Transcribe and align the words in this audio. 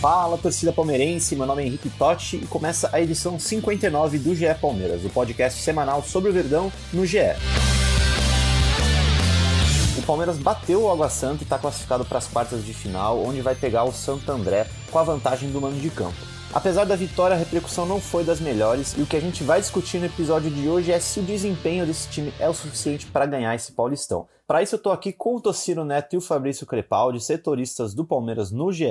Fala 0.00 0.38
torcida 0.38 0.72
palmeirense, 0.72 1.34
meu 1.34 1.44
nome 1.44 1.60
é 1.60 1.66
Henrique 1.66 1.90
Totti 1.90 2.36
e 2.36 2.46
começa 2.46 2.88
a 2.92 3.00
edição 3.00 3.36
59 3.36 4.20
do 4.20 4.32
GE 4.32 4.54
Palmeiras, 4.60 5.04
o 5.04 5.10
podcast 5.10 5.60
semanal 5.60 6.04
sobre 6.04 6.30
o 6.30 6.32
Verdão 6.32 6.70
no 6.92 7.04
GE. 7.04 7.18
O 9.98 10.02
Palmeiras 10.02 10.38
bateu 10.38 10.82
o 10.82 10.90
Água 10.90 11.08
Santa 11.08 11.42
e 11.42 11.44
está 11.44 11.58
classificado 11.58 12.04
para 12.04 12.18
as 12.18 12.28
quartas 12.28 12.64
de 12.64 12.72
final, 12.72 13.20
onde 13.24 13.40
vai 13.40 13.56
pegar 13.56 13.82
o 13.82 13.92
Santo 13.92 14.30
André 14.30 14.68
com 14.92 15.00
a 15.00 15.02
vantagem 15.02 15.50
do 15.50 15.60
mano 15.60 15.80
de 15.80 15.90
campo. 15.90 16.16
Apesar 16.54 16.84
da 16.84 16.94
vitória, 16.94 17.34
a 17.34 17.38
repercussão 17.38 17.84
não 17.84 18.00
foi 18.00 18.22
das 18.22 18.38
melhores 18.38 18.94
e 18.96 19.02
o 19.02 19.06
que 19.06 19.16
a 19.16 19.20
gente 19.20 19.42
vai 19.42 19.60
discutir 19.60 19.98
no 19.98 20.06
episódio 20.06 20.48
de 20.48 20.68
hoje 20.68 20.92
é 20.92 21.00
se 21.00 21.18
o 21.18 21.24
desempenho 21.24 21.84
desse 21.84 22.08
time 22.08 22.32
é 22.38 22.48
o 22.48 22.54
suficiente 22.54 23.04
para 23.06 23.26
ganhar 23.26 23.52
esse 23.56 23.72
Paulistão. 23.72 24.28
Para 24.46 24.62
isso 24.62 24.76
eu 24.76 24.78
estou 24.78 24.92
aqui 24.92 25.12
com 25.12 25.34
o 25.34 25.40
Tociro 25.40 25.84
Neto 25.84 26.14
e 26.14 26.16
o 26.16 26.22
Fabrício 26.22 26.64
Crepaldi, 26.66 27.20
setoristas 27.20 27.94
do 27.94 28.04
Palmeiras 28.04 28.52
no 28.52 28.72
GE, 28.72 28.86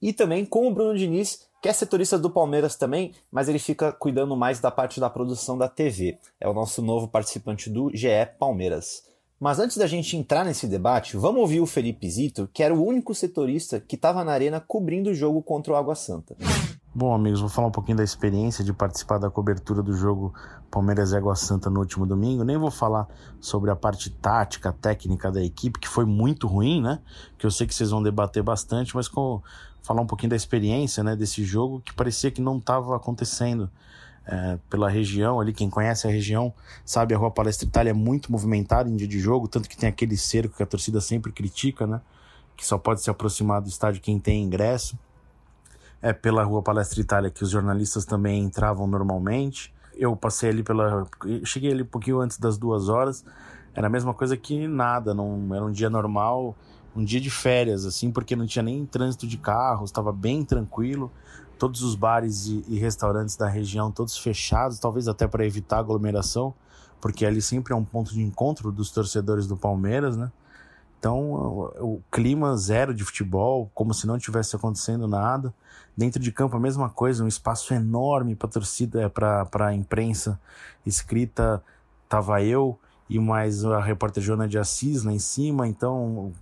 e 0.00 0.12
também 0.12 0.44
com 0.44 0.68
o 0.68 0.74
Bruno 0.74 0.96
Diniz, 0.96 1.46
que 1.62 1.68
é 1.68 1.72
setorista 1.72 2.18
do 2.18 2.30
Palmeiras 2.30 2.76
também, 2.76 3.12
mas 3.30 3.48
ele 3.48 3.58
fica 3.58 3.92
cuidando 3.92 4.36
mais 4.36 4.60
da 4.60 4.70
parte 4.70 5.00
da 5.00 5.10
produção 5.10 5.58
da 5.58 5.68
TV. 5.68 6.18
É 6.40 6.48
o 6.48 6.54
nosso 6.54 6.82
novo 6.82 7.08
participante 7.08 7.68
do 7.68 7.90
GE 7.94 8.08
Palmeiras. 8.38 9.02
Mas 9.38 9.58
antes 9.58 9.76
da 9.76 9.86
gente 9.86 10.16
entrar 10.16 10.44
nesse 10.44 10.66
debate, 10.66 11.16
vamos 11.16 11.42
ouvir 11.42 11.60
o 11.60 11.66
Felipe 11.66 12.08
Zito, 12.08 12.48
que 12.54 12.62
era 12.62 12.74
o 12.74 12.82
único 12.82 13.14
setorista 13.14 13.78
que 13.78 13.94
estava 13.94 14.24
na 14.24 14.32
arena 14.32 14.60
cobrindo 14.60 15.10
o 15.10 15.14
jogo 15.14 15.42
contra 15.42 15.74
o 15.74 15.76
Água 15.76 15.94
Santa. 15.94 16.34
Bom, 16.94 17.12
amigos, 17.12 17.40
vou 17.40 17.50
falar 17.50 17.68
um 17.68 17.72
pouquinho 17.72 17.98
da 17.98 18.04
experiência 18.04 18.64
de 18.64 18.72
participar 18.72 19.18
da 19.18 19.28
cobertura 19.28 19.82
do 19.82 19.92
jogo 19.92 20.32
Palmeiras 20.70 21.12
e 21.12 21.16
Água 21.16 21.36
Santa 21.36 21.68
no 21.68 21.80
último 21.80 22.06
domingo. 22.06 22.44
Nem 22.44 22.56
vou 22.56 22.70
falar 22.70 23.06
sobre 23.38 23.70
a 23.70 23.76
parte 23.76 24.08
tática, 24.08 24.72
técnica 24.72 25.30
da 25.30 25.42
equipe, 25.42 25.78
que 25.78 25.86
foi 25.88 26.06
muito 26.06 26.46
ruim, 26.46 26.80
né? 26.80 27.00
Que 27.36 27.44
eu 27.44 27.50
sei 27.50 27.66
que 27.66 27.74
vocês 27.74 27.90
vão 27.90 28.02
debater 28.02 28.42
bastante, 28.42 28.96
mas 28.96 29.08
com 29.08 29.42
falar 29.86 30.02
um 30.02 30.06
pouquinho 30.06 30.30
da 30.30 30.36
experiência, 30.36 31.04
né, 31.04 31.14
desse 31.14 31.44
jogo 31.44 31.80
que 31.80 31.94
parecia 31.94 32.30
que 32.30 32.40
não 32.40 32.58
estava 32.58 32.96
acontecendo 32.96 33.70
é, 34.26 34.58
pela 34.68 34.88
região 34.88 35.40
ali. 35.40 35.52
Quem 35.52 35.70
conhece 35.70 36.06
a 36.06 36.10
região 36.10 36.52
sabe 36.84 37.14
a 37.14 37.18
Rua 37.18 37.30
Palestra 37.30 37.66
Itália 37.66 37.90
é 37.90 37.94
muito 37.94 38.32
movimentada 38.32 38.88
em 38.90 38.96
dia 38.96 39.06
de 39.06 39.20
jogo, 39.20 39.46
tanto 39.46 39.68
que 39.68 39.76
tem 39.76 39.88
aquele 39.88 40.16
cerco 40.16 40.56
que 40.56 40.62
a 40.62 40.66
torcida 40.66 41.00
sempre 41.00 41.30
critica, 41.30 41.86
né? 41.86 42.00
Que 42.56 42.66
só 42.66 42.76
pode 42.76 43.02
se 43.02 43.10
aproximar 43.10 43.60
do 43.60 43.68
estádio 43.68 44.02
quem 44.02 44.18
tem 44.18 44.42
ingresso 44.42 44.98
é 46.02 46.12
pela 46.12 46.44
Rua 46.44 46.62
Palestra 46.62 47.00
Itália 47.00 47.30
que 47.30 47.42
os 47.42 47.50
jornalistas 47.50 48.04
também 48.04 48.42
entravam 48.42 48.86
normalmente. 48.86 49.74
Eu 49.94 50.14
passei 50.14 50.50
ali 50.50 50.62
pela. 50.62 51.06
Cheguei 51.44 51.72
ali 51.72 51.82
um 51.82 51.86
pouquinho 51.86 52.20
antes 52.20 52.38
das 52.38 52.58
duas 52.58 52.88
horas. 52.88 53.24
Era 53.74 53.88
a 53.88 53.90
mesma 53.90 54.14
coisa 54.14 54.36
que 54.36 54.66
nada, 54.68 55.12
não 55.12 55.54
era 55.54 55.64
um 55.64 55.70
dia 55.70 55.90
normal, 55.90 56.56
um 56.96 57.04
dia 57.04 57.20
de 57.20 57.30
férias, 57.30 57.84
assim, 57.84 58.10
porque 58.10 58.34
não 58.34 58.46
tinha 58.46 58.62
nem 58.62 58.86
trânsito 58.86 59.26
de 59.26 59.36
carros, 59.36 59.90
estava 59.90 60.10
bem 60.10 60.42
tranquilo. 60.42 61.12
Todos 61.58 61.82
os 61.82 61.94
bares 61.94 62.46
e, 62.46 62.64
e 62.68 62.78
restaurantes 62.78 63.36
da 63.36 63.48
região, 63.48 63.90
todos 63.90 64.16
fechados, 64.18 64.78
talvez 64.78 65.06
até 65.06 65.26
para 65.26 65.44
evitar 65.46 65.78
aglomeração, 65.78 66.54
porque 67.00 67.24
ali 67.24 67.40
sempre 67.40 67.72
é 67.72 67.76
um 67.76 67.84
ponto 67.84 68.12
de 68.12 68.22
encontro 68.22 68.72
dos 68.72 68.90
torcedores 68.90 69.46
do 69.46 69.56
Palmeiras, 69.56 70.16
né? 70.16 70.32
Então, 70.98 71.20
o, 71.20 71.94
o 71.94 72.02
clima 72.10 72.56
zero 72.56 72.94
de 72.94 73.04
futebol, 73.04 73.70
como 73.74 73.92
se 73.94 74.06
não 74.06 74.18
tivesse 74.18 74.56
acontecendo 74.56 75.06
nada. 75.06 75.54
Dentro 75.96 76.20
de 76.20 76.32
campo, 76.32 76.56
a 76.56 76.60
mesma 76.60 76.88
coisa, 76.90 77.22
um 77.22 77.28
espaço 77.28 77.72
enorme 77.72 78.34
para 78.34 78.48
torcida, 78.48 79.08
para 79.08 79.66
a 79.66 79.74
imprensa 79.74 80.40
escrita. 80.84 81.62
Tava 82.08 82.42
eu 82.42 82.78
e 83.08 83.18
mais 83.18 83.64
a 83.64 83.80
repórter 83.80 84.22
Joana 84.22 84.48
de 84.48 84.58
Assis 84.58 85.04
lá 85.04 85.12
em 85.12 85.18
cima. 85.18 85.68
Então, 85.68 86.32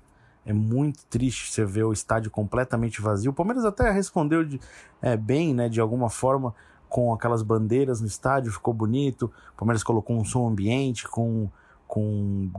é 0.47 0.53
muito 0.53 1.05
triste 1.06 1.50
você 1.50 1.65
ver 1.65 1.84
o 1.84 1.93
estádio 1.93 2.31
completamente 2.31 3.00
vazio. 3.00 3.31
O 3.31 3.34
Palmeiras 3.34 3.65
até 3.65 3.91
respondeu 3.91 4.44
de, 4.44 4.60
é, 5.00 5.16
bem, 5.16 5.55
né, 5.55 5.69
de 5.69 5.81
alguma 5.81 6.10
forma, 6.10 6.55
com 6.88 7.12
aquelas 7.12 7.43
bandeiras 7.43 8.00
no 8.00 8.06
estádio, 8.06 8.53
ficou 8.53 8.72
bonito. 8.75 9.31
O 9.54 9.59
Palmeiras 9.59 9.83
colocou 9.83 10.16
um 10.16 10.25
som 10.25 10.47
ambiente 10.47 11.09
com 11.09 11.49
com 11.87 12.50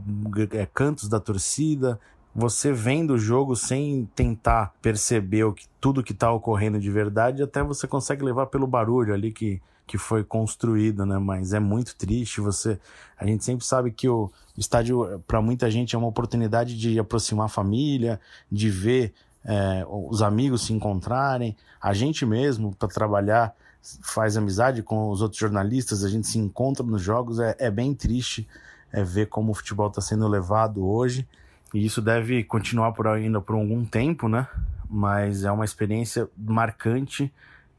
é, 0.51 0.66
cantos 0.66 1.09
da 1.09 1.19
torcida, 1.19 2.00
você 2.34 2.72
vendo 2.72 3.16
o 3.16 3.18
jogo 3.18 3.56
sem 3.56 4.09
tentar 4.16 4.74
perceber 4.81 5.44
o 5.44 5.53
que, 5.53 5.66
tudo 5.79 6.03
que 6.03 6.13
está 6.13 6.31
ocorrendo 6.31 6.79
de 6.79 6.90
verdade, 6.90 7.44
até 7.44 7.62
você 7.63 7.88
consegue 7.88 8.24
levar 8.24 8.45
pelo 8.47 8.68
barulho 8.68 9.13
ali 9.13 9.34
que, 9.34 9.62
que 9.88 9.97
foi 9.97 10.23
construído, 10.23 11.06
né? 11.06 11.18
Mas 11.18 11.53
é 11.53 11.59
muito 11.59 11.96
triste. 11.96 12.41
Você, 12.41 12.79
a 13.18 13.25
gente 13.25 13.44
sempre 13.44 13.66
sabe 13.66 13.91
que 13.91 14.09
o 14.09 14.31
estádio 14.57 15.22
para 15.28 15.41
muita 15.41 15.69
gente 15.69 15.96
é 15.96 15.97
uma 15.97 16.07
oportunidade 16.07 16.78
de 16.78 16.97
aproximar 16.97 17.46
a 17.46 17.50
família, 17.50 18.19
de 18.51 18.69
ver 18.69 19.13
é, 19.44 19.85
os 19.88 20.22
amigos 20.22 20.66
se 20.66 20.74
encontrarem. 20.74 21.56
A 21.79 21.94
gente 21.94 22.25
mesmo 22.25 22.74
para 22.75 22.88
trabalhar 22.88 23.53
faz 24.01 24.35
amizade 24.35 24.81
com 24.81 25.12
os 25.12 25.22
outros 25.22 25.40
jornalistas, 25.40 26.03
a 26.03 26.09
gente 26.09 26.28
se 26.28 26.40
encontra 26.40 26.84
nos 26.84 27.01
jogos. 27.01 27.40
É, 27.40 27.56
é 27.59 27.69
bem 27.69 27.94
triste 27.94 28.47
é, 28.91 29.03
ver 29.03 29.28
como 29.28 29.51
o 29.51 29.56
futebol 29.56 29.88
está 29.88 30.01
sendo 30.01 30.28
levado 30.28 30.85
hoje. 30.85 31.28
E 31.74 31.85
isso 31.85 32.01
deve 32.01 32.44
continuar 32.44 32.94
por 32.94 33.07
ainda 33.07 33.40
por 33.41 33.56
algum 33.56 33.85
tempo, 33.85 34.28
né? 34.28 34.47
Mas 34.90 35.44
é 35.44 35.51
uma 35.51 35.66
experiência 35.66 36.28
marcante, 36.38 37.31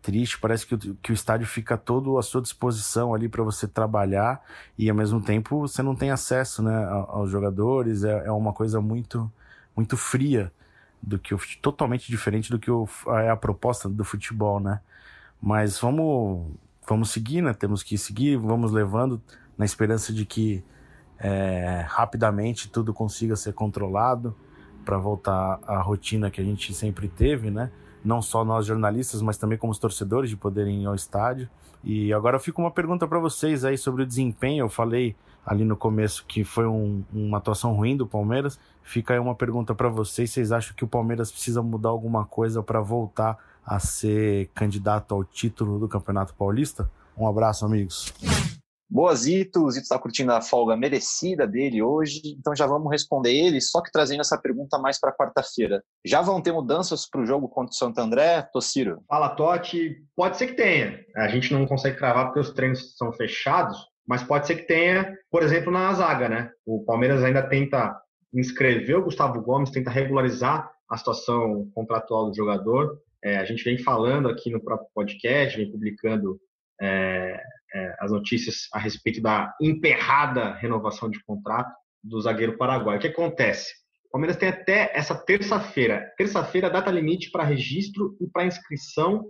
triste. 0.07 0.39
Parece 0.39 0.65
que 0.65 0.75
o, 0.77 0.79
que 0.79 1.11
o 1.11 1.13
estádio 1.13 1.49
fica 1.49 1.77
todo 1.77 2.17
à 2.17 2.23
sua 2.23 2.41
disposição 2.41 3.13
ali 3.13 3.29
para 3.29 3.43
você 3.43 3.67
trabalhar 3.67 4.41
e 4.79 4.89
ao 4.89 4.95
mesmo 4.95 5.21
tempo 5.21 5.59
você 5.59 5.83
não 5.83 5.97
tem 5.97 6.13
acesso, 6.13 6.63
né, 6.63 6.87
aos 7.09 7.29
jogadores. 7.29 8.05
É, 8.05 8.27
é 8.27 8.31
uma 8.31 8.53
coisa 8.53 8.81
muito, 8.81 9.31
muito 9.75 9.97
fria 9.97 10.53
do 11.03 11.19
que 11.19 11.35
o, 11.35 11.39
totalmente 11.61 12.07
diferente 12.07 12.53
do 12.53 12.59
que 12.59 12.71
o, 12.71 12.89
é 13.21 13.31
a 13.31 13.37
proposta 13.37 13.89
do 13.89 14.05
futebol, 14.05 14.61
né? 14.61 14.81
Mas 15.43 15.79
vamos, 15.81 16.53
vamos 16.89 17.11
seguir, 17.11 17.43
né? 17.43 17.53
Temos 17.53 17.83
que 17.83 17.99
seguir, 17.99 18.37
vamos 18.37 18.71
levando 18.71 19.21
na 19.59 19.65
esperança 19.65 20.13
de 20.13 20.25
que 20.25 20.65
é, 21.19 21.85
rapidamente 21.89 22.71
tudo 22.71 22.95
consiga 22.95 23.35
ser 23.35 23.55
controlado 23.55 24.37
para 24.85 24.99
voltar 24.99 25.59
à 25.67 25.81
rotina 25.81 26.31
que 26.31 26.41
a 26.41 26.45
gente 26.45 26.73
sempre 26.73 27.09
teve, 27.09 27.51
né? 27.51 27.73
Não 28.07 28.23
só 28.23 28.45
nós 28.45 28.65
jornalistas, 28.65 29.21
mas 29.21 29.37
também 29.37 29.59
como 29.59 29.73
os 29.73 29.79
torcedores 29.81 30.31
de 30.31 30.37
poderem 30.37 30.85
ir 30.85 30.87
ao 30.87 30.95
estádio. 30.95 31.49
E 31.83 32.13
agora 32.13 32.39
fica 32.39 32.61
uma 32.61 32.71
pergunta 32.71 33.07
para 33.07 33.19
vocês 33.19 33.65
aí 33.65 33.77
sobre 33.77 34.05
o 34.05 34.07
desempenho. 34.07 34.65
Eu 34.65 34.69
falei 34.69 35.17
ali 35.45 35.65
no 35.65 35.77
começo 35.77 36.25
que 36.25 36.45
foi 36.45 36.67
um, 36.67 37.03
uma 37.13 37.39
atuação 37.39 37.75
ruim 37.75 37.97
do 37.97 38.07
Palmeiras. 38.07 38.61
Fica 38.81 39.15
aí 39.15 39.19
uma 39.19 39.35
pergunta 39.35 39.75
para 39.75 39.89
vocês: 39.89 40.31
vocês 40.31 40.53
acham 40.53 40.75
que 40.77 40.85
o 40.85 40.89
Palmeiras 40.89 41.33
precisa 41.33 41.61
mudar 41.63 41.89
alguma 41.89 42.25
coisa 42.25 42.63
para 42.63 42.81
voltar 42.81 43.37
a 43.65 43.81
ser 43.81 44.51
candidato 44.55 45.13
ao 45.13 45.25
título 45.25 45.81
do 45.81 45.89
Campeonato 45.89 46.33
Paulista? 46.35 46.89
Um 47.19 47.27
abraço, 47.27 47.67
amigos. 47.67 48.13
Boa, 48.89 49.15
Zito. 49.15 49.65
O 49.65 49.71
Zito 49.71 49.83
está 49.83 49.99
curtindo 49.99 50.33
a 50.33 50.41
folga 50.41 50.77
merecida 50.77 51.47
dele 51.47 51.83
hoje, 51.83 52.21
então 52.39 52.55
já 52.55 52.67
vamos 52.67 52.91
responder 52.91 53.33
ele, 53.33 53.61
só 53.61 53.83
que 53.83 53.91
trazendo 53.91 54.21
essa 54.21 54.39
pergunta 54.39 54.79
mais 54.79 54.99
para 55.01 55.13
quarta-feira. 55.13 55.83
Já 56.05 56.23
vão 56.23 56.41
ter 56.41 56.53
mudanças 56.53 57.09
para 57.09 57.21
o 57.21 57.27
jogo 57.27 57.49
contra 57.49 57.73
o 57.73 57.75
Santo 57.75 57.99
André, 57.99 58.43
Tociro? 58.53 59.03
Fala, 59.09 59.31
Totti. 59.31 59.97
Pode 60.15 60.37
ser 60.37 60.49
que 60.49 60.55
tenha. 60.55 61.01
A 61.17 61.29
gente 61.29 61.53
não 61.53 61.67
consegue 61.67 61.97
cravar 61.97 62.27
porque 62.27 62.41
os 62.41 62.53
treinos 62.53 62.97
são 62.97 63.13
fechados, 63.13 63.77
mas 64.07 64.23
pode 64.23 64.47
ser 64.47 64.57
que 64.57 64.67
tenha, 64.67 65.17
por 65.31 65.43
exemplo, 65.43 65.73
na 65.73 65.93
zaga, 65.93 66.29
né? 66.29 66.51
O 66.65 66.85
Palmeiras 66.85 67.25
ainda 67.25 67.43
tenta 67.43 68.01
inscrever 68.33 68.99
o 68.99 69.05
Gustavo 69.05 69.43
Gomes, 69.43 69.71
tenta 69.71 69.91
regularizar 69.91 70.71
a 70.89 70.97
situação 70.97 71.69
contratual 71.75 72.31
do 72.31 72.37
jogador. 72.37 72.99
É, 73.23 73.39
a 73.39 73.45
gente 73.45 73.65
vem 73.65 73.79
falando 73.79 74.29
aqui 74.29 74.51
no 74.51 74.63
próprio 74.63 74.89
podcast, 74.95 75.57
vem 75.57 75.73
publicando 75.73 76.39
é, 76.81 77.41
é, 77.75 77.97
as 78.01 78.11
notícias 78.11 78.69
a 78.73 78.79
respeito 78.79 79.21
da 79.21 79.55
emperrada 79.61 80.55
renovação 80.55 81.11
de 81.11 81.23
contrato 81.25 81.73
do 82.03 82.21
zagueiro 82.21 82.57
paraguaio. 82.57 82.99
O 82.99 83.01
que 83.01 83.09
acontece? 83.09 83.73
O 84.07 84.11
Palmeiras 84.11 84.37
tem 84.37 84.49
até 84.49 84.91
essa 84.95 85.15
terça-feira. 85.15 86.13
Terça-feira, 86.17 86.71
data 86.71 86.91
limite 86.91 87.31
para 87.31 87.45
registro 87.45 88.17
e 88.21 88.27
para 88.29 88.47
inscrição 88.47 89.25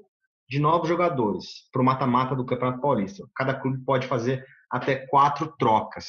de 0.48 0.60
novos 0.60 0.88
jogadores 0.88 1.68
para 1.72 1.82
o 1.82 1.84
mata-mata 1.84 2.36
do 2.36 2.44
Campeonato 2.44 2.80
Paulista. 2.80 3.26
Cada 3.34 3.54
clube 3.54 3.84
pode 3.84 4.06
fazer 4.06 4.44
até 4.70 5.06
quatro 5.06 5.52
trocas. 5.58 6.06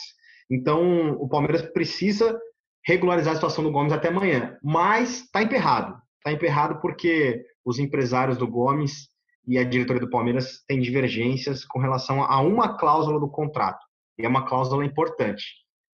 Então, 0.49 1.11
o 1.13 1.27
Palmeiras 1.27 1.61
precisa 1.61 2.39
regularizar 2.85 3.33
a 3.33 3.35
situação 3.35 3.63
do 3.63 3.71
Gomes 3.71 3.91
até 3.91 4.07
amanhã, 4.09 4.57
mas 4.63 5.23
está 5.23 5.41
emperrado. 5.41 5.99
Está 6.17 6.31
emperrado 6.31 6.79
porque 6.79 7.43
os 7.65 7.79
empresários 7.79 8.37
do 8.37 8.47
Gomes 8.47 9.09
e 9.47 9.57
a 9.57 9.63
diretoria 9.63 10.01
do 10.01 10.09
Palmeiras 10.09 10.63
tem 10.67 10.79
divergências 10.81 11.63
com 11.63 11.79
relação 11.79 12.21
a 12.23 12.41
uma 12.41 12.77
cláusula 12.77 13.19
do 13.19 13.29
contrato. 13.29 13.83
E 14.19 14.25
é 14.25 14.27
uma 14.27 14.45
cláusula 14.45 14.85
importante. 14.85 15.45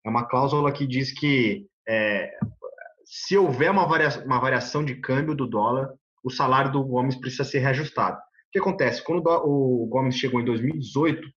É 0.05 0.09
uma 0.09 0.27
cláusula 0.27 0.73
que 0.73 0.87
diz 0.87 1.13
que 1.13 1.67
é, 1.87 2.33
se 3.05 3.37
houver 3.37 3.71
uma 3.71 3.87
variação, 3.87 4.25
uma 4.25 4.41
variação 4.41 4.85
de 4.85 4.95
câmbio 4.95 5.35
do 5.35 5.47
dólar, 5.47 5.93
o 6.25 6.31
salário 6.31 6.73
do 6.73 6.83
Gomes 6.83 7.17
precisa 7.17 7.45
ser 7.45 7.59
reajustado. 7.59 8.17
O 8.17 8.53
que 8.53 8.59
acontece? 8.59 9.03
Quando 9.05 9.23
o 9.27 9.87
Gomes 9.87 10.17
chegou 10.17 10.41
em 10.41 10.45
2018, 10.45 11.29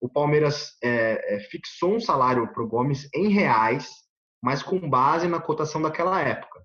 o 0.00 0.08
Palmeiras 0.08 0.76
é, 0.82 1.36
é, 1.36 1.40
fixou 1.40 1.94
um 1.94 2.00
salário 2.00 2.46
para 2.52 2.62
o 2.62 2.68
Gomes 2.68 3.08
em 3.14 3.28
reais, 3.28 3.90
mas 4.42 4.62
com 4.62 4.88
base 4.88 5.26
na 5.26 5.40
cotação 5.40 5.82
daquela 5.82 6.20
época. 6.20 6.60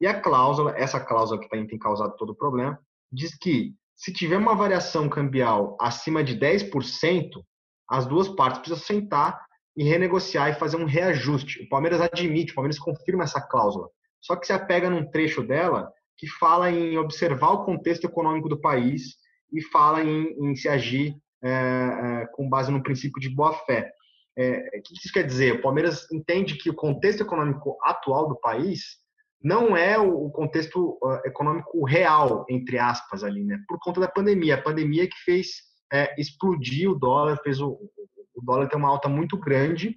E 0.00 0.06
a 0.06 0.18
cláusula, 0.20 0.74
essa 0.76 1.00
cláusula 1.00 1.40
que 1.40 1.48
tem, 1.48 1.66
tem 1.66 1.78
causado 1.78 2.14
todo 2.16 2.30
o 2.30 2.36
problema, 2.36 2.78
diz 3.12 3.36
que 3.36 3.74
se 3.96 4.12
tiver 4.12 4.36
uma 4.36 4.54
variação 4.54 5.08
cambial 5.08 5.76
acima 5.80 6.22
de 6.22 6.38
10%, 6.38 7.30
as 7.88 8.06
duas 8.06 8.28
partes 8.28 8.60
precisam 8.60 8.84
sentar 8.84 9.44
e 9.76 9.84
renegociar 9.84 10.50
e 10.50 10.54
fazer 10.54 10.76
um 10.76 10.84
reajuste. 10.84 11.62
O 11.62 11.68
Palmeiras 11.68 12.00
admite, 12.00 12.52
o 12.52 12.54
Palmeiras 12.54 12.78
confirma 12.78 13.24
essa 13.24 13.40
cláusula. 13.40 13.88
Só 14.20 14.36
que 14.36 14.46
se 14.46 14.52
apega 14.52 14.90
num 14.90 15.08
trecho 15.10 15.42
dela 15.42 15.90
que 16.16 16.26
fala 16.26 16.70
em 16.70 16.96
observar 16.98 17.50
o 17.50 17.64
contexto 17.64 18.04
econômico 18.04 18.48
do 18.48 18.60
país 18.60 19.16
e 19.52 19.62
fala 19.62 20.02
em, 20.02 20.28
em 20.40 20.54
se 20.56 20.68
agir 20.68 21.14
é, 21.42 21.50
é, 21.50 22.26
com 22.32 22.48
base 22.48 22.70
no 22.70 22.82
princípio 22.82 23.20
de 23.20 23.28
boa-fé. 23.28 23.90
É, 24.38 24.78
o 24.78 24.82
que 24.82 24.94
isso 24.94 25.12
quer 25.12 25.24
dizer? 25.24 25.54
O 25.54 25.62
Palmeiras 25.62 26.10
entende 26.12 26.56
que 26.56 26.68
o 26.68 26.74
contexto 26.74 27.22
econômico 27.22 27.78
atual 27.82 28.28
do 28.28 28.40
país 28.40 28.98
não 29.46 29.76
é 29.76 29.96
o 29.96 30.28
contexto 30.30 30.98
uh, 31.00 31.20
econômico 31.24 31.84
real, 31.84 32.44
entre 32.50 32.80
aspas, 32.80 33.22
ali, 33.22 33.44
né? 33.44 33.56
Por 33.68 33.78
conta 33.78 34.00
da 34.00 34.08
pandemia. 34.08 34.56
A 34.56 34.62
pandemia 34.62 35.08
que 35.08 35.16
fez 35.24 35.46
é, 35.92 36.20
explodir 36.20 36.90
o 36.90 36.98
dólar, 36.98 37.38
fez 37.44 37.60
o, 37.60 37.78
o 38.34 38.42
dólar 38.42 38.68
ter 38.68 38.76
uma 38.76 38.88
alta 38.88 39.08
muito 39.08 39.38
grande. 39.38 39.96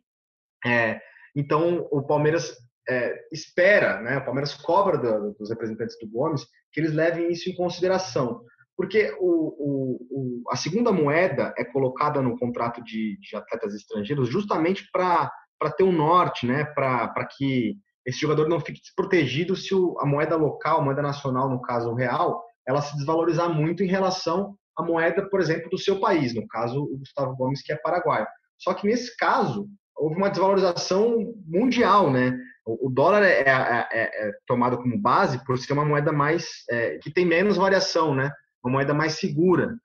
É, 0.64 1.02
então, 1.36 1.88
o 1.92 2.04
Palmeiras 2.04 2.56
é, 2.88 3.28
espera, 3.32 4.00
né? 4.02 4.20
O 4.20 4.26
Palmeiras 4.26 4.54
cobra 4.54 5.00
do, 5.00 5.34
dos 5.34 5.50
representantes 5.50 5.98
do 6.00 6.08
Gomes 6.08 6.46
que 6.72 6.80
eles 6.80 6.94
levem 6.94 7.32
isso 7.32 7.50
em 7.50 7.56
consideração. 7.56 8.44
Porque 8.78 9.12
o, 9.20 10.44
o, 10.44 10.44
a 10.52 10.56
segunda 10.56 10.92
moeda 10.92 11.56
é 11.58 11.66
colocada 11.66 12.22
no 12.22 12.38
contrato 12.38 12.84
de, 12.84 13.18
de 13.20 13.36
atletas 13.36 13.74
estrangeiros 13.74 14.30
justamente 14.30 14.88
para 14.92 15.32
ter 15.76 15.84
um 15.84 15.92
norte, 15.92 16.46
né? 16.46 16.66
Para 16.66 17.28
que 17.36 17.76
esse 18.10 18.20
jogador 18.20 18.50
não 18.50 18.60
fique 18.60 18.82
desprotegido 18.82 19.56
se 19.56 19.74
a 20.00 20.06
moeda 20.06 20.36
local, 20.36 20.80
a 20.80 20.84
moeda 20.84 21.02
nacional, 21.02 21.50
no 21.50 21.62
caso 21.62 21.90
o 21.90 21.96
real, 21.96 22.44
ela 22.68 22.82
se 22.82 22.96
desvalorizar 22.96 23.50
muito 23.54 23.84
em 23.84 23.88
relação 23.88 24.56
à 24.78 24.84
moeda, 24.84 25.28
por 25.30 25.40
exemplo, 25.40 25.70
do 25.70 25.78
seu 25.78 26.00
país, 26.00 26.34
no 26.34 26.48
caso 26.48 26.84
o 26.84 26.98
Gustavo 26.98 27.36
Gomes, 27.36 27.62
que 27.62 27.72
é 27.72 27.78
paraguaio. 27.78 28.28
Só 28.58 28.74
que 28.74 28.88
nesse 28.88 29.16
caso, 29.16 29.68
houve 29.96 30.16
uma 30.16 30.30
desvalorização 30.30 31.34
mundial, 31.46 32.12
né? 32.12 32.38
O 32.66 32.90
dólar 32.90 33.24
é, 33.24 33.42
é, 33.42 33.88
é, 33.92 34.28
é 34.28 34.32
tomado 34.46 34.78
como 34.78 35.00
base 35.00 35.44
por 35.46 35.58
ser 35.58 35.74
uma 35.74 35.86
moeda 35.86 36.12
mais 36.12 36.48
é, 36.70 36.98
que 37.00 37.12
tem 37.12 37.26
menos 37.26 37.58
variação, 37.58 38.14
né? 38.14 38.32
Uma 38.64 38.74
moeda 38.74 38.94
mais 38.94 39.14
segura. 39.14 39.76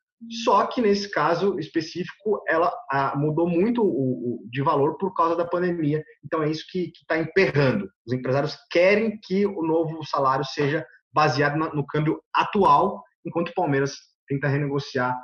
Só 0.43 0.67
que 0.67 0.81
nesse 0.81 1.11
caso 1.11 1.59
específico, 1.59 2.43
ela 2.49 2.73
mudou 3.17 3.49
muito 3.49 4.43
de 4.51 4.63
valor 4.63 4.97
por 4.97 5.13
causa 5.15 5.37
da 5.37 5.45
pandemia. 5.45 6.03
Então 6.25 6.43
é 6.43 6.51
isso 6.51 6.65
que 6.71 6.93
está 6.95 7.19
emperrando. 7.19 7.89
Os 8.07 8.13
empresários 8.13 8.57
querem 8.71 9.19
que 9.23 9.45
o 9.45 9.63
novo 9.63 10.05
salário 10.05 10.45
seja 10.45 10.87
baseado 11.13 11.57
no 11.57 11.87
câmbio 11.87 12.21
atual, 12.35 13.03
enquanto 13.25 13.51
o 13.51 13.55
Palmeiras 13.55 13.95
tenta 14.27 14.49
renegociar 14.49 15.15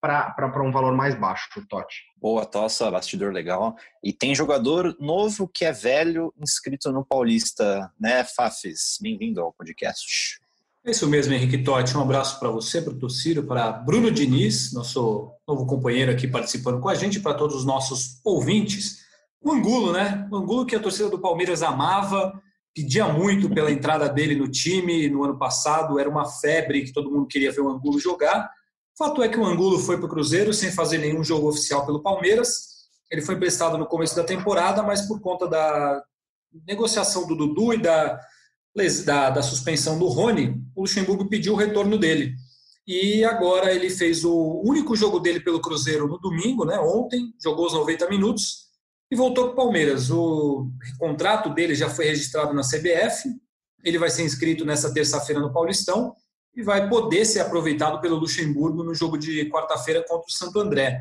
para 0.00 0.64
um 0.64 0.72
valor 0.72 0.96
mais 0.96 1.14
baixo, 1.14 1.48
Totti. 1.68 2.02
Boa 2.16 2.44
tossa, 2.44 2.90
bastidor 2.90 3.32
legal. 3.32 3.76
E 4.02 4.12
tem 4.12 4.34
jogador 4.34 4.96
novo 4.98 5.46
que 5.46 5.64
é 5.64 5.70
velho 5.70 6.34
inscrito 6.36 6.90
no 6.90 7.06
Paulista, 7.06 7.88
né, 8.00 8.24
Fafis? 8.24 8.98
Bem-vindo 9.00 9.40
ao 9.40 9.52
podcast. 9.52 10.40
É 10.84 10.90
isso 10.90 11.08
mesmo, 11.08 11.32
Henrique 11.32 11.62
Totti. 11.62 11.96
Um 11.96 12.02
abraço 12.02 12.40
para 12.40 12.50
você, 12.50 12.82
para 12.82 12.92
o 12.92 12.98
Tocírio, 12.98 13.46
para 13.46 13.70
Bruno 13.70 14.10
Diniz, 14.10 14.72
nosso 14.72 15.30
novo 15.46 15.64
companheiro 15.64 16.10
aqui 16.10 16.26
participando 16.26 16.80
com 16.80 16.88
a 16.88 16.94
gente, 16.96 17.20
para 17.20 17.34
todos 17.34 17.54
os 17.54 17.64
nossos 17.64 18.20
ouvintes. 18.24 18.98
O 19.40 19.52
Angulo, 19.52 19.92
né? 19.92 20.26
O 20.28 20.36
Angulo 20.36 20.66
que 20.66 20.74
a 20.74 20.80
torcida 20.80 21.08
do 21.08 21.20
Palmeiras 21.20 21.62
amava, 21.62 22.32
pedia 22.74 23.06
muito 23.06 23.48
pela 23.48 23.70
entrada 23.70 24.08
dele 24.08 24.34
no 24.34 24.48
time 24.48 25.08
no 25.08 25.22
ano 25.22 25.38
passado, 25.38 26.00
era 26.00 26.10
uma 26.10 26.28
febre 26.28 26.82
que 26.82 26.92
todo 26.92 27.12
mundo 27.12 27.28
queria 27.28 27.52
ver 27.52 27.60
o 27.60 27.68
Angulo 27.68 28.00
jogar. 28.00 28.50
Fato 28.98 29.22
é 29.22 29.28
que 29.28 29.38
o 29.38 29.46
Angulo 29.46 29.78
foi 29.78 29.98
para 29.98 30.06
o 30.06 30.08
Cruzeiro 30.08 30.52
sem 30.52 30.72
fazer 30.72 30.98
nenhum 30.98 31.22
jogo 31.22 31.48
oficial 31.48 31.86
pelo 31.86 32.02
Palmeiras. 32.02 32.88
Ele 33.08 33.22
foi 33.22 33.36
emprestado 33.36 33.78
no 33.78 33.86
começo 33.86 34.16
da 34.16 34.24
temporada, 34.24 34.82
mas 34.82 35.02
por 35.02 35.20
conta 35.20 35.46
da 35.46 36.02
negociação 36.66 37.24
do 37.24 37.36
Dudu 37.36 37.74
e 37.74 37.78
da 37.80 38.18
da, 39.04 39.30
da 39.30 39.42
suspensão 39.42 39.98
do 39.98 40.06
Rony, 40.06 40.62
o 40.74 40.82
Luxemburgo 40.82 41.28
pediu 41.28 41.52
o 41.52 41.56
retorno 41.56 41.98
dele. 41.98 42.34
E 42.86 43.24
agora 43.24 43.72
ele 43.72 43.90
fez 43.90 44.24
o 44.24 44.62
único 44.64 44.96
jogo 44.96 45.20
dele 45.20 45.40
pelo 45.40 45.60
Cruzeiro 45.60 46.08
no 46.08 46.18
domingo, 46.18 46.64
né, 46.64 46.78
ontem, 46.80 47.32
jogou 47.42 47.66
os 47.66 47.72
90 47.74 48.08
minutos 48.08 48.62
e 49.10 49.14
voltou 49.14 49.44
para 49.44 49.52
o 49.52 49.56
Palmeiras. 49.56 50.10
O 50.10 50.68
contrato 50.98 51.50
dele 51.50 51.74
já 51.74 51.88
foi 51.88 52.06
registrado 52.06 52.52
na 52.52 52.62
CBF, 52.62 53.28
ele 53.84 53.98
vai 53.98 54.10
ser 54.10 54.24
inscrito 54.24 54.64
nessa 54.64 54.92
terça-feira 54.92 55.40
no 55.40 55.52
Paulistão 55.52 56.14
e 56.54 56.62
vai 56.62 56.88
poder 56.88 57.24
ser 57.24 57.40
aproveitado 57.40 58.00
pelo 58.00 58.16
Luxemburgo 58.16 58.82
no 58.82 58.94
jogo 58.94 59.16
de 59.16 59.48
quarta-feira 59.48 60.04
contra 60.06 60.26
o 60.26 60.32
Santo 60.32 60.58
André. 60.58 61.00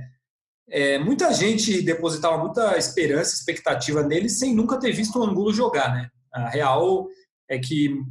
É, 0.70 0.98
muita 1.00 1.34
gente 1.34 1.82
depositava 1.82 2.38
muita 2.38 2.78
esperança, 2.78 3.36
expectativa 3.36 4.04
nele, 4.04 4.30
sem 4.30 4.56
nunca 4.56 4.80
ter 4.80 4.92
visto 4.92 5.20
o 5.20 5.24
Angulo 5.24 5.52
jogar. 5.52 5.94
Né? 5.94 6.10
A 6.34 6.50
Real 6.50 7.08
é 7.52 7.60
que 7.60 8.02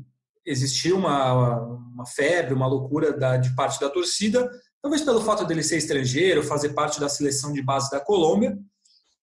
existiu 0.44 0.98
uma, 0.98 1.58
uma 1.60 2.06
febre, 2.06 2.52
uma 2.52 2.66
loucura 2.66 3.10
da, 3.10 3.38
de 3.38 3.54
parte 3.56 3.80
da 3.80 3.88
torcida, 3.88 4.48
talvez 4.82 5.02
pelo 5.02 5.22
fato 5.22 5.46
dele 5.46 5.62
ser 5.62 5.78
estrangeiro, 5.78 6.42
fazer 6.42 6.70
parte 6.70 7.00
da 7.00 7.08
seleção 7.08 7.50
de 7.50 7.62
base 7.62 7.90
da 7.90 7.98
Colômbia. 7.98 8.58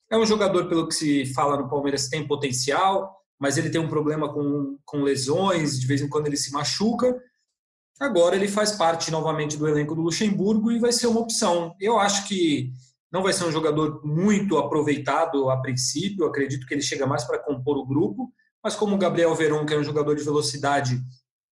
É 0.10 0.18
um 0.18 0.26
jogador, 0.26 0.68
pelo 0.68 0.88
que 0.88 0.96
se 0.96 1.26
fala 1.34 1.58
no 1.58 1.70
Palmeiras, 1.70 2.10
tem 2.10 2.28
potencial, 2.28 3.16
mas 3.40 3.58
ele 3.58 3.70
tem 3.70 3.80
um 3.80 3.88
problema 3.88 4.34
com, 4.34 4.80
com 4.84 5.04
lesões, 5.04 5.80
de 5.80 5.86
vez 5.86 6.02
em 6.02 6.10
quando 6.10 6.26
ele 6.26 6.38
se 6.38 6.52
machuca. 6.52 7.16
Agora 8.00 8.36
ele 8.36 8.48
faz 8.48 8.72
parte 8.72 9.12
novamente 9.12 9.56
do 9.56 9.68
elenco 9.68 9.94
do 9.94 10.02
Luxemburgo 10.02 10.72
e 10.72 10.80
vai 10.80 10.92
ser 10.92 11.06
uma 11.06 11.20
opção. 11.20 11.76
Eu 11.80 12.00
acho 12.00 12.28
que 12.28 12.72
não 13.12 13.22
vai 13.22 13.34
ser 13.34 13.46
um 13.46 13.52
jogador 13.52 14.02
muito 14.04 14.58
aproveitado 14.58 15.50
a 15.52 15.62
princípio, 15.62 16.26
acredito 16.26 16.66
que 16.66 16.74
ele 16.74 16.82
chega 16.82 17.06
mais 17.06 17.24
para 17.24 17.40
compor 17.40 17.78
o 17.78 17.86
grupo, 17.86 18.32
mas 18.64 18.76
como 18.76 18.96
o 18.96 18.98
Gabriel 18.98 19.34
Veron, 19.36 19.66
que 19.66 19.74
é 19.74 19.78
um 19.78 19.84
jogador 19.84 20.16
de 20.16 20.24
velocidade, 20.24 21.00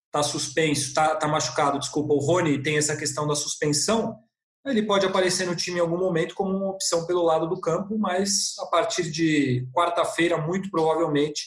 está 0.06 0.22
suspenso, 0.22 0.88
está 0.88 1.14
tá 1.16 1.28
machucado, 1.28 1.78
desculpa, 1.78 2.14
o 2.14 2.18
Rony 2.18 2.62
tem 2.62 2.78
essa 2.78 2.96
questão 2.96 3.26
da 3.26 3.34
suspensão, 3.34 4.16
ele 4.64 4.82
pode 4.82 5.06
aparecer 5.06 5.46
no 5.46 5.54
time 5.54 5.78
em 5.78 5.80
algum 5.80 5.98
momento 5.98 6.34
como 6.34 6.50
uma 6.50 6.70
opção 6.70 7.06
pelo 7.06 7.22
lado 7.22 7.48
do 7.48 7.60
campo, 7.60 7.96
mas 7.98 8.54
a 8.58 8.66
partir 8.66 9.10
de 9.10 9.68
quarta-feira, 9.72 10.38
muito 10.38 10.70
provavelmente, 10.70 11.46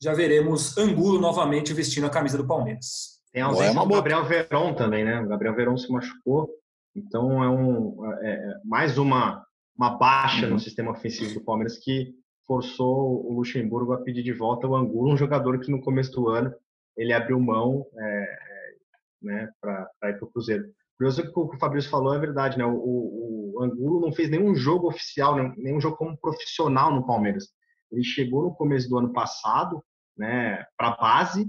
já 0.00 0.14
veremos 0.14 0.76
Angulo 0.78 1.20
novamente 1.20 1.74
vestindo 1.74 2.06
a 2.06 2.10
camisa 2.10 2.38
do 2.38 2.46
Palmeiras. 2.46 3.20
Tem 3.32 3.42
a 3.42 3.46
ausência 3.46 3.74
do 3.74 3.86
Gabriel 3.86 4.24
Veron 4.24 4.74
também, 4.74 5.04
né? 5.04 5.20
O 5.20 5.28
Gabriel 5.28 5.54
Veron 5.54 5.76
se 5.76 5.90
machucou, 5.90 6.48
então 6.94 7.42
é, 7.42 7.48
um, 7.48 8.14
é, 8.22 8.30
é 8.30 8.54
mais 8.64 8.96
uma, 8.96 9.44
uma 9.76 9.98
baixa 9.98 10.46
uhum. 10.46 10.54
no 10.54 10.60
sistema 10.60 10.92
ofensivo 10.92 11.34
do 11.34 11.44
Palmeiras 11.44 11.78
que 11.78 12.14
forçou 12.46 13.26
o 13.26 13.34
Luxemburgo 13.34 13.92
a 13.92 14.00
pedir 14.00 14.22
de 14.22 14.32
volta 14.32 14.66
o 14.66 14.76
Angulo, 14.76 15.12
um 15.12 15.16
jogador 15.16 15.58
que 15.60 15.70
no 15.70 15.80
começo 15.80 16.12
do 16.12 16.28
ano 16.28 16.54
ele 16.96 17.12
abriu 17.12 17.40
mão 17.40 17.86
é, 17.96 18.02
é 18.02 18.74
né, 19.22 19.50
para 19.60 20.10
ir 20.10 20.18
para 20.18 20.24
o 20.24 20.30
Cruzeiro. 20.30 20.64
Curioso 20.96 21.22
que 21.22 21.38
o 21.38 21.48
que 21.48 21.56
o 21.56 21.58
Fabrício 21.58 21.90
falou 21.90 22.14
é 22.14 22.18
verdade, 22.18 22.56
né? 22.56 22.64
O, 22.64 22.72
o, 23.56 23.62
Angulo 23.62 24.00
não 24.00 24.12
fez 24.12 24.30
nenhum 24.30 24.54
jogo 24.54 24.88
oficial, 24.88 25.36
nenhum 25.56 25.80
jogo 25.80 25.96
como 25.96 26.16
profissional 26.16 26.94
no 26.94 27.06
Palmeiras. 27.06 27.48
Ele 27.90 28.04
chegou 28.04 28.42
no 28.44 28.54
começo 28.54 28.88
do 28.88 28.98
ano 28.98 29.12
passado, 29.12 29.82
né, 30.16 30.64
para 30.76 30.88
a 30.88 30.96
base, 30.96 31.48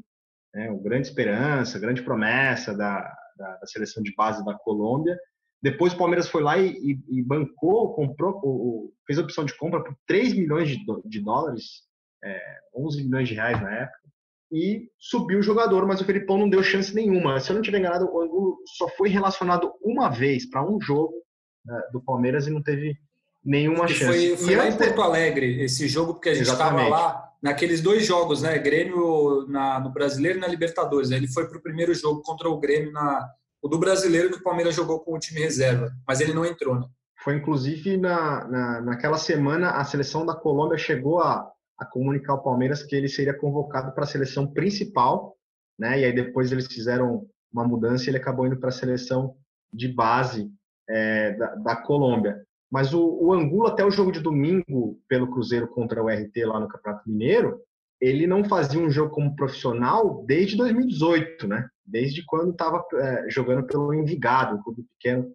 né, 0.54 0.72
o 0.72 0.80
grande 0.80 1.08
esperança, 1.08 1.80
grande 1.80 2.02
promessa 2.02 2.75
da, 2.75 3.02
da, 3.38 3.58
da 3.58 3.68
seleção 3.68 4.02
de 4.02 4.14
base 4.16 4.44
da 4.44 4.54
Colômbia, 4.54 5.18
depois 5.62 5.94
o 5.94 5.98
Palmeiras 5.98 6.28
foi 6.28 6.44
lá 6.44 6.58
e, 6.58 6.70
e, 6.70 7.20
e 7.20 7.24
bancou, 7.24 7.94
comprou, 7.94 8.94
fez 9.06 9.18
a 9.18 9.24
opção 9.24 9.46
de 9.46 9.56
compra 9.58 9.84
por 9.84 9.96
3 10.08 10.34
milhões 10.34 10.70
de, 10.70 10.78
de 11.06 11.22
dólares, 11.22 11.84
é, 12.24 12.40
11 12.76 13.04
milhões 13.04 13.28
de 13.28 13.34
reais 13.34 13.62
na 13.62 13.72
época, 13.72 14.00
e 14.52 14.90
subiu 15.00 15.40
o 15.40 15.44
jogador, 15.44 15.86
mas 15.88 16.00
o 16.02 16.06
Felipão 16.06 16.38
não 16.38 16.50
deu 16.50 16.62
chance 16.62 16.94
nenhuma. 16.94 17.40
Se 17.40 17.50
eu 17.50 17.56
não 17.56 17.62
tiver 17.62 17.80
enganado, 17.80 18.06
o 18.06 18.22
Angulo 18.22 18.58
só 18.78 18.88
foi 18.90 19.10
relacionado 19.10 19.74
uma 19.82 20.10
vez 20.10 20.48
para 20.50 20.64
um 20.64 20.80
jogo 20.80 21.14
né, 21.66 21.82
do 21.92 22.00
Palmeiras 22.02 22.48
e 22.48 22.52
não 22.52 22.62
teve 22.62 22.96
nenhuma 23.44 23.88
chance. 23.88 24.36
Foi, 24.36 24.38
foi 24.38 24.56
lá 24.56 24.68
em 24.68 24.78
Porto 24.78 25.02
Alegre 25.02 25.64
esse 25.64 25.88
jogo, 25.88 26.14
porque 26.14 26.30
a 26.30 26.34
gente 26.34 26.48
estava 26.48 26.88
lá 26.88 27.32
naqueles 27.42 27.82
dois 27.82 28.06
jogos, 28.06 28.42
né? 28.42 28.58
Grêmio 28.58 29.46
na, 29.48 29.80
no 29.80 29.92
Brasileiro 29.92 30.38
e 30.38 30.42
na 30.42 30.48
Libertadores. 30.48 31.12
Ele 31.12 31.28
foi 31.28 31.48
para 31.48 31.58
o 31.58 31.62
primeiro 31.62 31.94
jogo 31.94 32.22
contra 32.22 32.50
o 32.50 32.60
Grêmio 32.60 32.92
na, 32.92 33.28
o 33.62 33.68
do 33.68 33.80
brasileiro 33.80 34.30
que 34.30 34.38
o 34.38 34.44
Palmeiras 34.44 34.76
jogou 34.76 35.00
com 35.00 35.16
o 35.16 35.20
time 35.20 35.42
reserva, 35.42 35.92
mas 36.08 36.22
ele 36.22 36.34
não 36.34 36.46
entrou, 36.46 36.80
né? 36.80 36.88
Foi 37.24 37.36
inclusive 37.36 37.98
na, 37.98 38.48
na, 38.48 38.82
naquela 38.82 39.18
semana 39.18 39.72
a 39.72 39.84
seleção 39.84 40.26
da 40.26 40.36
Colômbia 40.36 40.78
chegou 40.78 41.20
a, 41.20 41.52
a 41.78 41.86
comunicar 41.86 42.34
ao 42.34 42.44
Palmeiras 42.44 42.84
que 42.84 42.96
ele 42.96 43.10
seria 43.10 43.34
convocado 43.34 43.94
para 43.94 44.04
a 44.04 44.08
seleção 44.08 44.46
principal, 44.46 45.36
né? 45.78 46.00
E 46.00 46.06
aí 46.06 46.14
depois 46.14 46.52
eles 46.52 46.68
fizeram 46.68 47.26
uma 47.52 47.68
mudança 47.68 48.06
e 48.06 48.10
ele 48.10 48.18
acabou 48.18 48.46
indo 48.46 48.60
para 48.60 48.70
a 48.70 48.72
seleção 48.72 49.36
de 49.74 49.88
base 49.88 50.52
é, 50.88 51.34
da, 51.34 51.56
da, 51.56 51.76
Colômbia. 51.76 52.46
Mas 52.72 52.94
o, 52.94 53.04
o 53.22 53.34
Angulo, 53.34 53.68
até 53.68 53.84
o 53.86 53.92
jogo 53.92 54.12
de 54.12 54.20
domingo, 54.20 55.00
pelo 55.08 55.30
Cruzeiro 55.32 55.68
contra 55.68 56.04
o 56.04 56.10
RT 56.10 56.46
lá 56.46 56.60
no 56.60 56.68
Campeonato 56.68 57.10
Mineiro, 57.10 57.60
ele 58.02 58.28
não 58.28 58.44
fazia 58.44 58.80
um 58.80 58.90
jogo 58.90 59.12
como 59.12 59.36
profissional 59.36 60.24
desde 60.25 60.58
2018, 60.58 61.48
né? 61.48 61.68
Desde 61.86 62.24
quando 62.25 62.52
estava 62.52 62.84
é, 62.96 63.30
jogando 63.30 63.66
pelo 63.66 63.94
Envigado, 63.94 64.56
um 64.56 64.64
clube 64.64 64.84
pequeno 64.98 65.32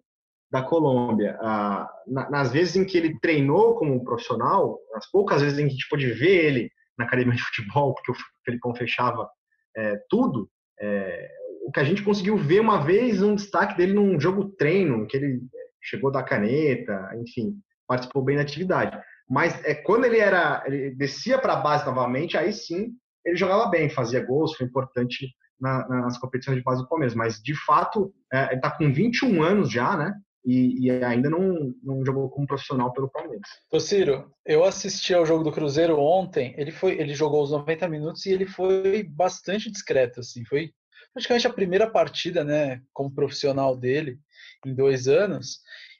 da 0.51 0.61
Colômbia. 0.61 1.37
Ah, 1.41 1.89
nas 2.07 2.51
vezes 2.51 2.75
em 2.75 2.85
que 2.85 2.97
ele 2.97 3.17
treinou 3.19 3.75
como 3.75 4.03
profissional, 4.03 4.77
as 4.93 5.09
poucas 5.09 5.41
vezes 5.41 5.57
em 5.57 5.63
que 5.63 5.69
a 5.69 5.71
gente 5.71 5.89
pôde 5.89 6.11
ver 6.11 6.45
ele 6.45 6.71
na 6.97 7.05
academia 7.05 7.33
de 7.33 7.41
futebol, 7.41 7.93
porque 7.93 8.11
o 8.11 8.15
Felipão 8.45 8.75
fechava 8.75 9.29
é, 9.75 9.97
tudo, 10.09 10.49
é, 10.79 11.29
o 11.65 11.71
que 11.71 11.79
a 11.79 11.83
gente 11.83 12.03
conseguiu 12.03 12.37
ver 12.37 12.59
uma 12.59 12.83
vez 12.83 13.21
um 13.21 13.35
destaque 13.35 13.77
dele 13.77 13.93
num 13.93 14.19
jogo 14.19 14.49
treino, 14.57 15.07
que 15.07 15.15
ele 15.15 15.41
chegou 15.81 16.11
da 16.11 16.21
caneta, 16.21 17.09
enfim, 17.15 17.55
participou 17.87 18.21
bem 18.21 18.35
da 18.35 18.41
atividade. 18.41 18.99
Mas 19.31 19.63
é 19.63 19.73
quando 19.73 20.03
ele 20.03 20.19
era, 20.19 20.61
ele 20.67 20.93
descia 20.93 21.39
para 21.39 21.53
a 21.53 21.61
base 21.61 21.85
novamente, 21.85 22.37
aí 22.37 22.51
sim 22.51 22.91
ele 23.25 23.37
jogava 23.37 23.69
bem, 23.69 23.89
fazia 23.89 24.25
gols, 24.25 24.57
foi 24.57 24.67
importante 24.67 25.33
na, 25.57 25.87
nas 25.87 26.17
competições 26.17 26.57
de 26.57 26.63
base 26.63 26.81
do 26.81 26.89
Palmeiras. 26.89 27.15
Mas 27.15 27.41
de 27.41 27.55
fato, 27.55 28.13
é, 28.33 28.47
ele 28.47 28.55
está 28.55 28.69
com 28.71 28.91
21 28.91 29.41
anos 29.41 29.71
já, 29.71 29.95
né? 29.95 30.13
E, 30.43 30.85
e, 30.85 30.91
ainda 30.91 31.29
não, 31.29 31.73
não 31.81 32.03
jogou 32.03 32.29
como 32.29 32.45
profissional 32.45 32.91
pelo 32.91 33.09
Palmeiras. 33.09 33.47
Ô 33.71 33.79
Ciro, 33.79 34.29
eu 34.45 34.65
assisti 34.65 35.13
ao 35.13 35.25
jogo 35.25 35.45
do 35.45 35.51
Cruzeiro 35.51 35.97
ontem, 35.97 36.53
ele 36.57 36.71
foi, 36.71 36.99
ele 36.99 37.13
jogou 37.13 37.43
os 37.43 37.51
90 37.51 37.87
minutos 37.87 38.25
e 38.25 38.31
ele 38.31 38.47
foi 38.47 39.03
bastante 39.03 39.71
discreto, 39.71 40.19
assim, 40.19 40.43
foi 40.45 40.71
praticamente 41.13 41.45
a 41.45 41.53
primeira 41.53 41.87
partida, 41.89 42.43
né, 42.43 42.81
como 42.91 43.13
profissional 43.13 43.77
dele 43.77 44.17
em 44.65 44.73
dois 44.73 45.07
anos, 45.07 45.59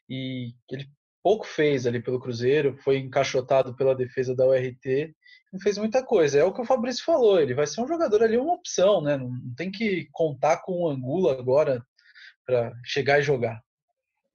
e 0.09 0.55
ele 0.71 0.89
pouco 1.24 1.46
fez 1.46 1.86
ali 1.86 2.01
pelo 2.01 2.20
Cruzeiro, 2.20 2.78
foi 2.84 2.98
encaixotado 2.98 3.75
pela 3.75 3.96
defesa 3.96 4.36
da 4.36 4.46
URT, 4.46 5.13
não 5.51 5.60
fez 5.60 5.78
muita 5.78 6.04
coisa. 6.04 6.40
É 6.40 6.44
o 6.44 6.54
que 6.54 6.62
o 6.62 6.66
Fabrício 6.66 7.04
falou, 7.04 7.40
ele 7.40 7.54
vai 7.54 7.68
ser 7.68 7.82
um 7.82 7.88
jogador 7.88 8.24
ali, 8.24 8.38
uma 8.38 8.54
opção, 8.54 9.01
né? 9.01 9.18
Não 9.18 9.32
tem 9.56 9.70
que 9.72 10.08
contar 10.12 10.58
com 10.58 10.84
o 10.84 10.90
Angulo 10.90 11.30
agora 11.30 11.84
para 12.46 12.74
chegar 12.86 13.20
e 13.20 13.24
jogar. 13.24 13.62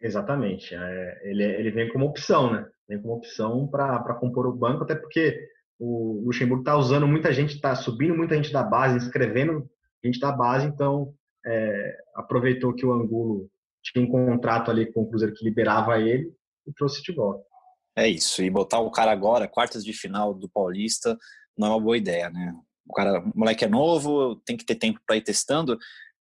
Exatamente. 0.00 0.74
É, 0.74 1.20
ele, 1.24 1.42
ele 1.42 1.70
vem 1.70 1.88
como 1.88 2.06
opção, 2.06 2.52
né? 2.52 2.66
Vem 2.88 3.00
como 3.00 3.14
opção 3.14 3.66
para 3.66 4.14
compor 4.14 4.46
o 4.46 4.52
banco, 4.52 4.84
até 4.84 4.94
porque 4.94 5.48
o 5.78 6.22
Luxemburgo 6.24 6.62
está 6.62 6.76
usando 6.76 7.06
muita 7.06 7.32
gente, 7.32 7.54
está 7.54 7.74
subindo 7.74 8.16
muita 8.16 8.34
gente 8.36 8.52
da 8.52 8.62
base, 8.62 8.96
inscrevendo 8.96 9.68
gente 10.04 10.20
da 10.20 10.30
base, 10.30 10.66
então 10.66 11.12
é, 11.44 11.96
aproveitou 12.14 12.74
que 12.74 12.86
o 12.86 12.92
Angulo 12.92 13.50
tinha 13.82 14.04
um 14.04 14.08
contrato 14.08 14.70
ali 14.70 14.90
com 14.92 15.02
o 15.02 15.08
Cruzeiro 15.08 15.34
que 15.34 15.44
liberava 15.44 15.98
ele 15.98 16.32
e 16.66 16.72
trouxe 16.72 17.02
de 17.02 17.12
volta. 17.12 17.44
É 17.96 18.08
isso, 18.08 18.42
e 18.42 18.50
botar 18.50 18.80
o 18.80 18.90
cara 18.90 19.10
agora, 19.10 19.48
quartas 19.48 19.84
de 19.84 19.92
final 19.92 20.34
do 20.34 20.48
Paulista, 20.48 21.16
não 21.56 21.68
é 21.68 21.70
uma 21.70 21.80
boa 21.80 21.96
ideia, 21.96 22.28
né? 22.28 22.54
O 22.86 22.92
cara, 22.92 23.20
o 23.20 23.38
moleque 23.38 23.64
é 23.64 23.68
novo, 23.68 24.36
tem 24.44 24.56
que 24.56 24.64
ter 24.64 24.74
tempo 24.74 25.00
para 25.06 25.16
ir 25.16 25.22
testando. 25.22 25.78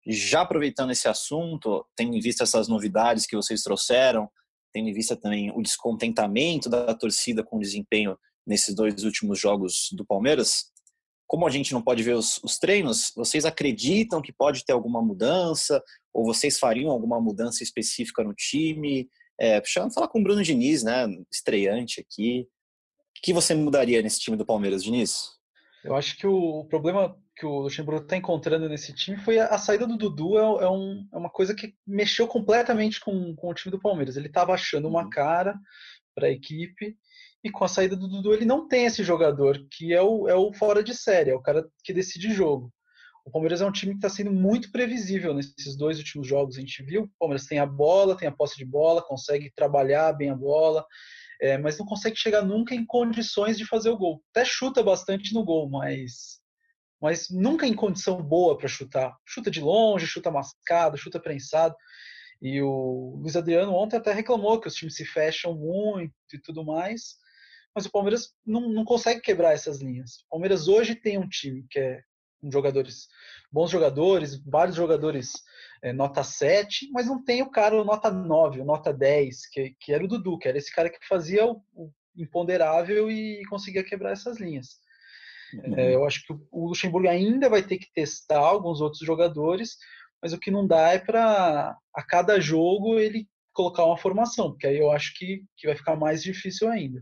Já 0.05 0.41
aproveitando 0.41 0.91
esse 0.91 1.07
assunto, 1.07 1.85
tendo 1.95 2.15
em 2.15 2.19
vista 2.19 2.43
essas 2.43 2.67
novidades 2.67 3.25
que 3.25 3.35
vocês 3.35 3.63
trouxeram, 3.63 4.29
tendo 4.73 4.89
em 4.89 4.93
vista 4.93 5.15
também 5.15 5.51
o 5.51 5.61
descontentamento 5.61 6.69
da 6.69 6.93
torcida 6.93 7.43
com 7.43 7.57
o 7.57 7.61
desempenho 7.61 8.17
nesses 8.45 8.75
dois 8.75 9.03
últimos 9.03 9.39
jogos 9.39 9.89
do 9.93 10.05
Palmeiras, 10.05 10.71
como 11.31 11.47
a 11.47 11.49
gente 11.49 11.71
não 11.71 11.81
pode 11.81 12.03
ver 12.03 12.15
os, 12.15 12.41
os, 12.43 12.57
treinos, 12.57 13.13
vocês 13.15 13.45
acreditam 13.45 14.21
que 14.21 14.33
pode 14.33 14.65
ter 14.65 14.73
alguma 14.73 15.01
mudança? 15.01 15.81
Ou 16.13 16.25
vocês 16.25 16.59
fariam 16.59 16.91
alguma 16.91 17.21
mudança 17.21 17.63
específica 17.63 18.21
no 18.21 18.33
time? 18.33 19.07
É, 19.39 19.61
vamos 19.75 19.93
falar 19.93 20.07
com 20.07 20.19
o 20.19 20.23
Bruno 20.23 20.43
Diniz, 20.43 20.83
né? 20.83 21.07
Estreante 21.31 21.99
aqui. 21.99 22.47
O 23.17 23.21
que 23.21 23.33
você 23.33 23.53
mudaria 23.53 24.01
nesse 24.01 24.19
time 24.19 24.37
do 24.37 24.45
Palmeiras, 24.45 24.83
Diniz? 24.83 25.39
Eu 25.83 25.95
acho 25.95 26.17
que 26.17 26.27
o 26.27 26.65
problema 26.65 27.17
que 27.35 27.45
o 27.45 27.61
Luxemburgo 27.61 28.03
está 28.03 28.15
encontrando 28.15 28.69
nesse 28.69 28.93
time 28.93 29.17
foi 29.17 29.39
a, 29.39 29.47
a 29.47 29.57
saída 29.57 29.87
do 29.87 29.97
Dudu 29.97 30.37
é, 30.37 30.63
é, 30.63 30.69
um, 30.69 31.07
é, 31.11 31.17
uma 31.17 31.29
coisa 31.29 31.55
que 31.55 31.73
mexeu 31.87 32.27
completamente 32.27 32.99
com, 32.99 33.35
com 33.35 33.49
o 33.49 33.53
time 33.53 33.71
do 33.71 33.81
Palmeiras. 33.81 34.15
Ele 34.15 34.27
estava 34.27 34.53
achando 34.53 34.87
uma 34.87 35.03
uhum. 35.03 35.09
cara 35.09 35.59
para 36.13 36.27
a 36.27 36.31
equipe 36.31 36.95
e 37.43 37.49
com 37.49 37.63
a 37.63 37.67
saída 37.67 37.95
do 37.95 38.07
Dudu, 38.07 38.33
ele 38.33 38.45
não 38.45 38.67
tem 38.67 38.85
esse 38.85 39.03
jogador 39.03 39.65
que 39.71 39.93
é 39.93 40.01
o, 40.01 40.27
é 40.27 40.35
o 40.35 40.53
fora 40.53 40.83
de 40.83 40.93
série, 40.93 41.31
é 41.31 41.35
o 41.35 41.41
cara 41.41 41.67
que 41.83 41.93
decide 41.93 42.31
jogo. 42.31 42.71
O 43.31 43.35
Palmeiras 43.35 43.61
é 43.61 43.65
um 43.65 43.71
time 43.71 43.93
que 43.93 43.99
está 43.99 44.09
sendo 44.09 44.29
muito 44.29 44.69
previsível 44.73 45.33
nesses 45.33 45.77
dois 45.77 45.97
últimos 45.97 46.27
jogos. 46.27 46.57
A 46.57 46.59
gente 46.59 46.83
viu, 46.83 47.03
o 47.03 47.11
Palmeiras 47.17 47.47
tem 47.47 47.59
a 47.59 47.65
bola, 47.65 48.17
tem 48.17 48.27
a 48.27 48.31
posse 48.31 48.57
de 48.57 48.65
bola, 48.65 49.01
consegue 49.01 49.49
trabalhar 49.55 50.11
bem 50.11 50.29
a 50.29 50.35
bola, 50.35 50.85
é, 51.41 51.57
mas 51.57 51.77
não 51.77 51.85
consegue 51.85 52.17
chegar 52.17 52.41
nunca 52.41 52.75
em 52.75 52.85
condições 52.85 53.57
de 53.57 53.65
fazer 53.65 53.89
o 53.89 53.97
gol. 53.97 54.21
Até 54.31 54.43
chuta 54.43 54.83
bastante 54.83 55.33
no 55.33 55.45
gol, 55.45 55.69
mas, 55.69 56.41
mas 57.01 57.29
nunca 57.29 57.65
em 57.65 57.73
condição 57.73 58.21
boa 58.21 58.57
para 58.57 58.67
chutar. 58.67 59.15
Chuta 59.25 59.49
de 59.49 59.61
longe, 59.61 60.05
chuta 60.05 60.29
mascado, 60.29 60.97
chuta 60.97 61.17
prensado. 61.17 61.73
E 62.41 62.61
o 62.61 63.15
Luiz 63.21 63.37
Adriano 63.37 63.73
ontem 63.73 63.95
até 63.95 64.11
reclamou 64.11 64.59
que 64.59 64.67
os 64.67 64.73
times 64.73 64.97
se 64.97 65.05
fecham 65.05 65.55
muito 65.55 66.11
e 66.33 66.37
tudo 66.37 66.65
mais 66.65 67.15
mas 67.73 67.85
o 67.85 67.89
Palmeiras 67.89 68.33
não, 68.45 68.69
não 68.69 68.83
consegue 68.83 69.21
quebrar 69.21 69.53
essas 69.53 69.81
linhas. 69.81 70.17
O 70.25 70.31
Palmeiras 70.31 70.67
hoje 70.67 70.93
tem 70.93 71.17
um 71.17 71.29
time 71.29 71.65
que 71.69 71.79
é 71.79 72.01
jogadores, 72.49 73.07
bons 73.51 73.69
jogadores, 73.69 74.37
vários 74.45 74.75
jogadores 74.75 75.31
é, 75.81 75.91
nota 75.93 76.23
7, 76.23 76.89
mas 76.91 77.07
não 77.07 77.23
tem 77.23 77.41
o 77.41 77.49
cara 77.49 77.79
o 77.79 77.83
nota 77.83 78.09
9, 78.09 78.61
o 78.61 78.65
nota 78.65 78.93
10, 78.93 79.47
que, 79.47 79.75
que 79.79 79.93
era 79.93 80.03
o 80.03 80.07
Dudu, 80.07 80.37
que 80.37 80.47
era 80.47 80.57
esse 80.57 80.73
cara 80.73 80.89
que 80.89 81.07
fazia 81.07 81.45
o, 81.45 81.61
o 81.73 81.91
imponderável 82.15 83.09
e 83.11 83.43
conseguia 83.49 83.83
quebrar 83.83 84.11
essas 84.11 84.39
linhas. 84.39 84.79
Uhum. 85.53 85.77
É, 85.77 85.95
eu 85.95 86.05
acho 86.05 86.25
que 86.25 86.33
o 86.51 86.67
Luxemburgo 86.67 87.07
ainda 87.07 87.49
vai 87.49 87.61
ter 87.61 87.77
que 87.77 87.91
testar 87.93 88.39
alguns 88.39 88.79
outros 88.81 89.05
jogadores, 89.05 89.77
mas 90.21 90.33
o 90.33 90.39
que 90.39 90.51
não 90.51 90.65
dá 90.65 90.89
é 90.89 90.99
para 90.99 91.75
a 91.93 92.03
cada 92.03 92.39
jogo 92.39 92.99
ele 92.99 93.27
colocar 93.53 93.85
uma 93.85 93.97
formação, 93.97 94.51
porque 94.51 94.67
aí 94.67 94.77
eu 94.77 94.91
acho 94.91 95.13
que, 95.17 95.43
que 95.57 95.67
vai 95.67 95.75
ficar 95.75 95.95
mais 95.95 96.23
difícil 96.23 96.69
ainda 96.69 97.01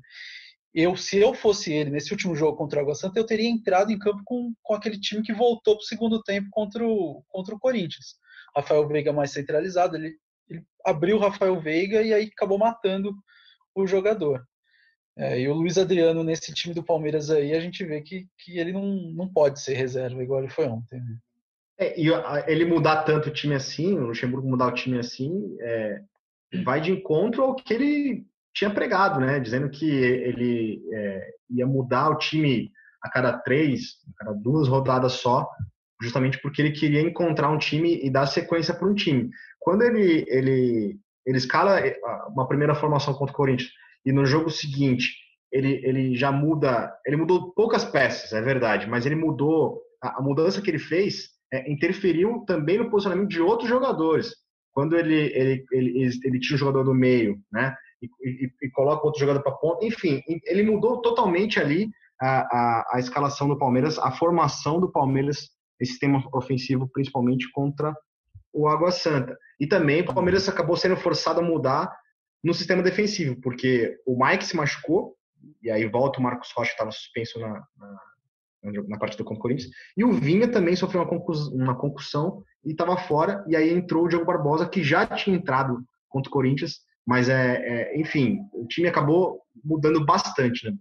eu, 0.73 0.95
se 0.95 1.17
eu 1.17 1.33
fosse 1.33 1.73
ele 1.73 1.89
nesse 1.89 2.11
último 2.11 2.35
jogo 2.35 2.57
contra 2.57 2.79
o 2.79 2.81
Água 2.81 2.95
Santa, 2.95 3.19
eu 3.19 3.25
teria 3.25 3.49
entrado 3.49 3.91
em 3.91 3.97
campo 3.97 4.21
com, 4.23 4.53
com 4.61 4.73
aquele 4.73 4.99
time 4.99 5.23
que 5.23 5.33
voltou 5.33 5.75
para 5.75 5.83
o 5.83 5.87
segundo 5.87 6.21
tempo 6.21 6.47
contra 6.51 6.85
o, 6.85 7.23
contra 7.27 7.55
o 7.55 7.59
Corinthians. 7.59 8.15
Rafael 8.55 8.87
Veiga 8.87 9.11
mais 9.11 9.31
centralizado, 9.31 9.95
ele, 9.95 10.15
ele 10.49 10.63
abriu 10.85 11.17
o 11.17 11.19
Rafael 11.19 11.59
Veiga 11.59 12.01
e 12.01 12.13
aí 12.13 12.25
acabou 12.25 12.57
matando 12.57 13.13
o 13.73 13.87
jogador. 13.87 14.43
É, 15.17 15.39
e 15.39 15.49
o 15.49 15.53
Luiz 15.53 15.77
Adriano 15.77 16.23
nesse 16.23 16.53
time 16.53 16.73
do 16.73 16.83
Palmeiras 16.83 17.29
aí, 17.29 17.53
a 17.53 17.59
gente 17.59 17.83
vê 17.83 18.01
que, 18.01 18.27
que 18.37 18.57
ele 18.57 18.71
não, 18.71 18.95
não 19.13 19.27
pode 19.27 19.59
ser 19.61 19.73
reserva 19.73 20.23
igual 20.23 20.39
ele 20.39 20.49
foi 20.49 20.65
ontem. 20.67 20.99
Né? 20.99 21.17
É, 21.77 21.99
e 21.99 22.07
ele 22.47 22.65
mudar 22.65 23.03
tanto 23.03 23.29
o 23.29 23.33
time 23.33 23.55
assim, 23.55 23.97
o 23.97 24.07
Luxemburgo 24.07 24.47
mudar 24.47 24.67
o 24.67 24.73
time 24.73 24.99
assim, 24.99 25.57
é, 25.59 26.01
vai 26.63 26.79
de 26.79 26.91
encontro 26.91 27.43
ao 27.43 27.55
que 27.55 27.73
ele 27.73 28.25
tinha 28.59 28.69
pregado, 28.69 29.21
né, 29.21 29.39
dizendo 29.39 29.69
que 29.69 29.89
ele 29.89 30.83
é, 30.93 31.29
ia 31.51 31.65
mudar 31.65 32.09
o 32.09 32.17
time 32.17 32.69
a 33.01 33.09
cada 33.09 33.37
três, 33.37 33.95
a 34.19 34.25
cada 34.25 34.37
duas 34.37 34.67
rodadas 34.67 35.13
só, 35.13 35.49
justamente 36.01 36.37
porque 36.41 36.61
ele 36.61 36.71
queria 36.71 37.01
encontrar 37.01 37.49
um 37.49 37.57
time 37.57 38.01
e 38.03 38.09
dar 38.09 38.25
sequência 38.25 38.73
para 38.73 38.89
um 38.89 38.93
time. 38.93 39.29
Quando 39.59 39.83
ele, 39.83 40.25
ele, 40.27 40.99
ele 41.25 41.37
escala 41.37 41.79
é, 41.79 41.97
uma 42.27 42.49
primeira 42.49 42.75
formação 42.75 43.13
contra 43.13 43.33
o 43.33 43.37
Corinthians 43.37 43.71
e 44.05 44.11
no 44.11 44.25
jogo 44.25 44.49
seguinte 44.49 45.13
ele, 45.49 45.79
ele 45.85 46.15
já 46.15 46.29
muda, 46.29 46.93
ele 47.05 47.15
mudou 47.15 47.53
poucas 47.53 47.85
peças, 47.85 48.33
é 48.33 48.41
verdade, 48.41 48.89
mas 48.89 49.05
ele 49.05 49.15
mudou, 49.15 49.81
a, 50.03 50.19
a 50.19 50.21
mudança 50.21 50.61
que 50.61 50.69
ele 50.69 50.79
fez 50.79 51.29
é, 51.51 51.71
interferiu 51.71 52.43
também 52.45 52.77
no 52.77 52.89
posicionamento 52.89 53.29
de 53.29 53.39
outros 53.39 53.69
jogadores. 53.69 54.35
Quando 54.73 54.97
ele, 54.97 55.15
ele, 55.15 55.65
ele, 55.71 55.99
ele, 56.01 56.19
ele 56.25 56.39
tinha 56.39 56.55
o 56.55 56.59
jogador 56.59 56.83
do 56.83 56.93
meio, 56.93 57.39
né? 57.51 57.73
E, 58.01 58.07
e, 58.21 58.51
e 58.61 58.69
coloca 58.71 59.05
outro 59.05 59.19
jogador 59.19 59.41
para 59.41 59.51
ponta. 59.53 59.85
Enfim, 59.85 60.21
ele 60.45 60.63
mudou 60.63 61.01
totalmente 61.01 61.59
ali 61.59 61.89
a, 62.19 62.39
a, 62.41 62.89
a, 62.95 62.99
escalação 62.99 63.47
do 63.47 63.57
Palmeiras, 63.57 63.97
a 63.97 64.11
formação 64.11 64.79
do 64.79 64.91
Palmeiras, 64.91 65.49
esse 65.79 65.91
sistema 65.91 66.23
ofensivo, 66.33 66.89
principalmente 66.91 67.49
contra 67.51 67.95
o 68.53 68.67
Água 68.67 68.91
Santa. 68.91 69.37
E 69.59 69.67
também 69.67 70.01
o 70.01 70.13
Palmeiras 70.13 70.47
acabou 70.49 70.75
sendo 70.75 70.97
forçado 70.97 71.39
a 71.39 71.43
mudar 71.43 71.91
no 72.43 72.53
sistema 72.53 72.81
defensivo, 72.81 73.39
porque 73.41 73.97
o 74.05 74.17
Mike 74.23 74.45
se 74.45 74.55
machucou, 74.55 75.15
e 75.61 75.69
aí 75.69 75.85
volta 75.85 76.19
o 76.19 76.23
Marcos 76.23 76.51
Rocha, 76.55 76.71
estava 76.71 76.91
suspenso 76.91 77.39
na, 77.39 77.63
na, 77.77 78.81
na 78.87 78.97
partida 78.97 79.23
contra 79.23 79.39
o 79.39 79.41
Corinthians. 79.41 79.71
E 79.95 80.03
o 80.03 80.11
Vinha 80.11 80.49
também 80.49 80.75
sofreu 80.75 81.01
uma, 81.01 81.09
concussão, 81.09 81.53
uma 81.53 81.75
concussão 81.75 82.43
e 82.65 82.71
estava 82.71 82.97
fora. 82.97 83.43
E 83.47 83.55
aí 83.55 83.71
entrou 83.71 84.05
o 84.05 84.07
Diogo 84.07 84.25
Barbosa, 84.25 84.67
que 84.67 84.83
já 84.83 85.05
tinha 85.05 85.35
entrado 85.35 85.83
contra 86.07 86.29
o 86.29 86.33
Corinthians. 86.33 86.81
Mas, 87.05 87.29
é, 87.29 87.57
é 87.57 87.99
enfim, 87.99 88.39
o 88.53 88.65
time 88.67 88.87
acabou 88.87 89.41
mudando 89.63 90.05
bastante, 90.05 90.69
né? 90.69 90.77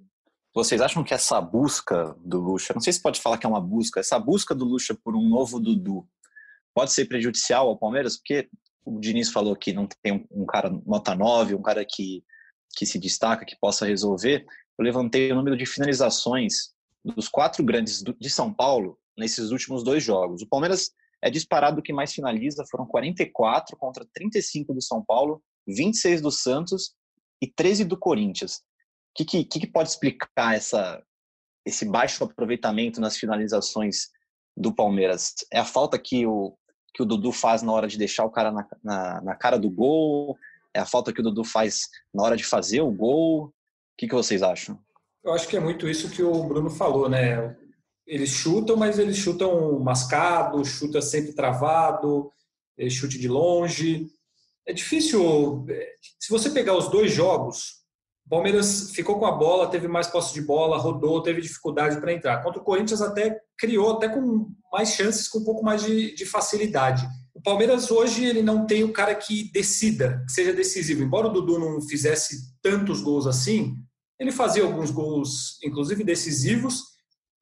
Vocês 0.55 0.81
acham 0.81 1.05
que 1.05 1.15
essa 1.15 1.41
busca 1.41 2.17
do 2.25 2.41
Lucha, 2.41 2.75
não 2.75 2.81
sei 2.81 2.93
se 2.93 3.03
pode 3.03 3.21
falar 3.21 3.39
que 3.39 3.47
é 3.47 3.49
uma 3.49 3.61
busca, 3.61 4.01
essa 4.01 4.19
busca 4.19 4.55
do 4.55 4.65
Lucha 4.65 4.95
por 4.95 5.15
um 5.15 5.29
novo 5.29 5.61
Dudu 5.61 6.07
pode 6.75 6.93
ser 6.93 7.07
prejudicial 7.07 7.69
ao 7.69 7.79
Palmeiras? 7.79 8.17
Porque 8.17 8.49
o 8.85 8.99
Diniz 8.99 9.31
falou 9.31 9.55
que 9.55 9.73
não 9.73 9.87
tem 10.03 10.27
um, 10.31 10.47
cara 10.47 10.71
nota 10.87 11.15
9, 11.15 11.55
um 11.55 11.63
cara 11.63 11.85
que, 11.85 12.25
que 12.77 12.87
se 12.87 12.99
destaca, 12.99 13.45
que 13.45 13.59
possa 13.61 13.87
resolver. 13.87 14.45
Eu 14.79 14.85
levantei 14.85 15.31
o 15.31 15.35
número 15.35 15.57
de 15.57 15.67
finalizações 15.67 16.73
dos 17.05 17.29
quatro 17.29 17.63
grandes 17.65 18.03
de 18.03 18.31
São 18.31 18.53
Paulo 18.53 18.99
nesses 19.17 19.51
últimos 19.51 19.83
dois 19.83 20.03
jogos. 20.03 20.43
O 20.43 20.49
Palmeiras 20.49 20.91
é 21.23 21.31
disparado 21.31 21.83
que 21.83 21.93
mais 21.93 22.13
finaliza, 22.13 22.65
foram 22.71 22.87
44 22.87 23.77
contra 23.77 24.07
35 24.15 24.73
do 24.73 24.81
São 24.81 25.05
Paulo, 25.05 25.43
26 25.69 26.23
do 26.23 26.31
Santos 26.31 26.95
e 27.41 27.47
13 27.47 27.85
do 27.85 27.97
Corinthians. 27.97 28.57
O 28.57 29.25
que, 29.25 29.45
que, 29.45 29.61
que 29.61 29.67
pode 29.67 29.91
explicar 29.91 30.55
essa, 30.55 31.03
esse 31.67 31.85
baixo 31.85 32.25
aproveitamento 32.25 33.01
nas 33.01 33.17
finalizações 33.17 34.09
do 34.57 34.75
Palmeiras? 34.75 35.35
É 35.53 35.59
a 35.59 35.65
falta 35.65 35.99
que 35.99 36.27
o, 36.27 36.57
que 36.95 37.03
o 37.03 37.07
Dudu 37.07 37.33
faz 37.33 37.63
na 37.63 37.73
hora 37.73 37.87
de 37.87 37.99
deixar 37.99 38.25
o 38.25 38.31
cara 38.31 38.51
na, 38.51 38.67
na, 38.83 39.21
na 39.21 39.35
cara 39.35 39.59
do 39.59 39.71
gol? 39.71 40.37
É 40.75 40.81
a 40.81 40.87
falta 40.87 41.13
que 41.13 41.21
o 41.21 41.23
Dudu 41.23 41.45
faz 41.45 41.89
na 42.15 42.23
hora 42.23 42.37
de 42.37 42.45
fazer 42.45 42.81
o 42.81 42.91
gol? 42.91 43.47
O 43.47 43.53
que, 43.97 44.09
que 44.09 44.15
vocês 44.15 44.43
acham? 44.43 44.79
Eu 45.25 45.33
acho 45.33 45.49
que 45.49 45.57
é 45.57 45.61
muito 45.61 45.89
isso 45.89 46.11
que 46.11 46.23
o 46.23 46.45
Bruno 46.45 46.71
falou, 46.71 47.09
né? 47.09 47.57
Eles 48.07 48.31
chutam, 48.31 48.77
mas 48.77 48.99
eles 48.99 49.17
chutam 49.17 49.79
mascado, 49.81 50.65
chuta 50.65 51.03
sempre 51.03 51.35
travado, 51.35 52.33
chute 52.89 53.19
de 53.19 53.29
longe. 53.29 54.09
É 54.69 54.73
difícil. 54.73 55.65
Se 56.21 56.31
você 56.31 56.51
pegar 56.51 56.77
os 56.77 56.89
dois 56.91 57.11
jogos, 57.11 57.79
o 58.27 58.29
Palmeiras 58.29 58.91
ficou 58.91 59.19
com 59.19 59.25
a 59.25 59.33
bola, 59.33 59.71
teve 59.71 59.89
mais 59.89 60.07
posse 60.07 60.35
de 60.35 60.43
bola, 60.43 60.77
rodou, 60.77 61.23
teve 61.23 61.41
dificuldade 61.41 61.99
para 61.99 62.13
entrar. 62.13 62.43
Contra 62.43 62.61
o 62.61 62.65
Corinthians 62.65 63.01
até 63.01 63.41
criou, 63.59 63.93
até 63.93 64.11
com 64.11 64.53
mais 64.71 64.91
chances, 64.91 65.27
com 65.27 65.39
um 65.39 65.45
pouco 65.45 65.65
mais 65.65 65.83
de, 65.83 66.15
de, 66.15 66.27
facilidade. 66.27 67.09
O 67.35 67.41
Palmeiras 67.41 67.91
hoje 67.91 68.27
ele 68.27 68.43
não 68.43 68.67
tem 68.67 68.85
o 68.85 68.93
cara 68.93 69.15
que 69.15 69.51
decida, 69.51 70.23
que 70.27 70.33
seja 70.33 70.53
decisivo. 70.53 71.03
Embora 71.03 71.29
o 71.29 71.33
Dudu 71.33 71.59
não 71.59 71.81
fizesse 71.81 72.55
tantos 72.61 73.01
gols 73.01 73.27
assim, 73.27 73.75
ele 74.21 74.31
fazia 74.31 74.65
alguns 74.65 74.91
gols, 74.91 75.57
inclusive 75.65 76.05
decisivos, 76.05 76.83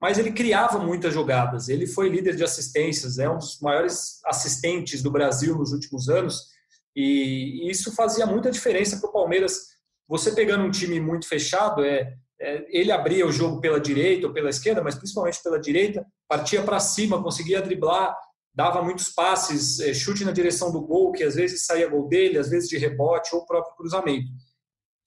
mas 0.00 0.16
ele 0.16 0.30
criava 0.30 0.78
muitas 0.78 1.12
jogadas. 1.12 1.68
Ele 1.68 1.88
foi 1.88 2.08
líder 2.08 2.36
de 2.36 2.44
assistências, 2.44 3.18
é 3.18 3.28
um 3.28 3.38
dos 3.38 3.58
maiores 3.60 4.20
assistentes 4.24 5.02
do 5.02 5.10
Brasil 5.10 5.56
nos 5.56 5.72
últimos 5.72 6.08
anos, 6.08 6.54
e 6.96 7.70
isso 7.70 7.94
fazia 7.94 8.26
muita 8.26 8.50
diferença 8.50 8.98
para 8.98 9.10
o 9.10 9.12
Palmeiras 9.12 9.76
você 10.08 10.32
pegando 10.32 10.64
um 10.64 10.70
time 10.70 11.00
muito 11.00 11.28
fechado, 11.28 11.84
é, 11.84 12.14
é, 12.40 12.66
ele 12.68 12.92
abria 12.92 13.26
o 13.26 13.32
jogo 13.32 13.60
pela 13.60 13.80
direita 13.80 14.26
ou 14.26 14.32
pela 14.32 14.50
esquerda, 14.50 14.82
mas 14.82 14.94
principalmente 14.94 15.42
pela 15.42 15.60
direita, 15.60 16.06
partia 16.28 16.62
para 16.62 16.78
cima, 16.78 17.22
conseguia 17.22 17.62
driblar, 17.62 18.16
dava 18.54 18.82
muitos 18.82 19.08
passes, 19.08 19.80
é, 19.80 19.92
chute 19.92 20.24
na 20.24 20.32
direção 20.32 20.70
do 20.70 20.80
gol, 20.80 21.12
que 21.12 21.24
às 21.24 21.34
vezes 21.34 21.66
saía 21.66 21.88
gol 21.88 22.08
dele, 22.08 22.38
às 22.38 22.48
vezes 22.48 22.68
de 22.68 22.78
rebote 22.78 23.34
ou 23.34 23.44
próprio 23.44 23.74
cruzamento. 23.76 24.30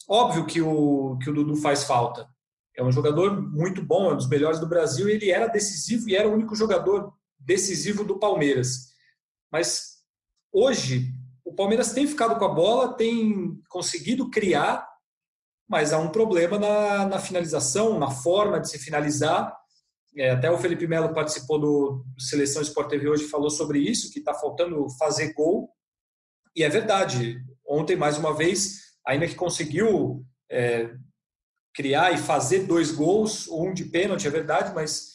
Óbvio 0.08 0.46
que 0.46 0.62
o, 0.62 1.18
que 1.22 1.30
o 1.30 1.34
Dudu 1.34 1.56
faz 1.56 1.84
falta. 1.84 2.28
É 2.76 2.84
um 2.84 2.92
jogador 2.92 3.42
muito 3.42 3.82
bom, 3.82 4.10
é 4.10 4.14
um 4.14 4.18
dos 4.18 4.30
melhores 4.30 4.60
do 4.60 4.68
Brasil, 4.68 5.08
e 5.08 5.14
ele 5.14 5.32
era 5.32 5.48
decisivo 5.48 6.10
e 6.10 6.16
era 6.16 6.28
o 6.28 6.34
único 6.34 6.56
jogador 6.56 7.14
decisivo 7.38 8.04
do 8.04 8.20
Palmeiras. 8.20 8.90
Mas 9.52 10.00
hoje, 10.52 11.14
o 11.50 11.54
Palmeiras 11.54 11.92
tem 11.94 12.06
ficado 12.06 12.38
com 12.38 12.46
a 12.46 12.54
bola, 12.54 12.94
tem 12.94 13.60
conseguido 13.70 14.30
criar, 14.30 14.88
mas 15.68 15.92
há 15.92 15.98
um 15.98 16.12
problema 16.12 16.60
na, 16.60 17.08
na 17.08 17.20
finalização, 17.20 17.98
na 17.98 18.12
forma 18.12 18.60
de 18.60 18.70
se 18.70 18.78
finalizar. 18.78 19.52
É, 20.16 20.30
até 20.30 20.52
o 20.52 20.60
Felipe 20.60 20.86
Melo 20.86 21.12
participou 21.12 21.60
do, 21.60 22.06
Seleção 22.20 22.62
Sport 22.62 22.90
TV 22.90 23.10
hoje 23.10 23.28
falou 23.28 23.50
sobre 23.50 23.80
isso, 23.80 24.12
que 24.12 24.20
está 24.20 24.32
faltando 24.36 24.88
fazer 25.00 25.34
gol. 25.34 25.72
E 26.56 26.64
é 26.64 26.70
verdade. 26.70 27.44
Ontem, 27.68 27.96
mais 27.96 28.18
uma 28.18 28.34
vez, 28.36 28.82
ainda 29.06 29.28
que 29.28 29.36
conseguiu 29.36 30.24
é, 30.52 30.94
criar 31.74 32.12
e 32.12 32.18
fazer 32.20 32.68
dois 32.68 32.92
gols, 32.92 33.48
um 33.48 33.74
de 33.74 33.86
pênalti, 33.86 34.28
é 34.28 34.32
verdade, 34.32 34.72
mas 34.76 35.14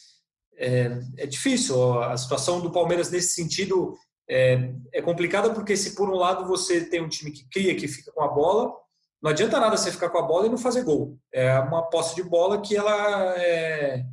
é, 0.57 0.99
é 1.17 1.25
difícil. 1.25 2.01
A 2.01 2.17
situação 2.17 2.59
do 2.59 2.73
Palmeiras 2.73 3.09
nesse 3.09 3.35
sentido 3.35 3.95
é, 4.29 4.73
é 4.93 5.01
complicada 5.01 5.53
porque 5.53 5.77
se 5.77 5.95
por 5.95 6.09
um 6.09 6.15
lado 6.15 6.45
você 6.47 6.85
tem 6.85 7.01
um 7.01 7.09
time 7.09 7.31
que 7.31 7.47
cria, 7.49 7.75
que 7.75 7.87
fica 7.87 8.11
com 8.11 8.23
a 8.23 8.27
bola, 8.27 8.73
não 9.21 9.31
adianta 9.31 9.59
nada 9.59 9.77
você 9.77 9.91
ficar 9.91 10.09
com 10.09 10.17
a 10.17 10.23
bola 10.23 10.47
e 10.47 10.49
não 10.49 10.57
fazer 10.57 10.83
gol. 10.83 11.17
É 11.33 11.57
uma 11.59 11.83
posse 11.83 12.15
de 12.15 12.23
bola 12.23 12.61
que 12.61 12.75
ela 12.75 13.35
é 13.37 14.03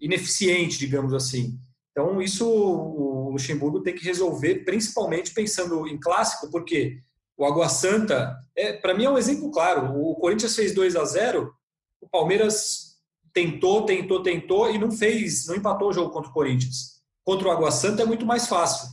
ineficiente, 0.00 0.78
digamos 0.78 1.14
assim. 1.14 1.58
Então 1.90 2.20
isso 2.20 2.48
o 2.48 3.30
Luxemburgo 3.30 3.82
tem 3.82 3.94
que 3.94 4.04
resolver, 4.04 4.64
principalmente 4.64 5.32
pensando 5.32 5.86
em 5.86 5.98
clássico, 5.98 6.50
porque 6.50 6.98
o 7.36 7.44
Água 7.44 7.68
Santa, 7.68 8.36
é, 8.56 8.72
para 8.72 8.94
mim 8.94 9.04
é 9.04 9.10
um 9.10 9.18
exemplo 9.18 9.50
claro. 9.50 9.98
O 9.98 10.14
Corinthians 10.16 10.54
fez 10.54 10.74
2 10.74 10.96
a 10.96 11.04
0 11.04 11.52
o 12.00 12.08
Palmeiras 12.08 12.98
tentou, 13.32 13.86
tentou, 13.86 14.22
tentou 14.22 14.70
e 14.70 14.78
não 14.78 14.92
fez, 14.92 15.46
não 15.46 15.56
empatou 15.56 15.88
o 15.88 15.92
jogo 15.92 16.10
contra 16.10 16.30
o 16.30 16.34
Corinthians. 16.34 17.02
Contra 17.24 17.48
o 17.48 17.50
Água 17.50 17.70
Santa 17.70 18.02
é 18.02 18.06
muito 18.06 18.26
mais 18.26 18.46
fácil. 18.46 18.88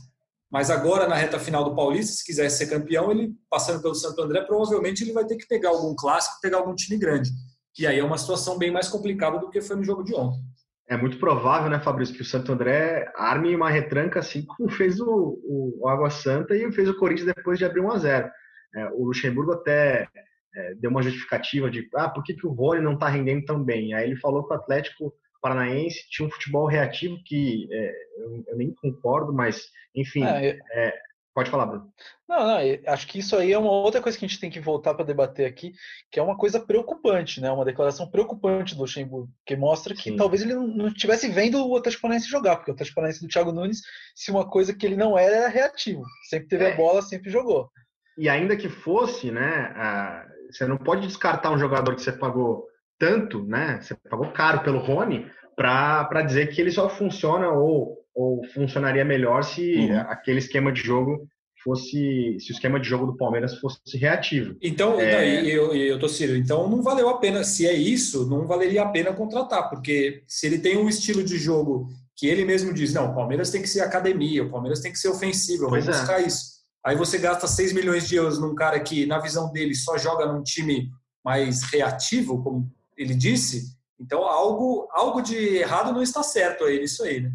Mas 0.52 0.70
agora, 0.70 1.08
na 1.08 1.14
reta 1.14 1.38
final 1.38 1.64
do 1.64 1.74
Paulista, 1.74 2.12
se 2.12 2.24
quiser 2.26 2.50
ser 2.50 2.66
campeão, 2.66 3.10
ele 3.10 3.34
passando 3.48 3.80
pelo 3.80 3.94
Santo 3.94 4.20
André, 4.20 4.42
provavelmente 4.42 5.02
ele 5.02 5.14
vai 5.14 5.24
ter 5.24 5.36
que 5.36 5.48
pegar 5.48 5.70
algum 5.70 5.96
clássico, 5.96 6.42
pegar 6.42 6.58
algum 6.58 6.74
time 6.74 6.98
grande. 6.98 7.30
Que 7.74 7.86
aí 7.86 7.98
é 7.98 8.04
uma 8.04 8.18
situação 8.18 8.58
bem 8.58 8.70
mais 8.70 8.86
complicada 8.86 9.38
do 9.38 9.48
que 9.48 9.62
foi 9.62 9.76
no 9.76 9.82
jogo 9.82 10.04
de 10.04 10.14
ontem. 10.14 10.38
É 10.90 10.96
muito 10.96 11.18
provável, 11.18 11.70
né, 11.70 11.80
Fabrício, 11.80 12.14
que 12.14 12.20
o 12.20 12.24
Santo 12.24 12.52
André 12.52 13.10
arme 13.16 13.56
uma 13.56 13.70
retranca 13.70 14.20
assim 14.20 14.44
como 14.44 14.68
fez 14.68 15.00
o, 15.00 15.40
o, 15.80 15.88
Água 15.88 16.10
Santa 16.10 16.54
e 16.54 16.70
fez 16.70 16.86
o 16.86 16.98
Corinthians 16.98 17.32
depois 17.34 17.58
de 17.58 17.64
abrir 17.64 17.80
1 17.80 17.90
a 17.90 17.98
0 17.98 18.30
é, 18.76 18.88
O 18.90 19.06
Luxemburgo 19.06 19.52
até 19.52 20.06
é, 20.54 20.74
deu 20.74 20.90
uma 20.90 21.00
justificativa 21.00 21.70
de 21.70 21.88
ah, 21.94 22.10
por 22.10 22.22
que, 22.22 22.34
que 22.34 22.46
o 22.46 22.52
Rony 22.52 22.82
não 22.82 22.92
está 22.92 23.08
rendendo 23.08 23.46
tão 23.46 23.64
bem? 23.64 23.94
Aí 23.94 24.04
ele 24.04 24.20
falou 24.20 24.46
que 24.46 24.52
o 24.52 24.56
Atlético 24.56 25.14
Paranaense 25.42 26.08
tinha 26.08 26.26
um 26.26 26.30
futebol 26.30 26.66
reativo 26.66 27.18
que 27.26 27.68
é, 27.70 27.92
eu, 28.18 28.44
eu, 28.46 28.56
nem 28.56 28.72
concordo, 28.74 29.32
mas 29.32 29.66
enfim. 29.94 30.24
É, 30.24 30.58
é, 30.72 30.94
pode 31.34 31.50
falar, 31.50 31.66
Bruno. 31.66 31.92
Não, 32.28 32.46
não, 32.46 32.58
acho 32.86 33.06
que 33.08 33.18
isso 33.18 33.36
aí 33.36 33.52
é 33.52 33.58
uma 33.58 33.70
outra 33.70 34.00
coisa 34.00 34.16
que 34.16 34.24
a 34.24 34.28
gente 34.28 34.40
tem 34.40 34.50
que 34.50 34.60
voltar 34.60 34.94
para 34.94 35.04
debater 35.04 35.46
aqui, 35.46 35.72
que 36.10 36.20
é 36.20 36.22
uma 36.22 36.36
coisa 36.36 36.60
preocupante, 36.60 37.40
né? 37.40 37.50
Uma 37.50 37.64
declaração 37.64 38.08
preocupante 38.08 38.74
do 38.74 38.82
Luxemburgo, 38.82 39.30
que 39.44 39.56
mostra 39.56 39.94
que 39.94 40.10
Sim. 40.10 40.16
talvez 40.16 40.42
ele 40.42 40.54
não 40.54 40.88
estivesse 40.88 41.28
vendo 41.28 41.66
o 41.66 41.76
Atlético 41.76 42.02
Paranaense 42.02 42.28
jogar, 42.28 42.56
porque 42.56 42.70
o 42.70 42.74
Atlético 42.74 42.94
Paranaense 42.94 43.20
do 43.20 43.28
Thiago 43.28 43.52
Nunes, 43.52 43.82
se 44.14 44.30
uma 44.30 44.48
coisa 44.48 44.74
que 44.74 44.86
ele 44.86 44.96
não 44.96 45.18
era, 45.18 45.36
era 45.36 45.48
reativo. 45.48 46.02
Sempre 46.28 46.48
teve 46.48 46.66
a 46.66 46.68
é. 46.68 46.76
bola, 46.76 47.02
sempre 47.02 47.30
jogou. 47.30 47.68
E 48.16 48.28
ainda 48.28 48.56
que 48.56 48.68
fosse, 48.68 49.30
né? 49.30 49.74
você 50.50 50.66
não 50.66 50.76
pode 50.76 51.06
descartar 51.06 51.50
um 51.50 51.58
jogador 51.58 51.94
que 51.94 52.02
você 52.02 52.12
pagou 52.12 52.68
tanto, 53.02 53.44
né? 53.44 53.80
Você 53.82 53.96
pagou 54.08 54.30
caro 54.30 54.62
pelo 54.62 54.78
Rony 54.78 55.26
para 55.56 56.22
dizer 56.22 56.46
que 56.54 56.60
ele 56.60 56.70
só 56.70 56.88
funciona 56.88 57.48
ou, 57.50 57.98
ou 58.14 58.46
funcionaria 58.54 59.04
melhor 59.04 59.42
se 59.42 59.74
uhum. 59.74 59.98
aquele 60.02 60.38
esquema 60.38 60.70
de 60.70 60.80
jogo 60.80 61.26
fosse 61.64 62.36
se 62.38 62.52
o 62.52 62.54
esquema 62.54 62.78
de 62.78 62.88
jogo 62.88 63.06
do 63.06 63.16
Palmeiras 63.16 63.58
fosse 63.58 63.96
reativo. 63.96 64.56
Então, 64.62 65.00
é... 65.00 65.44
eu, 65.44 65.74
eu 65.74 65.98
tô 65.98 66.08
Ciro, 66.08 66.36
então 66.36 66.70
não 66.70 66.80
valeu 66.80 67.08
a 67.08 67.18
pena. 67.18 67.42
Se 67.42 67.66
é 67.66 67.72
isso, 67.72 68.28
não 68.28 68.46
valeria 68.46 68.82
a 68.82 68.88
pena 68.88 69.12
contratar, 69.12 69.68
porque 69.68 70.22
se 70.28 70.46
ele 70.46 70.58
tem 70.58 70.76
um 70.76 70.88
estilo 70.88 71.24
de 71.24 71.36
jogo 71.38 71.88
que 72.16 72.28
ele 72.28 72.44
mesmo 72.44 72.72
diz, 72.72 72.94
não, 72.94 73.10
o 73.10 73.14
Palmeiras 73.16 73.50
tem 73.50 73.62
que 73.62 73.68
ser 73.68 73.80
academia, 73.80 74.44
o 74.44 74.50
Palmeiras 74.50 74.80
tem 74.80 74.92
que 74.92 74.98
ser 74.98 75.08
ofensivo, 75.08 75.64
eu 75.64 75.70
vou 75.70 75.82
buscar 75.82 76.22
é. 76.22 76.26
isso. 76.26 76.52
Aí 76.86 76.94
você 76.94 77.18
gasta 77.18 77.48
6 77.48 77.72
milhões 77.72 78.08
de 78.08 78.14
euros 78.14 78.38
num 78.38 78.54
cara 78.54 78.78
que, 78.78 79.06
na 79.06 79.18
visão 79.18 79.50
dele, 79.50 79.74
só 79.74 79.98
joga 79.98 80.26
num 80.26 80.42
time 80.42 80.88
mais 81.24 81.62
reativo, 81.62 82.42
como 82.42 82.70
ele 83.02 83.14
disse, 83.14 83.76
então 84.00 84.24
algo, 84.24 84.88
algo 84.92 85.20
de 85.20 85.36
errado 85.56 85.92
não 85.92 86.02
está 86.02 86.22
certo 86.22 86.64
aí 86.64 86.80
nisso 86.80 87.02
aí, 87.04 87.20
né? 87.20 87.30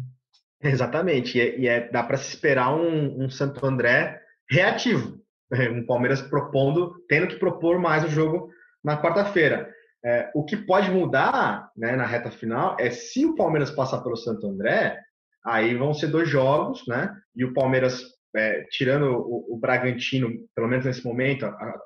Exatamente, 0.62 1.38
e, 1.38 1.40
é, 1.40 1.58
e 1.58 1.68
é, 1.68 1.88
dá 1.88 2.02
para 2.02 2.16
se 2.16 2.28
esperar 2.28 2.74
um, 2.74 3.24
um, 3.24 3.30
Santo 3.30 3.64
André 3.64 4.20
reativo, 4.50 5.20
é, 5.52 5.70
um 5.70 5.86
Palmeiras 5.86 6.20
propondo, 6.20 6.94
tendo 7.08 7.28
que 7.28 7.36
propor 7.36 7.78
mais 7.78 8.04
o 8.04 8.08
jogo 8.08 8.50
na 8.82 9.00
quarta-feira. 9.00 9.72
É, 10.04 10.30
o 10.34 10.44
que 10.44 10.56
pode 10.56 10.90
mudar 10.90 11.70
né, 11.76 11.94
na 11.96 12.06
reta 12.06 12.30
final 12.30 12.76
é 12.78 12.90
se 12.90 13.24
o 13.24 13.34
Palmeiras 13.34 13.70
passar 13.70 14.00
pelo 14.02 14.16
Santo 14.16 14.48
André, 14.48 14.98
aí 15.44 15.74
vão 15.74 15.94
ser 15.94 16.08
dois 16.08 16.28
jogos, 16.28 16.86
né? 16.86 17.14
E 17.34 17.44
o 17.44 17.52
Palmeiras, 17.52 18.02
é, 18.36 18.64
tirando 18.70 19.06
o, 19.06 19.54
o, 19.54 19.58
Bragantino, 19.58 20.30
pelo 20.54 20.68
menos 20.68 20.84
nesse 20.84 21.04
momento, 21.04 21.46
a 21.46 21.80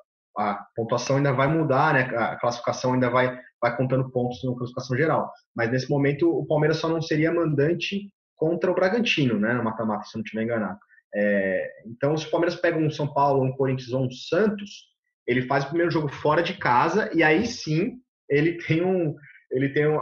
pontuação 0.75 1.17
ainda 1.17 1.31
vai 1.31 1.47
mudar, 1.47 1.93
né? 1.93 2.01
A 2.15 2.35
classificação 2.37 2.93
ainda 2.93 3.09
vai, 3.09 3.37
vai 3.61 3.75
contando 3.75 4.09
pontos 4.11 4.43
na 4.43 4.55
classificação 4.55 4.97
geral. 4.97 5.31
Mas 5.55 5.71
nesse 5.71 5.89
momento 5.89 6.29
o 6.29 6.45
Palmeiras 6.45 6.77
só 6.77 6.87
não 6.89 7.01
seria 7.01 7.33
mandante 7.33 8.11
contra 8.35 8.71
o 8.71 8.75
Bragantino, 8.75 9.39
né? 9.39 9.53
Mata-mata, 9.53 10.05
se 10.05 10.15
não 10.15 10.23
estiver 10.23 10.43
enganado. 10.43 10.79
É, 11.15 11.67
então, 11.85 12.17
se 12.17 12.27
o 12.27 12.31
Palmeiras 12.31 12.55
pega 12.55 12.77
um 12.77 12.89
São 12.89 13.07
Paulo, 13.07 13.43
um 13.43 13.51
Corinthians 13.51 13.93
ou 13.93 14.05
um 14.05 14.11
Santos, 14.11 14.87
ele 15.27 15.43
faz 15.43 15.63
o 15.63 15.67
primeiro 15.67 15.91
jogo 15.91 16.09
fora 16.09 16.41
de 16.41 16.55
casa 16.55 17.09
e 17.13 17.23
aí 17.23 17.45
sim 17.45 17.93
ele 18.29 18.57
tem 18.57 18.83
um, 18.83 19.15
ele 19.51 19.69
tem 19.69 19.87
um, 19.87 19.99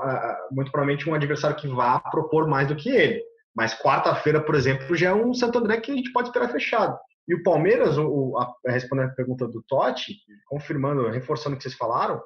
muito 0.51 0.71
provavelmente 0.71 1.09
um 1.09 1.13
adversário 1.13 1.57
que 1.57 1.67
vá 1.67 1.99
propor 1.99 2.47
mais 2.47 2.67
do 2.67 2.75
que 2.75 2.89
ele. 2.89 3.21
Mas 3.53 3.77
quarta-feira, 3.77 4.41
por 4.41 4.55
exemplo, 4.55 4.95
já 4.95 5.09
é 5.09 5.13
um 5.13 5.33
Santo 5.33 5.59
André 5.59 5.81
que 5.81 5.91
a 5.91 5.95
gente 5.95 6.11
pode 6.13 6.29
esperar 6.29 6.49
fechado. 6.49 6.97
E 7.27 7.35
o 7.35 7.43
Palmeiras, 7.43 7.97
o, 7.97 8.37
a, 8.37 8.53
respondendo 8.71 9.09
a 9.09 9.15
pergunta 9.15 9.47
do 9.47 9.63
Totti, 9.63 10.15
confirmando, 10.47 11.09
reforçando 11.09 11.55
o 11.55 11.57
que 11.57 11.63
vocês 11.63 11.75
falaram, 11.75 12.21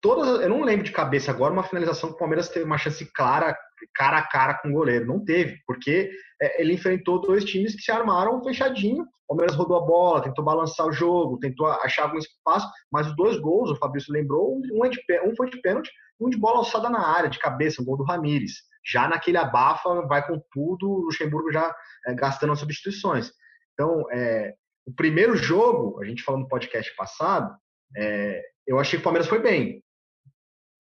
todas, 0.00 0.40
eu 0.40 0.48
não 0.48 0.62
lembro 0.62 0.84
de 0.84 0.92
cabeça 0.92 1.30
agora 1.30 1.52
uma 1.52 1.64
finalização 1.64 2.10
que 2.10 2.14
o 2.14 2.18
Palmeiras 2.18 2.48
teve 2.48 2.64
uma 2.64 2.78
chance 2.78 3.04
clara, 3.12 3.56
cara 3.94 4.18
a 4.18 4.26
cara 4.26 4.54
com 4.54 4.68
o 4.68 4.72
goleiro. 4.72 5.06
Não 5.06 5.24
teve, 5.24 5.58
porque 5.66 6.10
é, 6.40 6.62
ele 6.62 6.74
enfrentou 6.74 7.20
dois 7.20 7.44
times 7.44 7.74
que 7.74 7.82
se 7.82 7.90
armaram 7.90 8.42
fechadinho. 8.42 9.02
O 9.02 9.34
Palmeiras 9.34 9.56
rodou 9.56 9.76
a 9.76 9.84
bola, 9.84 10.22
tentou 10.22 10.44
balançar 10.44 10.86
o 10.86 10.92
jogo, 10.92 11.38
tentou 11.40 11.66
achar 11.66 12.04
algum 12.04 12.18
espaço, 12.18 12.68
mas 12.92 13.08
os 13.08 13.16
dois 13.16 13.38
gols, 13.38 13.70
o 13.70 13.76
Fabrício 13.76 14.12
lembrou, 14.12 14.56
um, 14.56 14.84
é 14.84 14.88
de, 14.88 15.00
um 15.24 15.34
foi 15.34 15.50
de 15.50 15.60
pênalti, 15.60 15.90
um 16.20 16.30
de 16.30 16.38
bola 16.38 16.58
alçada 16.58 16.88
na 16.88 17.04
área, 17.04 17.28
de 17.28 17.38
cabeça, 17.38 17.82
um 17.82 17.84
gol 17.84 17.96
do 17.96 18.04
Ramires. 18.04 18.62
Já 18.86 19.08
naquele 19.08 19.36
abafa, 19.36 20.06
vai 20.06 20.24
com 20.24 20.40
tudo, 20.52 20.88
o 20.88 21.00
Luxemburgo 21.06 21.50
já 21.50 21.74
é, 22.06 22.14
gastando 22.14 22.52
as 22.52 22.60
substituições. 22.60 23.32
Então, 23.76 24.10
é, 24.10 24.54
o 24.86 24.92
primeiro 24.92 25.36
jogo, 25.36 26.00
a 26.00 26.06
gente 26.06 26.22
falou 26.22 26.40
no 26.40 26.48
podcast 26.48 26.94
passado, 26.96 27.54
é, 27.94 28.42
eu 28.66 28.78
achei 28.78 28.98
que 28.98 29.02
o 29.02 29.04
Palmeiras 29.04 29.28
foi 29.28 29.40
bem. 29.40 29.84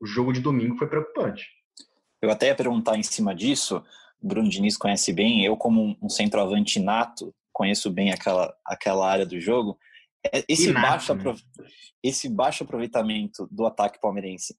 O 0.01 0.05
jogo 0.05 0.31
de 0.31 0.39
domingo 0.39 0.77
foi 0.77 0.87
preocupante. 0.87 1.45
Eu 2.21 2.31
até 2.31 2.47
ia 2.47 2.55
perguntar 2.55 2.97
em 2.97 3.03
cima 3.03 3.35
disso, 3.35 3.83
o 4.21 4.27
Bruno 4.27 4.49
Diniz 4.49 4.77
conhece 4.77 5.11
bem, 5.11 5.45
eu 5.45 5.57
como 5.57 5.97
um 6.01 6.09
centroavante 6.09 6.79
nato, 6.79 7.35
conheço 7.51 7.91
bem 7.91 8.11
aquela, 8.11 8.55
aquela 8.65 9.09
área 9.09 9.25
do 9.25 9.39
jogo, 9.39 9.77
é, 10.33 10.43
esse, 10.47 10.69
Inato, 10.69 11.13
baixo, 11.13 11.13
né? 11.15 11.35
esse 12.01 12.29
baixo 12.29 12.63
aproveitamento 12.63 13.47
do 13.51 13.65
ataque 13.65 13.99
palmeirense 13.99 14.55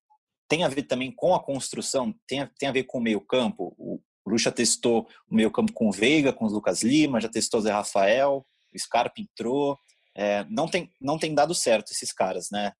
tem 0.49 0.64
a 0.64 0.68
ver 0.68 0.83
também 0.85 1.11
com 1.11 1.35
a 1.35 1.42
construção, 1.42 2.14
tem 2.27 2.42
a, 2.42 2.51
tem 2.59 2.68
a 2.68 2.72
ver 2.72 2.85
com 2.85 2.99
o 2.99 3.03
meio 3.03 3.20
campo, 3.20 3.75
o, 3.79 4.01
o 4.27 4.31
Lucha 4.31 4.51
testou 4.51 5.07
o 5.31 5.35
meio 5.35 5.51
campo 5.51 5.73
com 5.73 5.89
o 5.89 5.93
Veiga, 5.93 6.33
com 6.33 6.47
o 6.47 6.49
Lucas 6.49 6.83
Lima, 6.83 7.21
já 7.21 7.29
testou 7.29 7.61
o 7.61 7.62
Zé 7.62 7.71
Rafael, 7.71 8.45
o 8.75 8.79
Scarpa 8.79 9.21
entrou. 9.21 9.79
É, 10.15 10.45
não, 10.51 10.67
tem, 10.67 10.91
não 11.01 11.19
tem 11.19 11.35
dado 11.35 11.55
certo 11.55 11.93
esses 11.93 12.12
caras, 12.12 12.49
né? 12.51 12.73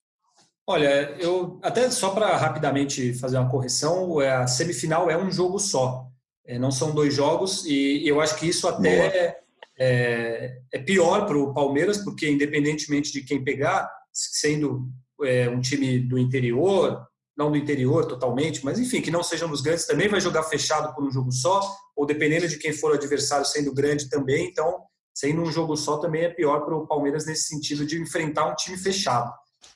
Olha, 0.67 1.15
eu 1.21 1.61
até 1.63 1.89
só 1.91 2.11
para 2.11 2.37
rapidamente 2.37 3.15
fazer 3.15 3.39
uma 3.39 3.49
correção, 3.49 4.21
é, 4.21 4.33
a 4.33 4.47
semifinal 4.49 5.09
é 5.09 5.17
um 5.17 5.31
jogo 5.31 5.61
só, 5.61 6.09
é, 6.45 6.59
não 6.59 6.73
são 6.73 6.93
dois 6.93 7.15
jogos, 7.15 7.65
e 7.65 8.03
eu 8.05 8.21
acho 8.21 8.37
que 8.37 8.47
isso 8.47 8.67
até 8.67 9.39
é, 9.79 10.59
é, 10.73 10.79
pior 10.79 11.25
para 11.27 11.39
o 11.39 11.55
Palmeiras, 11.55 11.99
porque 11.99 12.29
independentemente 12.29 13.13
de 13.13 13.23
quem 13.23 13.45
pegar, 13.45 13.89
sendo 14.13 14.89
é, 15.23 15.49
um 15.49 15.61
time 15.61 16.01
do 16.01 16.19
interior, 16.19 17.07
não 17.37 17.51
do 17.51 17.57
interior 17.57 18.07
totalmente, 18.07 18.64
mas 18.64 18.79
enfim, 18.79 19.03
que 19.03 19.11
não 19.11 19.22
sejam 19.22 19.49
dos 19.49 19.61
grandes, 19.61 19.87
também 19.87 20.09
vai 20.09 20.20
jogar 20.20 20.42
fechado 20.44 20.94
por 20.94 21.05
um 21.05 21.11
jogo 21.11 21.31
só, 21.31 21.61
ou 21.94 22.07
dependendo 22.07 22.49
de 22.49 22.59
quem 22.59 22.72
for 22.72 22.92
o 22.92 22.94
adversário 22.94 23.44
sendo 23.44 23.75
grande 23.75 24.09
também, 24.09 24.49
então 24.49 24.83
sendo 25.14 25.42
um 25.42 25.53
jogo 25.53 25.77
só 25.77 25.99
também 25.99 26.25
é 26.25 26.31
pior 26.31 26.61
para 26.61 26.77
o 26.77 26.87
Palmeiras 26.87 27.27
nesse 27.27 27.49
sentido 27.49 27.85
de 27.85 28.01
enfrentar 28.01 28.51
um 28.51 28.55
time 28.55 28.77
fechado. 28.79 29.33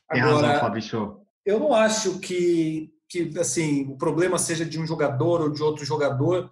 Agora, 0.09 0.46
razão, 0.46 0.61
Fabrício. 0.61 1.16
eu 1.44 1.61
não 1.61 1.75
acho 1.75 2.18
que, 2.18 2.90
que 3.09 3.38
assim, 3.38 3.87
o 3.90 3.96
problema 3.96 4.38
seja 4.38 4.64
de 4.64 4.79
um 4.79 4.87
jogador 4.87 5.42
ou 5.42 5.51
de 5.51 5.62
outro 5.62 5.85
jogador. 5.85 6.51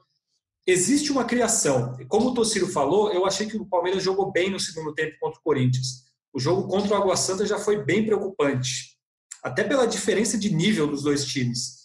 Existe 0.66 1.10
uma 1.10 1.24
criação. 1.24 1.96
Como 2.08 2.30
o 2.30 2.34
Tociro 2.34 2.66
falou, 2.66 3.10
eu 3.12 3.24
achei 3.24 3.46
que 3.46 3.56
o 3.56 3.66
Palmeiras 3.66 4.02
jogou 4.02 4.30
bem 4.30 4.50
no 4.50 4.60
segundo 4.60 4.94
tempo 4.94 5.16
contra 5.18 5.38
o 5.38 5.42
Corinthians. 5.42 6.04
O 6.32 6.38
jogo 6.38 6.68
contra 6.68 6.94
o 6.94 6.96
Água 6.96 7.16
Santa 7.16 7.46
já 7.46 7.58
foi 7.58 7.82
bem 7.82 8.04
preocupante 8.04 8.97
até 9.42 9.64
pela 9.64 9.86
diferença 9.86 10.38
de 10.38 10.52
nível 10.52 10.86
dos 10.86 11.02
dois 11.02 11.24
times. 11.24 11.78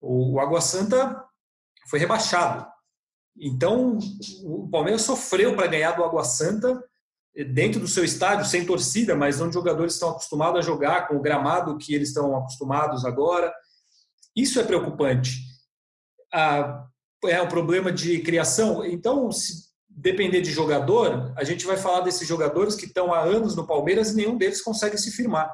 O, 0.00 0.38
Água 0.40 0.60
Santa 0.60 1.24
foi 1.88 1.98
rebaixado. 1.98 2.66
Então, 3.38 3.98
o 4.44 4.68
Palmeiras 4.68 5.02
sofreu 5.02 5.54
para 5.54 5.66
ganhar 5.66 5.92
do 5.92 6.04
Água 6.04 6.24
Santa 6.24 6.82
dentro 7.52 7.80
do 7.80 7.88
seu 7.88 8.04
estádio, 8.04 8.44
sem 8.44 8.66
torcida, 8.66 9.14
mas 9.14 9.40
onde 9.40 9.50
os 9.50 9.54
jogadores 9.54 9.94
estão 9.94 10.10
acostumados 10.10 10.58
a 10.58 10.66
jogar 10.66 11.06
com 11.06 11.16
o 11.16 11.22
gramado 11.22 11.78
que 11.78 11.94
eles 11.94 12.08
estão 12.08 12.36
acostumados 12.36 13.04
agora. 13.04 13.52
Isso 14.34 14.58
é 14.60 14.64
preocupante. 14.64 15.38
É 16.32 17.42
um 17.42 17.48
problema 17.48 17.92
de 17.92 18.20
criação. 18.20 18.84
Então, 18.84 19.30
se 19.30 19.70
depender 19.88 20.40
de 20.40 20.50
jogador, 20.50 21.32
a 21.36 21.44
gente 21.44 21.66
vai 21.66 21.76
falar 21.76 22.00
desses 22.00 22.26
jogadores 22.26 22.74
que 22.74 22.86
estão 22.86 23.12
há 23.12 23.20
anos 23.20 23.54
no 23.54 23.66
Palmeiras 23.66 24.10
e 24.10 24.16
nenhum 24.16 24.36
deles 24.36 24.62
consegue 24.62 24.96
se 24.98 25.10
firmar 25.10 25.50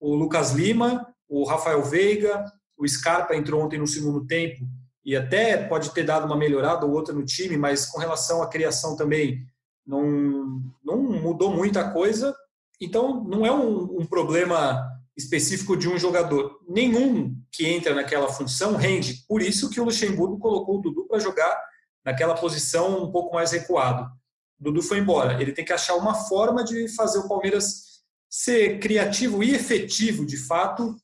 o 0.00 0.14
Lucas 0.14 0.52
Lima, 0.52 1.06
o 1.28 1.44
Rafael 1.44 1.82
Veiga, 1.82 2.44
o 2.76 2.88
Scarpa 2.88 3.36
entrou 3.36 3.62
ontem 3.62 3.78
no 3.78 3.86
segundo 3.86 4.26
tempo 4.26 4.66
e 5.04 5.14
até 5.14 5.56
pode 5.56 5.92
ter 5.92 6.02
dado 6.02 6.24
uma 6.24 6.36
melhorada 6.36 6.86
ou 6.86 6.92
outra 6.92 7.14
no 7.14 7.24
time, 7.24 7.56
mas 7.56 7.86
com 7.86 7.98
relação 7.98 8.42
à 8.42 8.48
criação 8.48 8.96
também 8.96 9.44
não, 9.86 10.62
não 10.84 10.96
mudou 11.02 11.54
muita 11.54 11.90
coisa. 11.92 12.34
Então, 12.80 13.22
não 13.24 13.44
é 13.44 13.52
um, 13.52 14.00
um 14.00 14.06
problema 14.06 14.88
específico 15.16 15.76
de 15.76 15.88
um 15.88 15.98
jogador. 15.98 16.58
Nenhum 16.66 17.36
que 17.52 17.66
entra 17.66 17.94
naquela 17.94 18.28
função 18.28 18.76
rende. 18.76 19.24
Por 19.28 19.42
isso 19.42 19.68
que 19.68 19.80
o 19.80 19.84
Luxemburgo 19.84 20.38
colocou 20.38 20.78
o 20.78 20.80
Dudu 20.80 21.06
para 21.06 21.18
jogar 21.18 21.54
naquela 22.04 22.34
posição 22.34 23.04
um 23.04 23.12
pouco 23.12 23.34
mais 23.34 23.52
recuado. 23.52 24.04
O 24.58 24.64
Dudu 24.64 24.82
foi 24.82 24.98
embora. 24.98 25.40
Ele 25.40 25.52
tem 25.52 25.64
que 25.64 25.72
achar 25.72 25.96
uma 25.96 26.14
forma 26.14 26.64
de 26.64 26.88
fazer 26.94 27.18
o 27.18 27.28
Palmeiras 27.28 27.89
ser 28.30 28.78
criativo 28.78 29.42
e 29.42 29.52
efetivo, 29.52 30.24
de 30.24 30.36
fato, 30.36 30.94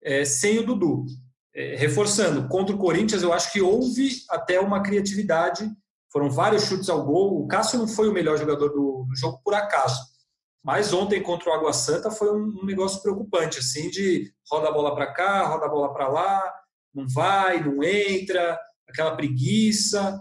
é, 0.00 0.24
sem 0.24 0.60
o 0.60 0.62
Dudu. 0.64 1.04
É, 1.52 1.74
reforçando, 1.74 2.46
contra 2.46 2.74
o 2.74 2.78
Corinthians, 2.78 3.22
eu 3.22 3.32
acho 3.32 3.52
que 3.52 3.60
houve 3.60 4.10
até 4.30 4.60
uma 4.60 4.80
criatividade. 4.80 5.68
Foram 6.12 6.30
vários 6.30 6.64
chutes 6.64 6.88
ao 6.88 7.04
gol. 7.04 7.42
O 7.42 7.48
Cássio 7.48 7.80
não 7.80 7.88
foi 7.88 8.08
o 8.08 8.12
melhor 8.12 8.38
jogador 8.38 8.68
do, 8.68 9.04
do 9.08 9.16
jogo 9.16 9.40
por 9.42 9.54
acaso. 9.54 10.00
Mas 10.62 10.92
ontem 10.92 11.20
contra 11.20 11.50
o 11.50 11.52
Água 11.52 11.72
Santa 11.72 12.10
foi 12.10 12.30
um, 12.30 12.60
um 12.62 12.64
negócio 12.64 13.02
preocupante, 13.02 13.58
assim, 13.58 13.90
de 13.90 14.32
roda 14.48 14.68
a 14.68 14.72
bola 14.72 14.94
para 14.94 15.12
cá, 15.12 15.46
roda 15.46 15.66
a 15.66 15.68
bola 15.68 15.92
para 15.92 16.08
lá, 16.08 16.54
não 16.94 17.08
vai, 17.08 17.60
não 17.62 17.82
entra, 17.82 18.58
aquela 18.88 19.16
preguiça. 19.16 20.20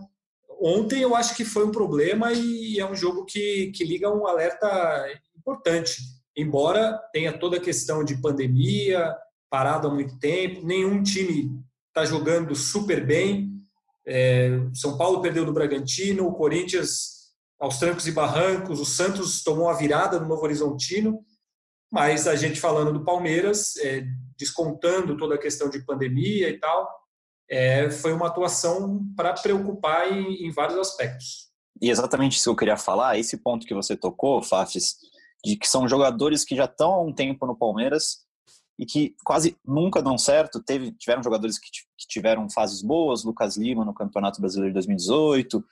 Ontem 0.60 1.02
eu 1.02 1.15
acho 1.15 1.36
que 1.36 1.46
foi 1.46 1.65
um 1.65 1.72
problema 1.72 2.32
e 2.34 2.80
é 2.80 2.89
um 2.89 2.96
jogo 2.96 3.26
que, 3.26 3.72
que 3.76 3.84
liga 3.84 4.10
um 4.10 4.26
alerta 4.26 5.08
importante 5.38 6.17
embora 6.38 6.97
tenha 7.12 7.38
toda 7.38 7.58
a 7.58 7.62
questão 7.62 8.04
de 8.04 8.21
pandemia, 8.21 9.13
parado 9.50 9.88
há 9.88 9.93
muito 9.93 10.19
tempo, 10.19 10.65
nenhum 10.65 11.02
time 11.02 11.52
está 11.88 12.06
jogando 12.06 12.56
super 12.56 13.06
bem. 13.06 13.52
É, 14.06 14.52
São 14.73 14.97
Paulo 14.97 15.19
perdeu 15.19 15.43
do 15.43 15.52
Bragantino, 15.52 16.28
o 16.28 16.36
Corinthians 16.36 17.17
aos 17.60 17.80
trancos 17.80 18.06
e 18.06 18.12
barrancos, 18.12 18.80
o 18.80 18.86
Santos 18.86 19.43
tomou 19.43 19.67
a 19.67 19.73
virada 19.73 20.19
no 20.19 20.28
Novo 20.28 20.43
Horizontino, 20.43 21.26
mas 21.91 22.28
a 22.28 22.36
gente 22.36 22.60
falando 22.60 22.93
do 22.93 23.04
Palmeiras, 23.04 23.76
é, 23.78 24.06
descontando 24.38 25.17
toda 25.17 25.36
a 25.36 25.39
questão 25.39 25.67
de 25.67 25.84
pandemia 25.84 26.50
e 26.50 26.60
tal, 26.60 26.88
é, 27.50 27.89
foi 27.89 28.13
uma 28.13 28.28
atuação 28.28 29.02
para 29.15 29.34
preocupar 29.34 30.12
em, 30.12 30.45
em 30.45 30.52
vários 30.52 30.78
aspectos. 30.78 31.47
E 31.82 31.89
exatamente 31.89 32.36
isso 32.36 32.43
que 32.43 32.50
eu 32.50 32.56
queria 32.56 32.78
falar, 32.78 33.17
esse 33.17 33.38
ponto 33.38 33.65
que 33.65 33.73
você 33.73 33.95
tocou, 33.95 34.43
Fafis, 34.43 34.95
de 35.43 35.56
que 35.56 35.67
são 35.67 35.88
jogadores 35.88 36.43
que 36.43 36.56
já 36.56 36.65
estão 36.65 36.91
há 36.93 37.02
um 37.02 37.13
tempo 37.13 37.45
no 37.45 37.56
Palmeiras 37.56 38.26
e 38.78 38.86
que 38.86 39.15
quase 39.23 39.58
nunca 39.65 40.02
dão 40.02 40.17
certo. 40.17 40.62
Teve, 40.62 40.91
tiveram 40.91 41.23
jogadores 41.23 41.58
que, 41.58 41.69
que 41.71 42.08
tiveram 42.08 42.50
fases 42.50 42.82
boas, 42.82 43.23
Lucas 43.23 43.58
Lima 43.58 43.84
no 43.84 43.93
Campeonato 43.93 44.39
Brasileiro 44.39 44.71
de 44.71 44.76
2018, 44.76 45.63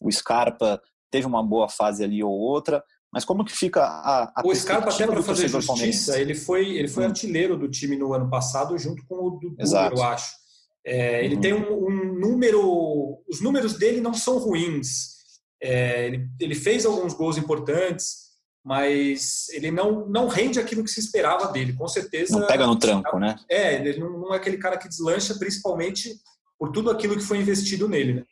o 0.00 0.10
Scarpa 0.10 0.80
teve 1.10 1.26
uma 1.26 1.42
boa 1.42 1.68
fase 1.68 2.02
ali 2.02 2.22
ou 2.22 2.32
outra, 2.32 2.82
mas 3.12 3.24
como 3.24 3.44
que 3.44 3.52
fica 3.52 3.82
a, 3.84 4.32
a 4.34 4.42
O 4.44 4.54
Scarpa 4.54 4.90
até 4.90 5.06
para 5.06 5.22
fazer 5.22 5.48
justiça, 5.48 6.18
ele 6.18 6.34
foi 6.34 6.76
ele 6.76 6.88
foi 6.88 7.04
hum. 7.04 7.08
artilheiro 7.08 7.56
do 7.56 7.68
time 7.68 7.96
no 7.96 8.12
ano 8.12 8.28
passado 8.28 8.76
junto 8.78 9.04
com 9.06 9.14
o 9.14 9.30
Dudu, 9.30 9.56
eu 9.58 10.02
acho. 10.02 10.44
É, 10.86 11.24
ele 11.24 11.36
uhum. 11.36 11.40
tem 11.40 11.54
um, 11.54 11.86
um, 11.86 12.18
número, 12.18 13.22
os 13.26 13.40
números 13.40 13.78
dele 13.78 14.02
não 14.02 14.12
são 14.12 14.36
ruins. 14.38 15.14
É, 15.62 16.06
ele, 16.06 16.28
ele 16.38 16.54
fez 16.54 16.84
alguns 16.84 17.14
gols 17.14 17.38
importantes, 17.38 18.23
mas 18.64 19.48
ele 19.50 19.70
não, 19.70 20.06
não 20.08 20.26
rende 20.26 20.58
aquilo 20.58 20.82
que 20.82 20.90
se 20.90 20.98
esperava 20.98 21.52
dele, 21.52 21.74
com 21.74 21.86
certeza. 21.86 22.38
Não 22.38 22.46
pega 22.46 22.66
no 22.66 22.78
tranco, 22.78 23.18
né? 23.18 23.36
É, 23.46 23.74
ele 23.74 23.98
não, 23.98 24.18
não 24.18 24.34
é 24.34 24.38
aquele 24.38 24.56
cara 24.56 24.78
que 24.78 24.88
deslancha, 24.88 25.34
principalmente 25.38 26.14
por 26.58 26.72
tudo 26.72 26.90
aquilo 26.90 27.14
que 27.14 27.22
foi 27.22 27.38
investido 27.38 27.86
nele, 27.86 28.14
né? 28.14 28.24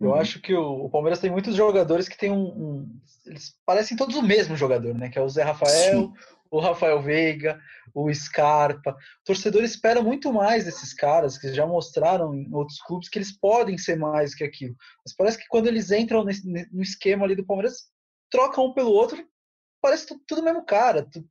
Eu 0.00 0.10
uhum. 0.10 0.14
acho 0.14 0.40
que 0.40 0.54
o, 0.54 0.84
o, 0.84 0.90
Palmeiras 0.90 1.18
tem 1.18 1.30
muitos 1.30 1.56
jogadores 1.56 2.08
que 2.08 2.18
tem 2.18 2.30
um, 2.30 2.44
um, 2.44 3.00
Eles 3.24 3.54
parecem 3.64 3.96
todos 3.96 4.14
o 4.14 4.22
mesmo 4.22 4.56
jogador, 4.56 4.94
né? 4.94 5.08
Que 5.08 5.18
é 5.18 5.22
o 5.22 5.28
Zé 5.28 5.42
Rafael, 5.42 6.00
Sim. 6.02 6.12
o 6.50 6.60
Rafael 6.60 7.02
Veiga, 7.02 7.58
o 7.94 8.12
Scarpa. 8.12 8.90
O 8.92 9.24
torcedor 9.24 9.64
espera 9.64 10.02
muito 10.02 10.32
mais 10.32 10.64
desses 10.64 10.92
caras 10.92 11.38
que 11.38 11.52
já 11.52 11.66
mostraram 11.66 12.34
em 12.34 12.54
outros 12.54 12.78
clubes 12.82 13.08
que 13.08 13.18
eles 13.18 13.32
podem 13.32 13.78
ser 13.78 13.96
mais 13.96 14.34
que 14.34 14.44
aquilo. 14.44 14.76
Mas 15.04 15.16
parece 15.16 15.38
que 15.38 15.48
quando 15.48 15.66
eles 15.66 15.90
entram 15.90 16.22
nesse, 16.22 16.46
no 16.46 16.82
esquema 16.82 17.24
ali 17.24 17.34
do 17.34 17.46
Palmeiras, 17.46 17.86
trocam 18.30 18.66
um 18.66 18.74
pelo 18.74 18.90
outro, 18.90 19.26
parece 19.86 20.18
tudo, 20.26 20.42
mesmo 20.42 20.64
cara. 20.64 21.04
Tudo, 21.04 21.24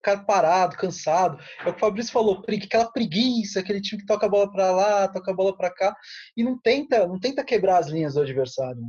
cara 0.00 0.20
parado, 0.20 0.76
cansado. 0.76 1.42
É 1.58 1.68
o 1.68 1.72
que 1.72 1.78
o 1.78 1.80
Fabrício 1.80 2.12
falou, 2.12 2.40
aquela 2.46 2.92
preguiça, 2.92 3.58
aquele 3.58 3.80
time 3.80 4.00
que 4.00 4.06
toca 4.06 4.26
a 4.26 4.28
bola 4.28 4.50
para 4.50 4.70
lá, 4.70 5.08
toca 5.08 5.32
a 5.32 5.34
bola 5.34 5.56
para 5.56 5.74
cá 5.74 5.96
e 6.36 6.44
não 6.44 6.56
tenta, 6.56 7.04
não 7.06 7.18
tenta 7.18 7.44
quebrar 7.44 7.78
as 7.78 7.88
linhas 7.88 8.14
do 8.14 8.20
adversário. 8.20 8.80
Né? 8.80 8.88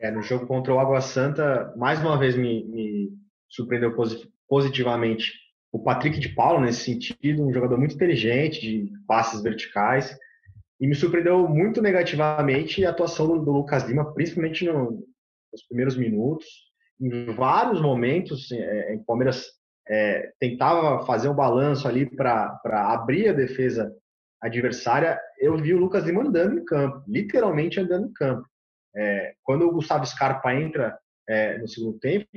É, 0.00 0.10
no 0.10 0.22
jogo 0.22 0.46
contra 0.46 0.72
o 0.72 0.78
Água 0.78 1.02
Santa, 1.02 1.74
mais 1.76 2.00
uma 2.00 2.18
vez 2.18 2.34
me, 2.36 2.64
me 2.64 3.10
surpreendeu 3.50 3.94
positivamente 4.48 5.32
o 5.70 5.82
Patrick 5.82 6.18
de 6.18 6.30
Paulo 6.30 6.60
nesse 6.60 6.84
sentido, 6.84 7.46
um 7.46 7.52
jogador 7.52 7.76
muito 7.76 7.94
inteligente, 7.94 8.60
de 8.60 8.92
passes 9.06 9.42
verticais, 9.42 10.16
e 10.80 10.86
me 10.86 10.94
surpreendeu 10.94 11.46
muito 11.46 11.82
negativamente 11.82 12.84
a 12.84 12.90
atuação 12.90 13.26
do, 13.26 13.44
do 13.44 13.52
Lucas 13.52 13.84
Lima, 13.84 14.14
principalmente 14.14 14.64
no, 14.64 15.06
nos 15.52 15.62
primeiros 15.66 15.96
minutos. 15.96 16.65
Em 17.00 17.34
vários 17.34 17.80
momentos, 17.80 18.50
é, 18.52 18.94
o 18.94 19.04
Palmeiras 19.04 19.44
é, 19.88 20.32
tentava 20.40 21.04
fazer 21.04 21.28
um 21.28 21.34
balanço 21.34 21.86
ali 21.86 22.06
para 22.06 22.58
abrir 22.64 23.28
a 23.28 23.32
defesa 23.32 23.92
adversária, 24.42 25.18
eu 25.38 25.56
vi 25.56 25.74
o 25.74 25.78
Lucas 25.78 26.04
Lima 26.04 26.22
andando 26.22 26.58
em 26.58 26.64
campo, 26.64 27.02
literalmente 27.06 27.80
andando 27.80 28.08
em 28.08 28.12
campo. 28.12 28.46
É, 28.94 29.34
quando 29.42 29.66
o 29.66 29.72
Gustavo 29.72 30.06
Scarpa 30.06 30.54
entra 30.54 30.98
é, 31.28 31.58
no 31.58 31.68
segundo 31.68 31.98
tempo, 31.98 32.28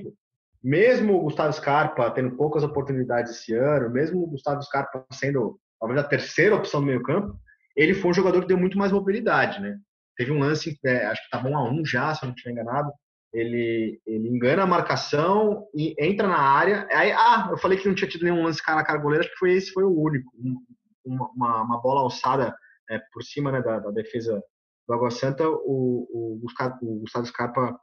mesmo 0.61 1.15
o 1.15 1.21
Gustavo 1.21 1.53
Scarpa 1.53 2.11
tendo 2.11 2.35
poucas 2.35 2.63
oportunidades 2.63 3.31
esse 3.31 3.53
ano, 3.53 3.89
mesmo 3.89 4.23
o 4.23 4.27
Gustavo 4.27 4.61
Scarpa 4.61 5.05
sendo 5.11 5.59
talvez 5.79 5.99
a 5.99 6.07
terceira 6.07 6.55
opção 6.55 6.81
do 6.81 6.87
meio 6.87 7.01
campo, 7.01 7.39
ele 7.75 7.93
foi 7.93 8.11
um 8.11 8.13
jogador 8.13 8.41
que 8.41 8.47
deu 8.47 8.57
muito 8.57 8.77
mais 8.77 8.91
mobilidade, 8.91 9.61
né? 9.61 9.77
Teve 10.17 10.31
um 10.31 10.39
lance, 10.39 10.77
é, 10.85 11.05
acho 11.05 11.23
que 11.23 11.29
tá 11.29 11.39
bom 11.39 11.57
a 11.57 11.83
já, 11.85 12.13
se 12.13 12.23
eu 12.23 12.27
não 12.27 12.35
estiver 12.35 12.51
enganado, 12.51 12.91
ele, 13.33 14.01
ele 14.05 14.27
engana 14.27 14.63
a 14.63 14.67
marcação 14.67 15.67
e 15.75 15.95
entra 15.99 16.27
na 16.27 16.39
área. 16.39 16.87
Aí, 16.91 17.11
ah, 17.11 17.47
eu 17.51 17.57
falei 17.57 17.77
que 17.77 17.87
não 17.87 17.95
tinha 17.95 18.09
tido 18.09 18.23
nenhum 18.23 18.43
lance 18.43 18.63
cara 18.63 18.81
a 18.81 18.85
cara 18.85 18.99
goleiro, 18.99 19.23
acho 19.23 19.33
que 19.33 19.39
foi 19.39 19.53
esse 19.53 19.71
foi 19.71 19.83
o 19.83 19.97
único. 19.97 20.31
Uma, 21.05 21.63
uma 21.63 21.81
bola 21.81 22.01
alçada 22.01 22.55
é, 22.89 22.99
por 23.13 23.23
cima 23.23 23.51
né, 23.51 23.61
da, 23.61 23.79
da, 23.79 23.91
defesa 23.91 24.41
do 24.87 24.93
Água 24.93 25.11
Santa, 25.11 25.47
o, 25.47 26.39
o, 26.41 26.41
o 26.81 26.99
Gustavo 26.99 27.25
Scarpa 27.25 27.79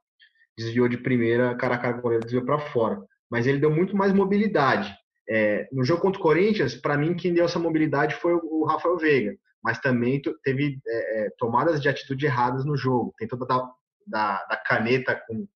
desviou 0.59 0.89
de 0.89 0.99
primeira, 0.99 1.55
cara 1.57 1.75
a 1.75 1.79
cara 1.79 2.01
goleiro, 2.01 2.25
desviou 2.25 2.45
para 2.45 2.59
fora. 2.59 3.01
Mas 3.31 3.47
ele 3.47 3.59
deu 3.59 3.71
muito 3.71 3.97
mais 3.97 4.13
mobilidade. 4.13 4.95
É, 5.29 5.69
no 5.73 5.85
jogo 5.85 6.03
contra 6.03 6.21
o 6.21 6.23
Corinthians, 6.23 6.75
para 6.75 6.97
mim, 6.97 7.15
quem 7.15 7.35
deu 7.35 7.45
essa 7.45 7.59
mobilidade 7.59 8.15
foi 8.17 8.35
o, 8.35 8.41
o 8.43 8.65
Rafael 8.65 8.97
Veiga. 8.97 9.37
Mas 9.63 9.81
também 9.81 10.21
teve 10.45 10.79
é, 10.87 11.27
é, 11.27 11.31
tomadas 11.39 11.81
de 11.81 11.89
atitude 11.89 12.27
erradas 12.27 12.65
no 12.65 12.77
jogo. 12.77 13.13
Tentou 13.19 13.39
dar, 13.47 13.61
da, 14.07 14.45
da 14.45 14.57
caneta 14.57 15.15
com 15.27 15.47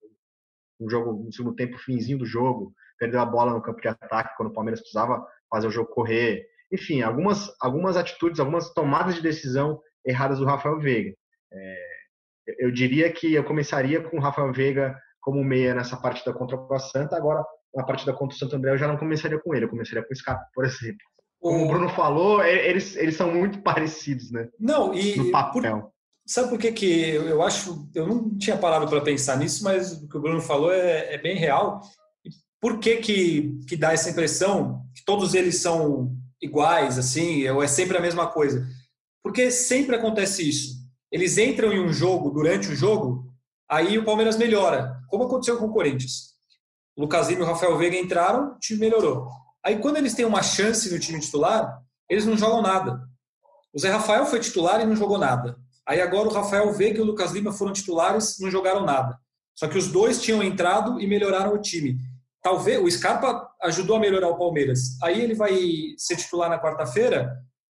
o 0.81 0.91
jogo 0.91 1.25
no 1.25 1.33
segundo 1.33 1.55
tempo, 1.55 1.79
finzinho 1.79 2.19
do 2.19 2.27
jogo, 2.27 2.73
perdeu 2.99 3.21
a 3.21 3.27
bola 3.27 3.53
no 3.53 3.63
campo 3.63 3.81
de 3.81 3.89
ataque 3.89 4.35
quando 4.37 4.51
o 4.51 4.53
Palmeiras 4.53 4.81
precisava 4.81 5.25
fazer 5.51 5.67
o 5.67 5.71
jogo 5.71 5.91
correr. 5.91 6.47
Enfim, 6.73 7.03
algumas, 7.03 7.53
algumas 7.61 7.97
atitudes, 7.97 8.41
algumas 8.41 8.73
tomadas 8.73 9.15
de 9.15 9.23
decisão 9.23 9.81
erradas 10.05 10.39
do 10.39 10.45
Rafael 10.45 10.79
Veiga. 10.79 11.15
É, 11.53 11.87
eu 12.59 12.71
diria 12.71 13.13
que 13.13 13.35
eu 13.35 13.45
começaria 13.45 14.03
com 14.03 14.17
o 14.17 14.21
Rafael 14.21 14.53
Veiga 14.53 14.97
como 15.21 15.45
meia 15.45 15.75
nessa 15.75 15.97
partida 15.97 16.33
contra 16.33 16.57
o 16.57 16.79
Santa, 16.79 17.17
agora 17.17 17.45
na 17.75 17.85
partida 17.85 18.13
contra 18.13 18.35
o 18.35 18.39
Santo 18.39 18.57
André 18.57 18.73
eu 18.73 18.79
já 18.79 18.89
não 18.89 18.97
começaria 18.97 19.39
com 19.39 19.55
ele, 19.55 19.65
eu 19.65 19.69
começaria 19.69 20.03
com 20.03 20.13
o 20.13 20.17
Scarpa, 20.17 20.45
por 20.55 20.65
exemplo. 20.65 20.99
Como 21.41 21.65
o 21.65 21.69
Bruno 21.69 21.89
falou, 21.89 22.45
eles, 22.45 22.97
eles 22.97 23.17
são 23.17 23.33
muito 23.33 23.61
parecidos, 23.65 24.31
né? 24.31 24.49
Não, 24.59 24.95
e 24.95 25.17
no 25.17 25.31
papel. 25.31 25.83
Por, 25.83 25.93
Sabe 26.27 26.49
por 26.49 26.59
que, 26.59 26.73
que 26.73 27.11
eu 27.11 27.43
acho. 27.43 27.89
Eu 27.95 28.07
não 28.07 28.37
tinha 28.39 28.57
parado 28.57 28.87
para 28.89 29.01
pensar 29.01 29.37
nisso, 29.37 29.65
mas 29.65 29.93
o 29.93 30.09
que 30.09 30.17
o 30.17 30.21
Bruno 30.21 30.41
falou 30.41 30.73
é, 30.73 31.15
é 31.15 31.19
bem 31.19 31.37
real. 31.37 31.81
Por 32.61 32.79
que, 32.79 32.97
que, 32.97 33.59
que 33.67 33.77
dá 33.77 33.93
essa 33.93 34.11
impressão 34.11 34.85
que 34.95 35.05
todos 35.05 35.35
eles 35.35 35.61
são 35.61 36.15
iguais, 36.41 36.99
assim, 36.99 37.49
ou 37.49 37.63
é 37.63 37.67
sempre 37.67 37.97
a 37.97 38.01
mesma 38.01 38.27
coisa? 38.27 38.67
Porque 39.23 39.51
sempre 39.51 39.97
acontece 39.97 40.49
isso. 40.49 40.81
Eles 41.11 41.39
entram 41.39 41.73
em 41.73 41.81
um 41.81 41.93
jogo, 41.93 42.31
durante 42.31 42.69
o 42.69 42.77
jogo, 42.77 43.25
aí 43.69 43.99
o 43.99 44.05
Palmeiras 44.05 44.37
melhora, 44.37 45.01
como 45.09 45.25
aconteceu 45.25 45.59
com 45.59 45.67
o 45.67 45.73
Corinthians. 45.73 46.35
O 46.97 47.03
Lucas 47.03 47.29
Lima 47.29 47.41
e 47.41 47.45
o 47.45 47.47
Rafael 47.47 47.77
Veiga 47.77 47.97
entraram, 47.97 48.53
o 48.53 48.59
time 48.59 48.81
melhorou. 48.81 49.29
Aí 49.65 49.79
quando 49.79 49.97
eles 49.97 50.15
têm 50.15 50.25
uma 50.25 50.43
chance 50.43 50.93
no 50.93 50.99
time 50.99 51.21
titular, 51.21 51.83
eles 52.09 52.27
não 52.27 52.37
jogam 52.37 52.63
nada. 52.63 53.01
O 53.73 53.79
Zé 53.79 53.91
Rafael 53.91 54.27
foi 54.27 54.41
titular 54.41 54.81
e 54.81 54.87
não 54.87 54.97
jogou 54.97 55.19
nada. 55.19 55.57
Aí 55.91 56.01
agora 56.01 56.29
o 56.29 56.33
Rafael 56.33 56.73
Veiga 56.73 56.99
e 56.99 57.01
o 57.01 57.05
Lucas 57.05 57.33
Lima 57.33 57.53
foram 57.53 57.73
titulares, 57.73 58.39
não 58.39 58.49
jogaram 58.49 58.85
nada. 58.85 59.19
Só 59.57 59.67
que 59.67 59.77
os 59.77 59.89
dois 59.89 60.23
tinham 60.23 60.41
entrado 60.41 61.01
e 61.01 61.07
melhoraram 61.09 61.53
o 61.53 61.61
time. 61.61 61.99
Talvez 62.41 62.81
o 62.81 62.89
Scarpa 62.89 63.51
ajudou 63.61 63.97
a 63.97 63.99
melhorar 63.99 64.29
o 64.29 64.39
Palmeiras. 64.39 64.97
Aí 65.03 65.21
ele 65.21 65.35
vai 65.35 65.53
ser 65.99 66.15
titular 66.15 66.49
na 66.49 66.63
quarta-feira. 66.63 67.37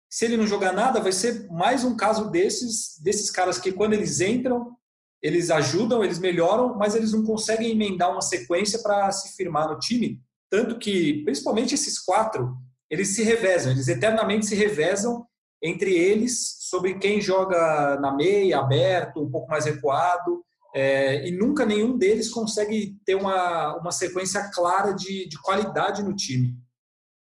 Se 0.10 0.26
ele 0.26 0.36
não 0.36 0.46
jogar 0.46 0.74
nada, 0.74 1.00
vai 1.00 1.14
ser 1.14 1.48
mais 1.50 1.86
um 1.86 1.96
caso 1.96 2.30
desses 2.30 3.00
desses 3.02 3.32
caras 3.32 3.58
que 3.58 3.72
quando 3.72 3.94
eles 3.94 4.20
entram, 4.20 4.76
eles 5.22 5.50
ajudam, 5.50 6.04
eles 6.04 6.20
melhoram, 6.20 6.76
mas 6.78 6.96
eles 6.96 7.14
não 7.14 7.24
conseguem 7.24 7.72
emendar 7.72 8.12
uma 8.12 8.22
sequência 8.22 8.80
para 8.80 9.10
se 9.14 9.38
firmar 9.38 9.70
no 9.70 9.80
time. 9.80 10.20
Tanto 10.50 10.78
que, 10.78 11.24
principalmente 11.24 11.76
esses 11.76 11.98
quatro, 11.98 12.58
eles 12.90 13.16
se 13.16 13.24
revezam, 13.24 13.72
eles 13.72 13.88
eternamente 13.88 14.48
se 14.48 14.56
revezam 14.56 15.26
entre 15.62 15.94
eles 15.94 16.58
sobre 16.60 16.96
quem 16.96 17.22
joga 17.22 18.00
na 18.00 18.14
meia, 18.14 18.60
aberto, 18.60 19.22
um 19.22 19.30
pouco 19.30 19.50
mais 19.50 19.66
recuado, 19.66 20.44
é, 20.74 21.28
e 21.28 21.32
nunca 21.32 21.66
nenhum 21.66 21.98
deles 21.98 22.30
consegue 22.30 22.98
ter 23.06 23.16
uma, 23.16 23.78
uma 23.78 23.92
sequência 23.92 24.50
clara 24.54 24.94
de, 24.94 25.28
de 25.28 25.40
qualidade 25.42 26.02
no 26.02 26.16
time. 26.16 26.56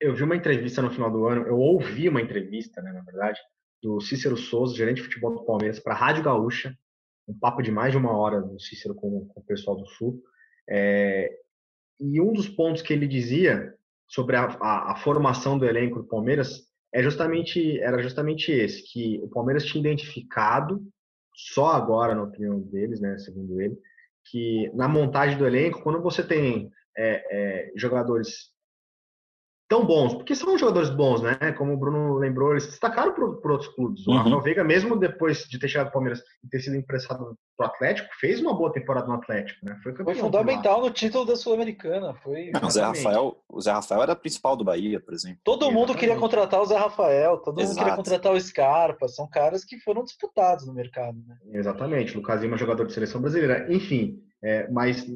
Eu 0.01 0.15
vi 0.15 0.23
uma 0.23 0.37
entrevista 0.37 0.81
no 0.81 0.91
final 0.91 1.11
do 1.11 1.27
ano, 1.27 1.47
eu 1.47 1.59
ouvi 1.59 2.09
uma 2.09 2.21
entrevista, 2.21 2.81
né, 2.83 2.93
na 2.93 3.01
verdade, 3.01 3.41
do 3.83 4.01
Cícero 4.01 4.37
Souza, 4.37 4.77
gerente 4.77 4.97
de 4.97 5.05
futebol 5.05 5.35
do 5.35 5.45
Palmeiras, 5.45 5.81
para 5.81 5.95
a 5.95 5.97
Rádio 5.97 6.23
Gaúcha, 6.23 6.77
um 7.27 7.37
papo 7.39 7.63
de 7.63 7.71
mais 7.71 7.93
de 7.93 7.99
uma 7.99 8.17
hora 8.17 8.41
do 8.41 8.61
Cícero 8.61 8.95
com, 8.95 9.27
com 9.27 9.41
o 9.41 9.45
pessoal 9.45 9.77
do 9.77 9.87
Sul. 9.87 10.23
É, 10.69 11.31
e 12.01 12.21
um 12.21 12.33
dos 12.33 12.49
pontos 12.49 12.83
que 12.83 12.93
ele 12.93 13.07
dizia 13.07 13.75
sobre 14.07 14.37
a, 14.37 14.45
a, 14.61 14.93
a 14.93 14.97
formação 14.97 15.59
do 15.59 15.67
elenco 15.67 16.03
do 16.03 16.09
Palmeiras 16.09 16.68
é 16.93 17.03
justamente 17.03 17.79
era 17.81 18.03
justamente 18.03 18.51
esse 18.51 18.83
que 18.91 19.21
o 19.23 19.29
Palmeiras 19.29 19.65
tinha 19.65 19.81
identificado 19.81 20.83
só 21.35 21.73
agora 21.73 22.15
na 22.15 22.23
opinião 22.23 22.61
deles, 22.61 23.01
né, 23.01 23.17
segundo 23.19 23.61
ele, 23.61 23.77
que 24.31 24.71
na 24.75 24.89
montagem 24.89 25.39
do 25.39 25.47
elenco, 25.47 25.83
quando 25.83 26.03
você 26.03 26.23
tem 26.23 26.71
é, 26.97 27.23
é, 27.31 27.73
jogadores 27.77 28.51
tão 29.69 29.85
bons, 29.85 30.15
porque 30.15 30.35
são 30.35 30.57
jogadores 30.57 30.89
bons, 30.89 31.21
né? 31.21 31.37
Como 31.59 31.75
o 31.75 31.77
Bruno 31.77 32.17
lembrou, 32.17 32.53
eles 32.53 32.65
se 32.65 32.71
destacaram 32.71 33.13
por, 33.13 33.51
outros 33.51 33.69
clubes. 33.75 34.07
O 34.07 34.11
uhum. 34.11 34.17
Rafael 34.17 34.41
Veiga, 34.41 34.65
mesmo 34.65 34.97
depois 34.97 35.45
de 35.45 35.59
ter 35.59 35.69
chegado 35.69 35.89
ao 35.89 35.93
Palmeiras 35.93 36.23
e 36.43 36.49
ter 36.49 36.61
sido 36.61 36.75
emprestado 36.75 37.37
pro 37.55 37.67
Atlético, 37.67 38.09
fez 38.19 38.41
uma 38.41 38.57
boa 38.57 38.73
temporada 38.73 39.07
no 39.07 39.15
Atlético, 39.15 39.67
né? 39.67 39.79
Foi, 39.83 39.95
foi 39.95 40.15
fundamental 40.15 40.81
no 40.81 40.91
título 40.91 41.27
da 41.27 41.37
Sul-Americana. 41.37 42.15
Foi... 42.15 42.51
o, 42.63 42.71
Zé 42.71 42.83
Rafael, 42.83 43.37
o 43.47 43.61
Zé 43.61 43.73
Rafael 43.73 44.03
era 44.03 44.17
principal 44.17 44.57
do 44.57 44.65
Bahia, 44.65 44.99
por 44.99 45.13
exemplo. 45.13 45.39
Todo 45.45 45.65
Exatamente. 45.65 45.79
mundo 45.79 45.99
queria 45.99 46.17
contratar 46.17 46.63
o 46.63 46.67
Zé 46.67 46.77
Rafael, 46.77 47.37
todo 47.37 47.61
Exato. 47.61 47.69
mundo 47.69 47.79
queria 47.79 47.97
contratar 47.97 48.33
o 48.33 48.41
Scarpa. 48.41 49.07
São 49.07 49.29
caras 49.29 49.67
que 49.67 49.79
foram 49.81 50.03
disputados 50.03 50.67
no 50.67 50.73
mercado, 50.73 51.19
né? 51.27 51.37
Exatamente. 51.53 52.15
O 52.15 52.21
Lucas 52.21 52.41
Lima, 52.41 52.57
jogador 52.57 52.87
de 52.87 52.95
seleção 52.95 53.21
brasileira. 53.21 53.71
Enfim, 53.71 54.19
é, 54.43 54.67
mas 54.71 55.07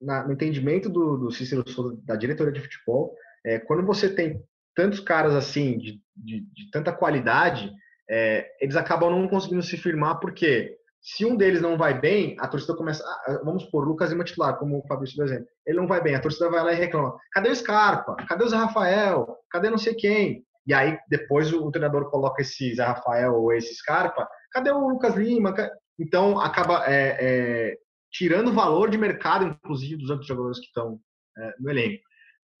na, 0.00 0.26
no 0.26 0.32
entendimento 0.32 0.88
do, 0.88 1.18
do 1.18 1.30
Cícero 1.30 1.68
Souza, 1.68 1.98
da 2.04 2.16
diretoria 2.16 2.52
de 2.52 2.60
futebol, 2.60 3.14
é, 3.44 3.58
quando 3.58 3.84
você 3.84 4.08
tem 4.08 4.42
tantos 4.74 5.00
caras 5.00 5.34
assim, 5.34 5.78
de, 5.78 6.00
de, 6.16 6.40
de 6.40 6.70
tanta 6.70 6.92
qualidade, 6.92 7.72
é, 8.08 8.46
eles 8.60 8.76
acabam 8.76 9.10
não 9.10 9.28
conseguindo 9.28 9.62
se 9.62 9.76
firmar, 9.76 10.18
porque 10.20 10.76
se 11.00 11.24
um 11.24 11.36
deles 11.36 11.60
não 11.60 11.76
vai 11.76 11.98
bem, 11.98 12.36
a 12.38 12.46
torcida 12.46 12.76
começa. 12.76 13.02
Vamos 13.44 13.64
por 13.64 13.86
Lucas 13.86 14.10
Lima 14.10 14.22
titular, 14.22 14.56
como 14.56 14.78
o 14.78 14.86
Fabrício 14.86 15.16
deu 15.16 15.26
exemplo. 15.26 15.46
Ele 15.66 15.78
não 15.78 15.86
vai 15.88 16.00
bem, 16.00 16.14
a 16.14 16.20
torcida 16.20 16.48
vai 16.48 16.62
lá 16.62 16.72
e 16.72 16.76
reclama: 16.76 17.16
cadê 17.32 17.48
o 17.48 17.56
Scarpa? 17.56 18.14
Cadê 18.28 18.44
o 18.44 18.48
Zé 18.48 18.56
Rafael? 18.56 19.36
Cadê 19.50 19.68
não 19.68 19.78
sei 19.78 19.94
quem? 19.94 20.44
E 20.64 20.72
aí 20.72 20.96
depois 21.08 21.52
o, 21.52 21.66
o 21.66 21.72
treinador 21.72 22.08
coloca 22.08 22.40
esse 22.40 22.74
Zé 22.76 22.84
Rafael 22.84 23.34
ou 23.34 23.52
esse 23.52 23.74
Scarpa: 23.74 24.28
cadê 24.52 24.70
o 24.70 24.88
Lucas 24.88 25.16
Lima? 25.16 25.52
Então 25.98 26.38
acaba 26.38 26.84
é, 26.86 27.16
é, 27.20 27.76
tirando 28.12 28.52
valor 28.52 28.88
de 28.88 28.96
mercado, 28.96 29.44
inclusive, 29.44 29.96
dos 29.96 30.10
outros 30.10 30.28
jogadores 30.28 30.60
que 30.60 30.66
estão 30.66 31.00
é, 31.36 31.54
no 31.58 31.68
elenco. 31.68 32.02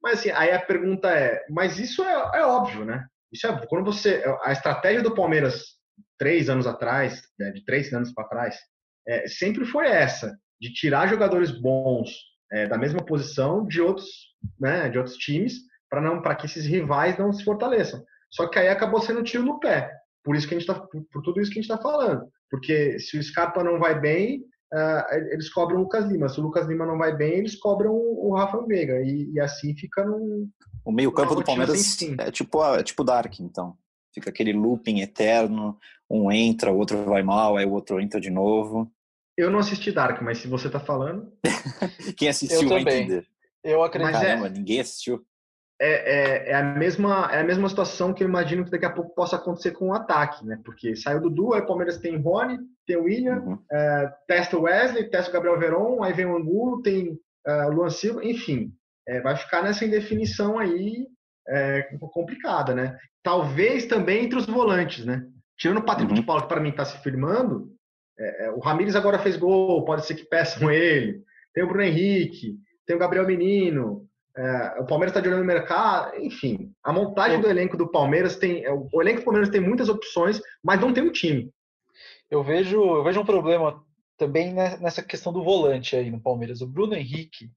Mas 0.02 0.18
assim, 0.18 0.30
aí 0.30 0.50
a 0.50 0.60
pergunta 0.60 1.08
é, 1.10 1.44
mas 1.50 1.78
isso 1.78 2.02
é, 2.02 2.38
é 2.40 2.44
óbvio, 2.44 2.84
né? 2.84 3.06
Isso 3.32 3.46
é 3.46 3.66
quando 3.66 3.84
você 3.84 4.22
a 4.42 4.52
estratégia 4.52 5.02
do 5.02 5.14
Palmeiras 5.14 5.62
três 6.18 6.48
anos 6.48 6.66
atrás, 6.66 7.22
né, 7.38 7.50
de 7.50 7.64
três 7.64 7.92
anos 7.92 8.12
para 8.12 8.28
trás, 8.28 8.56
é, 9.06 9.26
sempre 9.26 9.64
foi 9.64 9.88
essa, 9.88 10.36
de 10.60 10.72
tirar 10.72 11.08
jogadores 11.08 11.50
bons 11.50 12.10
é, 12.52 12.66
da 12.66 12.78
mesma 12.78 13.04
posição 13.04 13.66
de 13.66 13.80
outros, 13.80 14.08
né, 14.60 14.88
de 14.88 14.98
outros 14.98 15.16
times, 15.16 15.54
para 15.90 16.00
não 16.00 16.22
para 16.22 16.34
que 16.34 16.46
esses 16.46 16.64
rivais 16.64 17.18
não 17.18 17.32
se 17.32 17.44
fortaleçam. 17.44 18.04
Só 18.30 18.46
que 18.46 18.58
aí 18.58 18.68
acabou 18.68 19.00
sendo 19.00 19.20
um 19.20 19.24
tiro 19.24 19.44
no 19.44 19.58
pé. 19.58 19.90
Por 20.24 20.36
isso 20.36 20.46
que 20.46 20.54
a 20.54 20.58
gente 20.58 20.66
tá, 20.66 20.74
por, 20.74 21.04
por 21.10 21.22
tudo 21.22 21.40
isso 21.40 21.50
que 21.50 21.58
a 21.58 21.62
gente 21.62 21.70
está 21.70 21.82
falando. 21.82 22.24
Porque 22.50 22.98
se 22.98 23.18
o 23.18 23.22
Scarpa 23.22 23.64
não 23.64 23.78
vai 23.78 23.98
bem, 23.98 24.42
uh, 24.72 25.14
eles 25.30 25.50
cobram 25.50 25.78
o 25.78 25.82
Lucas 25.82 26.06
Lima. 26.06 26.28
Se 26.28 26.40
o 26.40 26.42
Lucas 26.42 26.66
Lima 26.66 26.86
não 26.86 26.98
vai 26.98 27.14
bem, 27.14 27.34
eles 27.34 27.56
cobram 27.56 27.92
o 27.94 28.34
Rafa 28.34 28.64
Veiga. 28.66 29.00
E, 29.02 29.32
e, 29.32 29.40
assim 29.40 29.76
fica 29.76 30.04
num. 30.04 30.48
O 30.84 30.90
meio-campo 30.90 31.34
do 31.34 31.44
Palmeiras 31.44 32.00
é 32.18 32.30
tipo, 32.30 32.64
é 32.64 32.82
tipo 32.82 33.04
Dark, 33.04 33.38
então. 33.40 33.76
Fica 34.14 34.30
aquele 34.30 34.52
looping 34.52 35.00
eterno, 35.00 35.78
um 36.10 36.30
entra, 36.30 36.70
o 36.70 36.76
outro 36.76 37.04
vai 37.04 37.22
mal, 37.22 37.56
aí 37.56 37.64
o 37.64 37.72
outro 37.72 38.00
entra 38.00 38.20
de 38.20 38.30
novo. 38.30 38.90
Eu 39.36 39.50
não 39.50 39.58
assisti 39.58 39.90
Dark, 39.92 40.20
mas 40.20 40.38
se 40.38 40.48
você 40.48 40.68
tá 40.68 40.80
falando. 40.80 41.32
Quem 42.16 42.28
assistiu 42.28 42.68
vai 42.68 42.82
entender. 42.82 43.26
Eu 43.64 43.82
acredito. 43.82 44.12
Mas 44.12 44.20
Caramba, 44.20 44.46
é... 44.48 44.50
ninguém 44.50 44.80
assistiu. 44.80 45.24
É, 45.80 45.88
é, 45.88 46.50
é, 46.50 46.54
a 46.54 46.62
mesma, 46.62 47.28
é 47.32 47.40
a 47.40 47.44
mesma 47.44 47.68
situação 47.68 48.14
que 48.14 48.22
eu 48.22 48.28
imagino 48.28 48.64
que 48.64 48.70
daqui 48.70 48.84
a 48.84 48.92
pouco 48.92 49.14
possa 49.14 49.34
acontecer 49.34 49.72
com 49.72 49.88
o 49.88 49.94
ataque, 49.94 50.44
né? 50.44 50.60
Porque 50.64 50.94
saiu 50.94 51.20
do 51.20 51.28
Dudu, 51.28 51.54
aí 51.54 51.60
o 51.62 51.66
Palmeiras 51.66 51.98
tem 51.98 52.16
Rony, 52.16 52.58
tem 52.86 52.96
o 52.96 53.04
William, 53.04 53.40
uhum. 53.40 53.58
é, 53.70 54.12
testa 54.26 54.56
o 54.56 54.62
Wesley, 54.62 55.08
testa 55.08 55.30
o 55.30 55.32
Gabriel 55.32 55.58
Veron, 55.58 56.02
aí 56.02 56.12
vem 56.12 56.26
o 56.26 56.36
Angulo, 56.36 56.82
tem 56.82 57.18
é, 57.46 57.66
o 57.66 57.70
Luan 57.70 57.90
Silva, 57.90 58.24
enfim. 58.24 58.72
É, 59.06 59.20
vai 59.20 59.36
ficar 59.36 59.62
nessa 59.62 59.84
indefinição 59.84 60.58
aí 60.58 61.06
é, 61.48 61.82
complicada, 62.12 62.74
né? 62.74 62.96
Talvez 63.22 63.86
também 63.86 64.24
entre 64.24 64.38
os 64.38 64.46
volantes, 64.46 65.04
né? 65.04 65.24
Tirando 65.58 65.78
o 65.78 65.84
Patrick 65.84 66.10
uhum. 66.10 66.20
de 66.20 66.26
Paulo, 66.26 66.42
que 66.42 66.48
para 66.48 66.60
mim 66.60 66.70
está 66.70 66.84
se 66.84 66.98
firmando, 67.02 67.72
é, 68.18 68.46
é, 68.46 68.50
o 68.50 68.58
Ramires 68.58 68.96
agora 68.96 69.18
fez 69.18 69.36
gol, 69.36 69.84
pode 69.84 70.06
ser 70.06 70.14
que 70.14 70.24
peçam 70.24 70.70
ele. 70.70 71.22
Tem 71.54 71.64
o 71.64 71.66
Bruno 71.66 71.82
Henrique, 71.82 72.56
tem 72.86 72.96
o 72.96 72.98
Gabriel 72.98 73.26
Menino. 73.26 74.06
É, 74.36 74.80
o 74.80 74.86
Palmeiras 74.86 75.10
está 75.10 75.20
de 75.20 75.28
olho 75.28 75.38
no 75.38 75.44
mercado, 75.44 76.16
enfim. 76.16 76.72
A 76.82 76.92
montagem 76.92 77.40
do 77.40 77.48
elenco 77.48 77.76
do 77.76 77.90
Palmeiras 77.90 78.36
tem. 78.36 78.64
O 78.68 79.02
elenco 79.02 79.20
do 79.20 79.24
Palmeiras 79.24 79.50
tem 79.50 79.60
muitas 79.60 79.88
opções, 79.88 80.40
mas 80.64 80.80
não 80.80 80.92
tem 80.92 81.02
um 81.02 81.12
time. 81.12 81.50
Eu 82.32 82.42
vejo, 82.42 82.78
eu 82.78 83.04
vejo 83.04 83.20
um 83.20 83.26
problema 83.26 83.84
também 84.16 84.54
nessa 84.54 85.02
questão 85.02 85.34
do 85.34 85.44
volante 85.44 85.94
aí 85.94 86.10
no 86.10 86.18
Palmeiras. 86.18 86.62
O 86.62 86.66
Bruno 86.66 86.94
Henrique, 86.94 87.50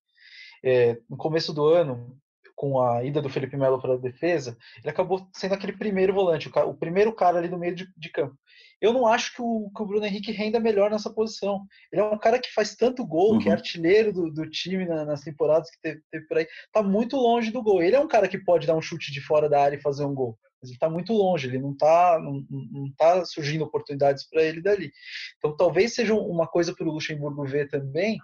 é, 0.62 1.00
no 1.10 1.16
começo 1.16 1.54
do 1.54 1.66
ano, 1.66 2.14
com 2.54 2.82
a 2.82 3.02
ida 3.02 3.22
do 3.22 3.30
Felipe 3.30 3.56
Melo 3.56 3.82
para 3.82 3.94
a 3.94 3.98
defesa, 3.98 4.58
ele 4.82 4.90
acabou 4.90 5.30
sendo 5.34 5.54
aquele 5.54 5.72
primeiro 5.72 6.14
volante, 6.14 6.50
o, 6.50 6.70
o 6.70 6.74
primeiro 6.74 7.14
cara 7.14 7.38
ali 7.38 7.48
no 7.48 7.58
meio 7.58 7.74
de, 7.74 7.88
de 7.96 8.10
campo. 8.10 8.36
Eu 8.82 8.92
não 8.92 9.08
acho 9.08 9.34
que 9.34 9.42
o, 9.42 9.72
que 9.74 9.82
o, 9.82 9.86
Bruno 9.86 10.06
Henrique 10.06 10.34
renda 10.34 10.60
melhor 10.60 10.92
nessa 10.92 11.10
posição. 11.10 11.66
Ele 11.90 12.02
é 12.02 12.04
um 12.04 12.18
cara 12.18 12.38
que 12.38 12.54
faz 12.54 12.76
tanto 12.76 13.08
gol, 13.08 13.36
uhum. 13.36 13.40
que 13.40 13.48
é 13.48 13.52
uhum. 13.52 13.56
artilheiro 13.56 14.12
do, 14.12 14.30
do 14.30 14.50
time 14.50 14.86
na, 14.86 15.06
nas 15.06 15.22
temporadas 15.22 15.72
que 15.72 15.80
teve, 15.82 16.02
teve, 16.12 16.28
por 16.28 16.38
aí. 16.38 16.48
Tá 16.74 16.84
muito 16.84 17.16
longe 17.16 17.50
do 17.50 17.64
gol. 17.64 17.82
Ele 17.82 17.96
é 17.96 18.00
um 18.02 18.10
cara 18.10 18.28
que 18.28 18.38
pode 18.38 18.68
dar 18.68 18.76
um 18.76 18.82
chute 18.82 19.14
de 19.14 19.22
fora 19.22 19.48
da 19.48 19.62
área 19.62 19.78
e 19.78 19.82
fazer 19.82 20.04
um 20.04 20.14
gol. 20.14 20.38
Mas 20.66 20.72
ele 20.72 20.80
tá 20.80 20.90
muito 20.90 21.14
longe, 21.14 21.48
ele 21.48 21.60
não 21.60 21.76
tá, 21.76 22.20
não, 22.20 22.44
não 22.50 22.92
tá 22.98 23.24
surgindo 23.24 23.64
oportunidades 23.64 24.28
para 24.28 24.44
ele 24.44 24.62
dali. 24.62 24.92
Então 25.38 25.56
talvez 25.56 25.94
seja 25.94 26.16
uma 26.16 26.48
coisa 26.48 26.74
para 26.74 26.88
o 26.88 26.92
Luxemburgo 26.92 27.46
ver 27.46 27.70
também, 27.70 28.18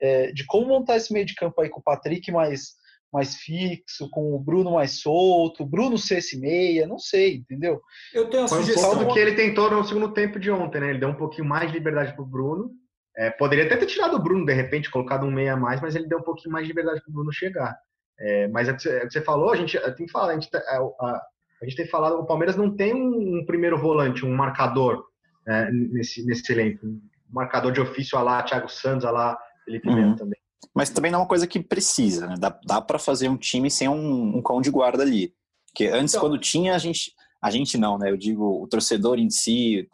é, 0.00 0.32
de 0.32 0.46
como 0.46 0.68
montar 0.68 0.96
esse 0.96 1.12
meio 1.12 1.26
de 1.26 1.34
campo 1.34 1.60
aí 1.60 1.68
com 1.68 1.80
o 1.80 1.82
Patrick 1.82 2.30
mais 2.32 2.80
mais 3.12 3.36
fixo, 3.36 4.08
com 4.08 4.34
o 4.34 4.38
Bruno 4.38 4.72
mais 4.72 5.02
solto, 5.02 5.64
o 5.64 5.66
Bruno 5.66 5.98
ser 5.98 6.16
esse 6.16 6.40
meia, 6.40 6.86
não 6.86 6.98
sei, 6.98 7.36
entendeu? 7.36 7.78
Eu 8.14 8.30
tenho 8.30 8.44
a 8.44 8.48
Foi 8.48 8.62
sugestão. 8.62 8.94
Um 8.94 9.04
do 9.04 9.12
que 9.12 9.18
ele 9.18 9.34
tentou 9.34 9.70
no 9.70 9.84
segundo 9.84 10.14
tempo 10.14 10.40
de 10.40 10.50
ontem, 10.50 10.80
né? 10.80 10.88
Ele 10.88 10.98
deu 10.98 11.10
um 11.10 11.14
pouquinho 11.14 11.46
mais 11.46 11.70
de 11.70 11.76
liberdade 11.76 12.16
pro 12.16 12.24
Bruno. 12.24 12.70
É, 13.14 13.28
poderia 13.28 13.66
até 13.66 13.76
ter 13.76 13.84
tirado 13.84 14.16
o 14.16 14.18
Bruno, 14.18 14.46
de 14.46 14.54
repente, 14.54 14.90
colocado 14.90 15.26
um 15.26 15.30
meia 15.30 15.52
a 15.52 15.56
mais, 15.58 15.78
mas 15.82 15.94
ele 15.94 16.08
deu 16.08 16.20
um 16.20 16.22
pouquinho 16.22 16.54
mais 16.54 16.64
de 16.64 16.72
liberdade 16.72 17.02
pro 17.02 17.12
Bruno 17.12 17.30
chegar. 17.30 17.76
É, 18.18 18.48
mas 18.48 18.68
é 18.68 18.72
o, 18.72 18.76
que 18.76 18.82
você, 18.82 18.98
é 18.98 19.04
o 19.04 19.06
que 19.08 19.12
você 19.12 19.20
falou, 19.20 19.52
a 19.52 19.56
gente 19.56 19.78
tem 19.96 20.06
que 20.06 20.12
falar, 20.12 20.30
a 20.30 20.34
gente, 20.34 20.50
tá, 20.50 20.58
a, 20.58 20.78
a, 20.78 21.22
a 21.62 21.64
gente 21.64 21.76
tem 21.76 21.86
falado, 21.86 22.18
o 22.18 22.26
Palmeiras 22.26 22.56
não 22.56 22.74
tem 22.74 22.92
um, 22.92 23.38
um 23.38 23.46
primeiro 23.46 23.78
volante, 23.78 24.26
um 24.26 24.34
marcador 24.34 25.04
é, 25.46 25.70
nesse, 25.70 26.26
nesse 26.26 26.52
elenco. 26.52 26.84
Um 26.84 27.00
marcador 27.30 27.70
de 27.70 27.80
ofício 27.80 28.18
a 28.18 28.22
lá, 28.22 28.42
Thiago 28.42 28.68
Santos, 28.68 29.04
a 29.04 29.12
lá, 29.12 29.38
Felipe 29.64 29.88
uhum. 29.88 29.94
Melo 29.94 30.16
também. 30.16 30.40
Mas 30.74 30.90
também 30.90 31.12
não 31.12 31.20
é 31.20 31.22
uma 31.22 31.28
coisa 31.28 31.46
que 31.46 31.62
precisa, 31.62 32.26
né? 32.26 32.34
Dá, 32.38 32.58
dá 32.66 32.80
para 32.80 32.98
fazer 32.98 33.28
um 33.28 33.36
time 33.36 33.70
sem 33.70 33.88
um, 33.88 34.38
um 34.38 34.42
cão 34.42 34.60
de 34.60 34.70
guarda 34.70 35.04
ali. 35.04 35.32
Porque 35.68 35.86
antes, 35.86 36.14
então, 36.14 36.28
quando 36.28 36.38
tinha, 36.38 36.74
a 36.74 36.78
gente. 36.78 37.12
A 37.40 37.50
gente 37.50 37.76
não, 37.76 37.98
né? 37.98 38.08
Eu 38.08 38.16
digo, 38.16 38.62
o 38.62 38.68
torcedor 38.68 39.18
em 39.18 39.28
si, 39.28 39.88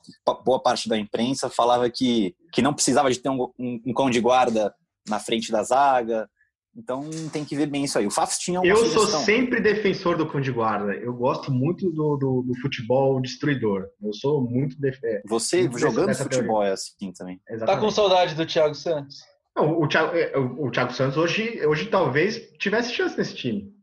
boa 0.44 0.62
parte 0.62 0.86
da 0.86 0.98
imprensa 0.98 1.48
falava 1.48 1.88
que, 1.88 2.36
que 2.52 2.60
não 2.60 2.74
precisava 2.74 3.10
de 3.10 3.18
ter 3.18 3.30
um, 3.30 3.50
um, 3.58 3.80
um 3.86 3.94
cão 3.94 4.10
de 4.10 4.20
guarda 4.20 4.74
na 5.08 5.18
frente 5.18 5.50
da 5.50 5.62
zaga. 5.62 6.28
Então 6.76 7.08
tem 7.32 7.44
que 7.44 7.56
ver 7.56 7.66
bem 7.66 7.84
isso 7.84 7.98
aí. 7.98 8.06
O 8.06 8.10
Fafs 8.10 8.38
tinha 8.38 8.60
uma 8.60 8.66
Eu 8.66 8.76
sugestão. 8.76 9.06
sou 9.08 9.20
sempre 9.20 9.60
defensor 9.60 10.16
do 10.16 10.28
cão 10.28 10.40
de 10.40 10.52
guarda. 10.52 10.92
Eu 10.94 11.12
gosto 11.12 11.50
muito 11.50 11.90
do, 11.90 12.16
do, 12.16 12.42
do 12.42 12.60
futebol 12.60 13.20
destruidor. 13.20 13.86
Eu 14.02 14.12
sou 14.12 14.40
muito. 14.40 14.78
Def... 14.80 14.98
É, 15.02 15.22
Você 15.26 15.62
muito 15.62 15.78
jogando 15.78 16.14
futebol 16.14 16.58
teoria. 16.58 16.70
é 16.70 16.72
assim 16.72 17.12
também. 17.12 17.40
Exatamente. 17.48 17.76
Tá 17.76 17.80
com 17.80 17.90
saudade 17.90 18.34
do 18.34 18.46
Thiago 18.46 18.74
Santos? 18.74 19.16
Não, 19.56 19.80
o, 19.80 19.88
Thiago, 19.88 20.16
é, 20.16 20.38
o, 20.38 20.70
Thiago 20.70 20.92
Santos 20.92 21.16
hoje, 21.16 21.60
hoje 21.66 21.86
talvez 21.86 22.38
tivesse 22.58 22.92
chance 22.92 23.18
nesse 23.18 23.34
time. 23.34 23.74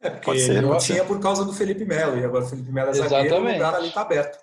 É, 0.00 0.08
porque 0.08 0.30
ele 0.30 0.60
não 0.60 0.78
tinha 0.78 1.04
por 1.04 1.18
causa 1.20 1.44
do 1.44 1.52
Felipe 1.52 1.84
Melo, 1.84 2.16
e 2.16 2.24
agora 2.24 2.44
o 2.44 2.48
Felipe 2.48 2.70
Melo 2.70 2.90
é 2.90 2.94
zagueiro, 2.94 3.36
o 3.36 3.52
lugar 3.52 3.74
ali 3.74 3.88
está 3.88 4.02
aberto. 4.02 4.38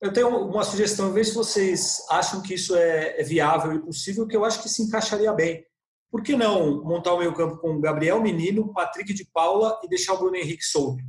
Eu 0.00 0.12
tenho 0.12 0.28
uma 0.28 0.64
sugestão, 0.64 1.12
veja 1.12 1.30
se 1.30 1.36
vocês 1.36 2.04
acham 2.10 2.42
que 2.42 2.54
isso 2.54 2.74
é, 2.74 3.20
é 3.20 3.22
viável 3.22 3.72
e 3.72 3.78
possível, 3.78 4.26
que 4.26 4.36
eu 4.36 4.44
acho 4.44 4.60
que 4.60 4.68
se 4.68 4.82
encaixaria 4.82 5.32
bem. 5.32 5.64
Por 6.12 6.22
que 6.22 6.36
não 6.36 6.84
montar 6.84 7.14
o 7.14 7.18
meio 7.18 7.32
campo 7.32 7.56
com 7.56 7.80
Gabriel 7.80 8.20
Menino, 8.20 8.70
Patrick 8.74 9.14
de 9.14 9.24
Paula 9.24 9.80
e 9.82 9.88
deixar 9.88 10.12
o 10.12 10.18
Bruno 10.18 10.36
Henrique 10.36 10.62
solto? 10.62 11.02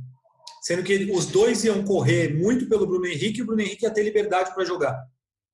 Sendo 0.62 0.82
que 0.82 1.12
os 1.12 1.26
dois 1.26 1.62
iam 1.62 1.84
correr 1.84 2.34
muito 2.34 2.66
pelo 2.70 2.86
Bruno 2.86 3.04
Henrique 3.04 3.40
e 3.40 3.42
o 3.42 3.46
Bruno 3.46 3.60
Henrique 3.60 3.84
ia 3.84 3.92
ter 3.92 4.02
liberdade 4.02 4.54
para 4.54 4.64
jogar. 4.64 4.98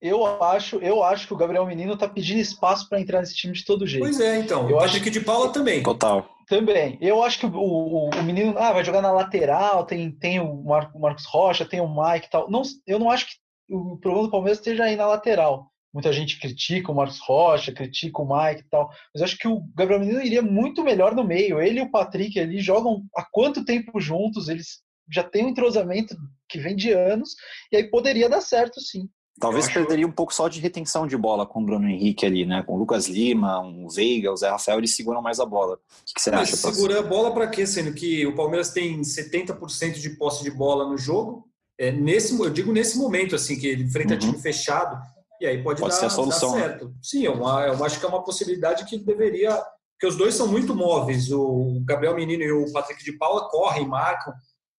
Eu 0.01 0.25
acho, 0.25 0.77
eu 0.77 1.03
acho 1.03 1.27
que 1.27 1.35
o 1.35 1.37
Gabriel 1.37 1.67
Menino 1.67 1.99
tá 1.99 2.09
pedindo 2.09 2.39
espaço 2.39 2.89
para 2.89 3.01
entrar 3.01 3.19
nesse 3.19 3.35
time 3.35 3.53
de 3.53 3.65
todo 3.65 3.89
jeito. 3.89 4.05
Pois 4.05 4.21
é, 4.21 4.39
então. 4.39 4.71
Eu 4.71 4.79
acho 4.79 5.03
que 5.03 5.11
de 5.11 5.21
Paula 5.21 5.53
também. 5.53 5.83
Total. 5.83 6.27
Também. 6.47 6.97
Eu 7.01 7.21
acho 7.23 7.41
que 7.41 7.47
o, 7.47 7.53
o, 7.53 8.09
o, 8.09 8.23
menino 8.23 8.55
ah, 8.57 8.73
vai 8.73 8.85
jogar 8.85 9.03
na 9.03 9.11
lateral, 9.11 9.85
tem, 9.85 10.13
tem 10.13 10.39
o, 10.39 10.63
Mar, 10.63 10.93
o 10.95 11.01
Marcos 11.01 11.27
Rocha, 11.27 11.67
tem 11.67 11.81
o 11.81 11.89
Mike 11.89 12.29
e 12.29 12.31
tal. 12.31 12.49
Não, 12.49 12.63
eu 12.87 13.01
não 13.01 13.11
acho 13.11 13.27
que 13.27 13.33
o 13.69 13.99
problema 13.99 14.27
do 14.27 14.31
Palmeiras 14.31 14.59
esteja 14.59 14.85
aí 14.85 14.95
na 14.95 15.07
lateral. 15.07 15.70
Muita 15.93 16.13
gente 16.13 16.39
critica 16.39 16.93
o 16.93 16.95
Marcos 16.95 17.19
Rocha, 17.19 17.73
critica 17.73 18.23
o 18.23 18.25
Mike 18.27 18.61
e 18.61 18.69
tal. 18.71 18.89
Mas 19.13 19.21
eu 19.21 19.25
acho 19.25 19.39
que 19.39 19.49
o 19.49 19.63
Gabriel 19.75 20.01
Menino 20.01 20.23
iria 20.23 20.43
muito 20.43 20.85
melhor 20.85 21.15
no 21.15 21.25
meio. 21.25 21.61
Ele 21.61 21.81
e 21.81 21.83
o 21.83 21.91
Patrick 21.91 22.39
ali 22.39 22.61
jogam 22.61 23.03
há 23.17 23.25
quanto 23.31 23.65
tempo 23.65 24.01
juntos, 24.01 24.49
eles 24.49 24.83
já 25.13 25.25
têm 25.25 25.47
um 25.47 25.49
entrosamento 25.49 26.17
que 26.49 26.59
vem 26.59 26.77
de 26.77 26.93
anos, 26.93 27.35
e 27.73 27.77
aí 27.77 27.91
poderia 27.91 28.29
dar 28.29 28.41
certo 28.41 28.81
sim. 28.81 29.09
Talvez 29.41 29.65
acho... 29.65 29.75
perderia 29.75 30.07
um 30.07 30.13
pouco 30.13 30.35
só 30.35 30.49
de 30.49 30.61
retenção 30.61 31.07
de 31.07 31.17
bola 31.17 31.47
com 31.47 31.63
o 31.63 31.65
Bruno 31.65 31.89
Henrique 31.89 32.27
ali, 32.27 32.45
né? 32.45 32.63
Com 32.63 32.75
o 32.75 32.79
Lucas 32.79 33.07
Lima, 33.07 33.61
o 33.61 33.89
Veiga, 33.89 34.31
o 34.31 34.37
Zé 34.37 34.51
Rafael, 34.51 34.79
eles 34.79 34.95
seguram 34.95 35.23
mais 35.23 35.41
a 35.41 35.47
bola. 35.47 35.75
O 35.75 35.79
que, 36.15 36.21
você 36.21 36.31
Mas 36.31 36.53
acha? 36.53 36.57
Segura 36.57 37.01
a 37.01 37.03
bola 37.03 37.33
para 37.33 37.49
quê? 37.49 37.67
Sendo 37.67 37.95
que 37.95 38.27
o 38.27 38.35
Palmeiras 38.35 38.71
tem 38.71 39.01
70% 39.01 39.95
de 39.95 40.11
posse 40.11 40.45
de 40.45 40.51
bola 40.51 40.87
no 40.87 40.99
jogo. 40.99 41.49
É, 41.79 41.91
nesse, 41.91 42.39
eu 42.39 42.51
digo 42.51 42.71
nesse 42.73 42.99
momento, 42.99 43.35
assim, 43.35 43.59
que 43.59 43.67
ele 43.67 43.85
enfrenta 43.85 44.13
uhum. 44.13 44.21
time 44.21 44.39
fechado, 44.39 45.01
e 45.41 45.47
aí 45.47 45.63
pode, 45.63 45.81
pode 45.81 45.93
dar, 45.95 46.01
ser 46.01 46.07
a 46.07 46.11
solução, 46.11 46.53
dar 46.53 46.59
né? 46.59 46.63
certo. 46.69 46.89
Né? 46.89 46.95
Sim, 47.03 47.27
é 47.27 47.31
uma, 47.31 47.67
eu 47.67 47.85
acho 47.85 47.99
que 47.99 48.05
é 48.05 48.09
uma 48.09 48.23
possibilidade 48.23 48.85
que 48.85 48.99
deveria. 48.99 49.57
Porque 49.95 50.07
os 50.07 50.17
dois 50.17 50.35
são 50.35 50.47
muito 50.47 50.75
móveis. 50.75 51.31
O 51.31 51.83
Gabriel 51.85 52.15
Menino 52.15 52.43
e 52.43 52.53
o 52.53 52.73
Patrick 52.73 53.05
de 53.05 53.13
Paula 53.13 53.49
correm, 53.49 53.87
marcam. 53.87 54.33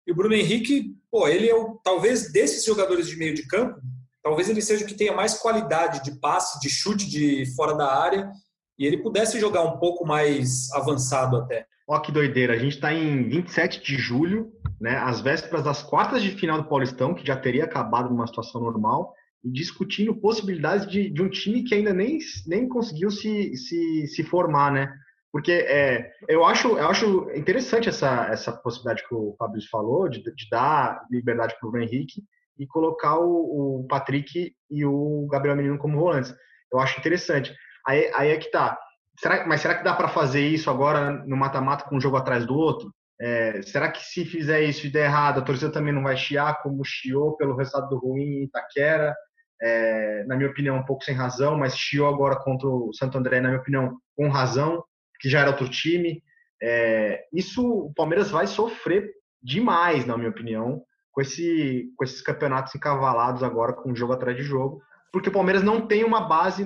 E 0.06 0.12
o 0.12 0.16
Bruno 0.16 0.34
Henrique, 0.34 0.96
pô, 1.12 1.28
ele 1.28 1.48
é 1.48 1.56
o, 1.56 1.80
talvez 1.84 2.32
desses 2.32 2.66
jogadores 2.66 3.08
de 3.08 3.18
meio 3.18 3.36
de 3.36 3.48
campo, 3.48 3.80
talvez 4.24 4.50
ele 4.50 4.62
seja 4.62 4.84
o 4.84 4.88
que 4.88 4.96
tenha 4.96 5.14
mais 5.14 5.36
qualidade 5.36 6.04
de 6.04 6.20
passe, 6.20 6.60
de 6.60 6.70
chute 6.70 7.08
de 7.08 7.46
fora 7.56 7.76
da 7.76 7.94
área, 7.94 8.32
e 8.80 8.86
ele 8.86 8.98
pudesse 8.98 9.40
jogar 9.40 9.62
um 9.62 9.78
pouco 9.78 10.06
mais 10.06 10.72
avançado 10.74 11.38
até. 11.38 11.68
Ó, 11.88 12.00
que 12.00 12.12
doideira, 12.12 12.54
a 12.54 12.58
gente 12.58 12.76
está 12.76 12.94
em 12.94 13.28
27 13.28 13.82
de 13.84 13.96
julho, 13.96 14.52
né, 14.80 14.98
às 14.98 15.22
vésperas 15.22 15.64
das 15.64 15.84
quartas 15.84 16.24
de 16.24 16.32
final 16.32 16.62
do 16.62 16.68
Paulistão, 16.68 17.14
que 17.14 17.26
já 17.26 17.36
teria 17.36 17.66
acabado 17.66 18.10
numa 18.10 18.26
situação 18.26 18.62
normal, 18.62 19.14
discutindo 19.44 20.16
possibilidades 20.16 20.88
de, 20.88 21.10
de 21.10 21.22
um 21.22 21.30
time 21.30 21.64
que 21.64 21.74
ainda 21.74 21.94
nem, 21.94 22.20
nem 22.46 22.68
conseguiu 22.68 23.10
se, 23.10 23.56
se, 23.56 24.08
se 24.08 24.24
formar, 24.24 24.72
né? 24.72 24.94
Porque 25.32 25.52
é, 25.52 26.12
eu, 26.28 26.44
acho, 26.44 26.78
eu 26.78 26.88
acho 26.88 27.32
interessante 27.34 27.88
essa, 27.88 28.28
essa 28.28 28.52
possibilidade 28.52 29.08
que 29.08 29.16
o 29.16 29.36
Fabrício 29.40 29.70
falou, 29.70 30.10
de, 30.10 30.22
de 30.22 30.50
dar 30.52 31.02
liberdade 31.10 31.56
para 31.60 31.70
o 31.70 31.78
Henrique, 31.78 32.22
e 32.60 32.68
colocar 32.68 33.18
o, 33.18 33.80
o, 33.82 33.88
Patrick 33.88 34.54
e 34.70 34.86
o 34.86 35.28
Gabriel 35.32 35.56
Menino 35.56 35.78
como 35.78 35.98
volantes. 35.98 36.36
Eu 36.72 36.80
acho 36.80 37.00
interessante. 37.00 37.56
Aí, 37.88 38.12
aí 38.14 38.30
é 38.30 38.38
que 38.38 38.52
tá. 38.52 38.78
Será, 39.18 39.48
mas 39.48 39.62
será 39.62 39.76
que 39.76 39.84
dá 39.84 39.96
para 39.96 40.10
fazer 40.10 40.48
isso 40.48 40.70
agora 40.70 41.12
no 41.26 41.36
mata-mata 41.36 41.86
com 41.86 41.96
um 41.96 42.02
jogo 42.02 42.18
atrás 42.18 42.46
do 42.46 42.54
outro? 42.54 42.94
É, 43.20 43.62
será 43.62 43.92
que 43.92 44.04
se 44.04 44.26
fizer 44.26 44.62
isso 44.64 44.86
e 44.86 44.92
der 44.92 45.06
errado, 45.06 45.40
a 45.40 45.44
torcida 45.44 45.72
também 45.72 45.94
não 45.94 46.04
vai 46.04 46.18
chiar 46.18 46.62
como 46.62 46.84
chiou 46.84 47.38
pelo 47.38 47.56
resultado 47.56 47.90
do 47.90 47.98
ruim 47.98 48.24
em 48.24 48.44
Itaquera? 48.44 49.16
É, 49.62 50.24
na 50.26 50.36
minha 50.36 50.50
opinião, 50.50 50.78
um 50.78 50.86
pouco 50.86 51.04
sem 51.04 51.14
razão, 51.14 51.58
mas 51.58 51.78
chiou 51.78 52.08
agora 52.08 52.36
contra 52.38 52.68
o 52.68 52.92
Santo 52.94 53.18
André, 53.18 53.40
na 53.40 53.50
minha 53.50 53.62
opinião, 53.62 53.98
com 54.16 54.28
razão, 54.30 54.84
que 55.20 55.30
já 55.30 55.42
era 55.42 55.52
outro 55.52 55.70
time. 55.70 56.24
É, 56.62 57.26
isso 57.32 57.68
o 57.68 57.94
Palmeiras 57.94 58.32
vai 58.32 58.48
sofrer 58.48 59.12
demais, 59.42 60.06
na 60.06 60.18
minha 60.18 60.30
opinião, 60.30 60.84
com, 61.12 61.22
esse, 61.22 61.92
com 61.96 62.04
esses 62.04 62.22
campeonatos 62.22 62.74
encavalados 62.74 63.44
agora, 63.44 63.74
com 63.74 63.96
jogo 63.96 64.14
atrás 64.14 64.36
de 64.36 64.44
jogo, 64.44 64.82
porque 65.12 65.30
o 65.30 65.34
Palmeiras 65.34 65.62
não 65.62 65.86
tem 65.88 66.04
uma 66.04 66.22
base, 66.22 66.64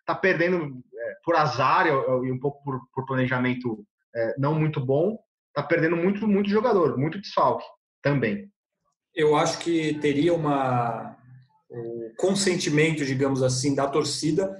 está 0.00 0.12
é, 0.12 0.20
perdendo 0.20 0.82
é, 0.94 1.14
por 1.24 1.34
azar 1.34 1.86
e, 1.86 2.32
um 2.32 2.38
pouco 2.38 2.62
por, 2.62 2.80
por 2.94 3.06
planejamento 3.06 3.84
é, 4.14 4.34
não 4.38 4.54
muito 4.54 4.80
bom, 4.80 5.18
está 5.48 5.62
perdendo 5.62 5.96
muito, 5.96 6.26
muito 6.26 6.48
jogador, 6.48 6.96
muito 6.96 7.20
desfalque 7.20 7.64
também. 8.02 8.48
Eu 9.14 9.34
acho 9.34 9.58
que 9.58 9.94
teria 9.94 10.32
uma 10.32 11.16
o 11.76 12.12
consentimento, 12.16 13.04
digamos 13.04 13.42
assim, 13.42 13.74
da 13.74 13.86
torcida, 13.86 14.54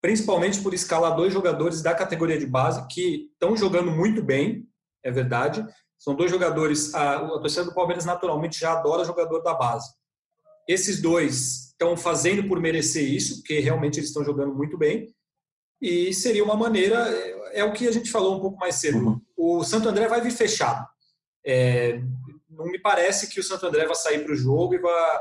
principalmente 0.00 0.60
por 0.60 0.74
escalar 0.74 1.16
dois 1.16 1.32
jogadores 1.32 1.82
da 1.82 1.94
categoria 1.94 2.38
de 2.38 2.46
base 2.46 2.86
que 2.88 3.30
estão 3.32 3.56
jogando 3.56 3.90
muito 3.90 4.22
bem, 4.22 4.66
é 5.02 5.10
verdade. 5.10 5.66
São 5.98 6.14
dois 6.14 6.30
jogadores, 6.30 6.94
a, 6.94 7.16
a 7.16 7.40
torcida 7.40 7.64
do 7.64 7.74
Palmeiras 7.74 8.04
naturalmente 8.04 8.60
já 8.60 8.72
adora 8.72 9.04
jogador 9.04 9.42
da 9.42 9.54
base. 9.54 9.92
Esses 10.68 11.00
dois 11.00 11.68
estão 11.70 11.96
fazendo 11.96 12.46
por 12.46 12.60
merecer 12.60 13.02
isso, 13.02 13.36
porque 13.36 13.58
realmente 13.58 13.98
eles 13.98 14.10
estão 14.10 14.24
jogando 14.24 14.54
muito 14.54 14.76
bem. 14.76 15.12
E 15.80 16.12
seria 16.12 16.44
uma 16.44 16.56
maneira, 16.56 17.08
é, 17.08 17.60
é 17.60 17.64
o 17.64 17.72
que 17.72 17.86
a 17.86 17.92
gente 17.92 18.10
falou 18.10 18.36
um 18.36 18.40
pouco 18.40 18.58
mais 18.58 18.76
cedo. 18.76 18.98
Uhum. 18.98 19.20
O 19.36 19.64
Santo 19.64 19.88
André 19.88 20.06
vai 20.08 20.20
vir 20.20 20.32
fechado. 20.32 20.86
É, 21.44 22.00
não 22.50 22.66
me 22.66 22.78
parece 22.78 23.28
que 23.28 23.40
o 23.40 23.44
Santo 23.44 23.66
André 23.66 23.86
vai 23.86 23.94
sair 23.94 24.24
para 24.24 24.32
o 24.32 24.36
jogo 24.36 24.74
e 24.74 24.78
vai 24.78 25.20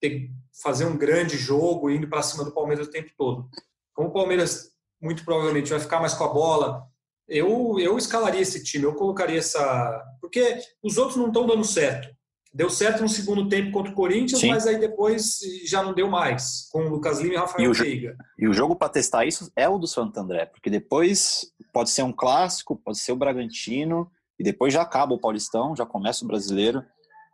ter, 0.00 0.30
fazer 0.62 0.84
um 0.84 0.96
grande 0.96 1.36
jogo 1.36 1.90
indo 1.90 2.08
para 2.08 2.22
cima 2.22 2.44
do 2.44 2.52
Palmeiras 2.52 2.86
o 2.86 2.90
tempo 2.90 3.10
todo. 3.16 3.48
Como 3.92 4.08
o 4.08 4.12
Palmeiras 4.12 4.70
muito 5.00 5.24
provavelmente 5.24 5.70
vai 5.70 5.80
ficar 5.80 6.00
mais 6.00 6.14
com 6.14 6.24
a 6.24 6.28
bola, 6.28 6.86
eu, 7.28 7.78
eu 7.78 7.96
escalaria 7.96 8.40
esse 8.40 8.62
time, 8.62 8.84
eu 8.84 8.94
colocaria 8.94 9.38
essa. 9.38 10.04
Porque 10.20 10.58
os 10.82 10.98
outros 10.98 11.16
não 11.16 11.28
estão 11.28 11.46
dando 11.46 11.64
certo. 11.64 12.08
Deu 12.52 12.68
certo 12.68 13.02
no 13.02 13.08
segundo 13.08 13.48
tempo 13.48 13.70
contra 13.70 13.92
o 13.92 13.94
Corinthians, 13.94 14.40
Sim. 14.40 14.48
mas 14.48 14.66
aí 14.66 14.76
depois 14.76 15.38
já 15.64 15.84
não 15.84 15.94
deu 15.94 16.10
mais, 16.10 16.68
com 16.72 16.80
o 16.80 16.88
Lucas 16.88 17.20
Lima 17.20 17.34
e 17.34 17.36
Rafael 17.36 17.72
Veiga. 17.72 18.16
E 18.36 18.48
o 18.48 18.52
jogo 18.52 18.74
para 18.74 18.88
testar 18.88 19.24
isso 19.24 19.52
é 19.54 19.68
o 19.68 19.78
do 19.78 19.86
Santo 19.86 20.18
André, 20.18 20.46
porque 20.46 20.68
depois 20.68 21.52
pode 21.72 21.90
ser 21.90 22.02
um 22.02 22.12
clássico, 22.12 22.74
pode 22.74 22.98
ser 22.98 23.12
o 23.12 23.16
Bragantino, 23.16 24.10
e 24.36 24.42
depois 24.42 24.74
já 24.74 24.82
acaba 24.82 25.14
o 25.14 25.20
Paulistão, 25.20 25.76
já 25.76 25.86
começa 25.86 26.24
o 26.24 26.28
Brasileiro. 26.28 26.82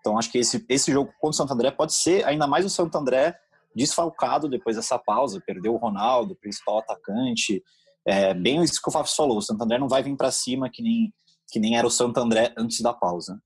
Então 0.06 0.16
acho 0.16 0.30
que 0.30 0.38
esse, 0.38 0.64
esse 0.68 0.92
jogo 0.92 1.10
contra 1.20 1.30
o 1.30 1.32
Santo 1.32 1.52
André 1.52 1.72
pode 1.72 1.92
ser 1.92 2.24
ainda 2.24 2.46
mais 2.46 2.64
o 2.64 2.70
Santo 2.70 2.96
André 2.96 3.36
desfalcado 3.74 4.48
depois 4.48 4.76
dessa 4.76 4.96
pausa, 4.96 5.42
perdeu 5.44 5.74
o 5.74 5.78
Ronaldo, 5.78 6.32
o 6.32 6.36
principal 6.36 6.78
atacante. 6.78 7.60
É 8.06 8.32
bem 8.32 8.62
isso 8.62 8.80
que 8.80 8.88
o 8.88 8.92
Fábio 8.92 9.12
falou, 9.12 9.38
o 9.38 9.42
Santo 9.42 9.64
André 9.64 9.78
não 9.78 9.88
vai 9.88 10.04
vir 10.04 10.16
para 10.16 10.30
cima 10.30 10.70
que 10.72 10.80
nem, 10.80 11.12
que 11.50 11.58
nem 11.58 11.76
era 11.76 11.84
o 11.84 11.90
Santo 11.90 12.20
André 12.20 12.54
antes 12.56 12.80
da 12.80 12.94
pausa. 12.94 13.42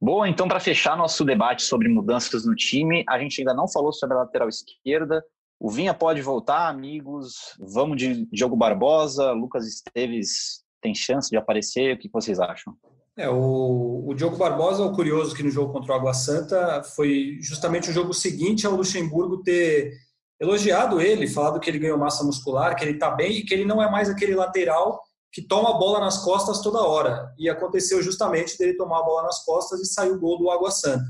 Boa, 0.00 0.28
então 0.28 0.48
para 0.48 0.58
fechar 0.58 0.96
nosso 0.96 1.24
debate 1.24 1.62
sobre 1.62 1.88
mudanças 1.88 2.44
no 2.44 2.56
time, 2.56 3.04
a 3.08 3.16
gente 3.20 3.40
ainda 3.40 3.54
não 3.54 3.70
falou 3.70 3.92
sobre 3.92 4.16
a 4.16 4.22
lateral 4.22 4.48
esquerda. 4.48 5.24
O 5.60 5.70
Vinha 5.70 5.94
pode 5.94 6.20
voltar, 6.20 6.68
amigos. 6.68 7.54
Vamos 7.60 7.96
de 7.96 8.26
Diogo 8.26 8.56
Barbosa, 8.56 9.30
Lucas 9.30 9.68
Esteves 9.68 10.64
tem 10.80 10.92
chance 10.92 11.30
de 11.30 11.36
aparecer. 11.36 11.94
O 11.94 11.98
que 11.98 12.10
vocês 12.12 12.40
acham? 12.40 12.76
É, 13.16 13.28
o, 13.28 14.04
o 14.06 14.14
Diogo 14.14 14.36
Barbosa, 14.36 14.82
o 14.82 14.94
curioso 14.94 15.34
que 15.34 15.42
no 15.42 15.50
jogo 15.50 15.72
contra 15.72 15.92
o 15.92 15.96
Água 15.96 16.14
Santa 16.14 16.82
foi 16.96 17.38
justamente 17.42 17.90
o 17.90 17.92
jogo 17.92 18.14
seguinte 18.14 18.66
ao 18.66 18.74
Luxemburgo 18.74 19.42
ter 19.42 19.92
elogiado 20.40 21.00
ele, 21.00 21.28
falado 21.28 21.60
que 21.60 21.68
ele 21.68 21.78
ganhou 21.78 21.98
massa 21.98 22.24
muscular, 22.24 22.74
que 22.74 22.82
ele 22.82 22.92
está 22.92 23.10
bem 23.10 23.32
e 23.32 23.44
que 23.44 23.52
ele 23.52 23.66
não 23.66 23.82
é 23.82 23.90
mais 23.90 24.08
aquele 24.08 24.34
lateral 24.34 25.00
que 25.30 25.42
toma 25.42 25.70
a 25.70 25.78
bola 25.78 26.00
nas 26.00 26.18
costas 26.18 26.60
toda 26.60 26.82
hora. 26.82 27.32
E 27.38 27.48
aconteceu 27.48 28.02
justamente 28.02 28.56
dele 28.56 28.76
tomar 28.76 29.00
a 29.00 29.04
bola 29.04 29.24
nas 29.24 29.44
costas 29.44 29.80
e 29.80 29.86
sair 29.86 30.10
o 30.10 30.18
gol 30.18 30.38
do 30.38 30.50
Água 30.50 30.70
Santa. 30.70 31.04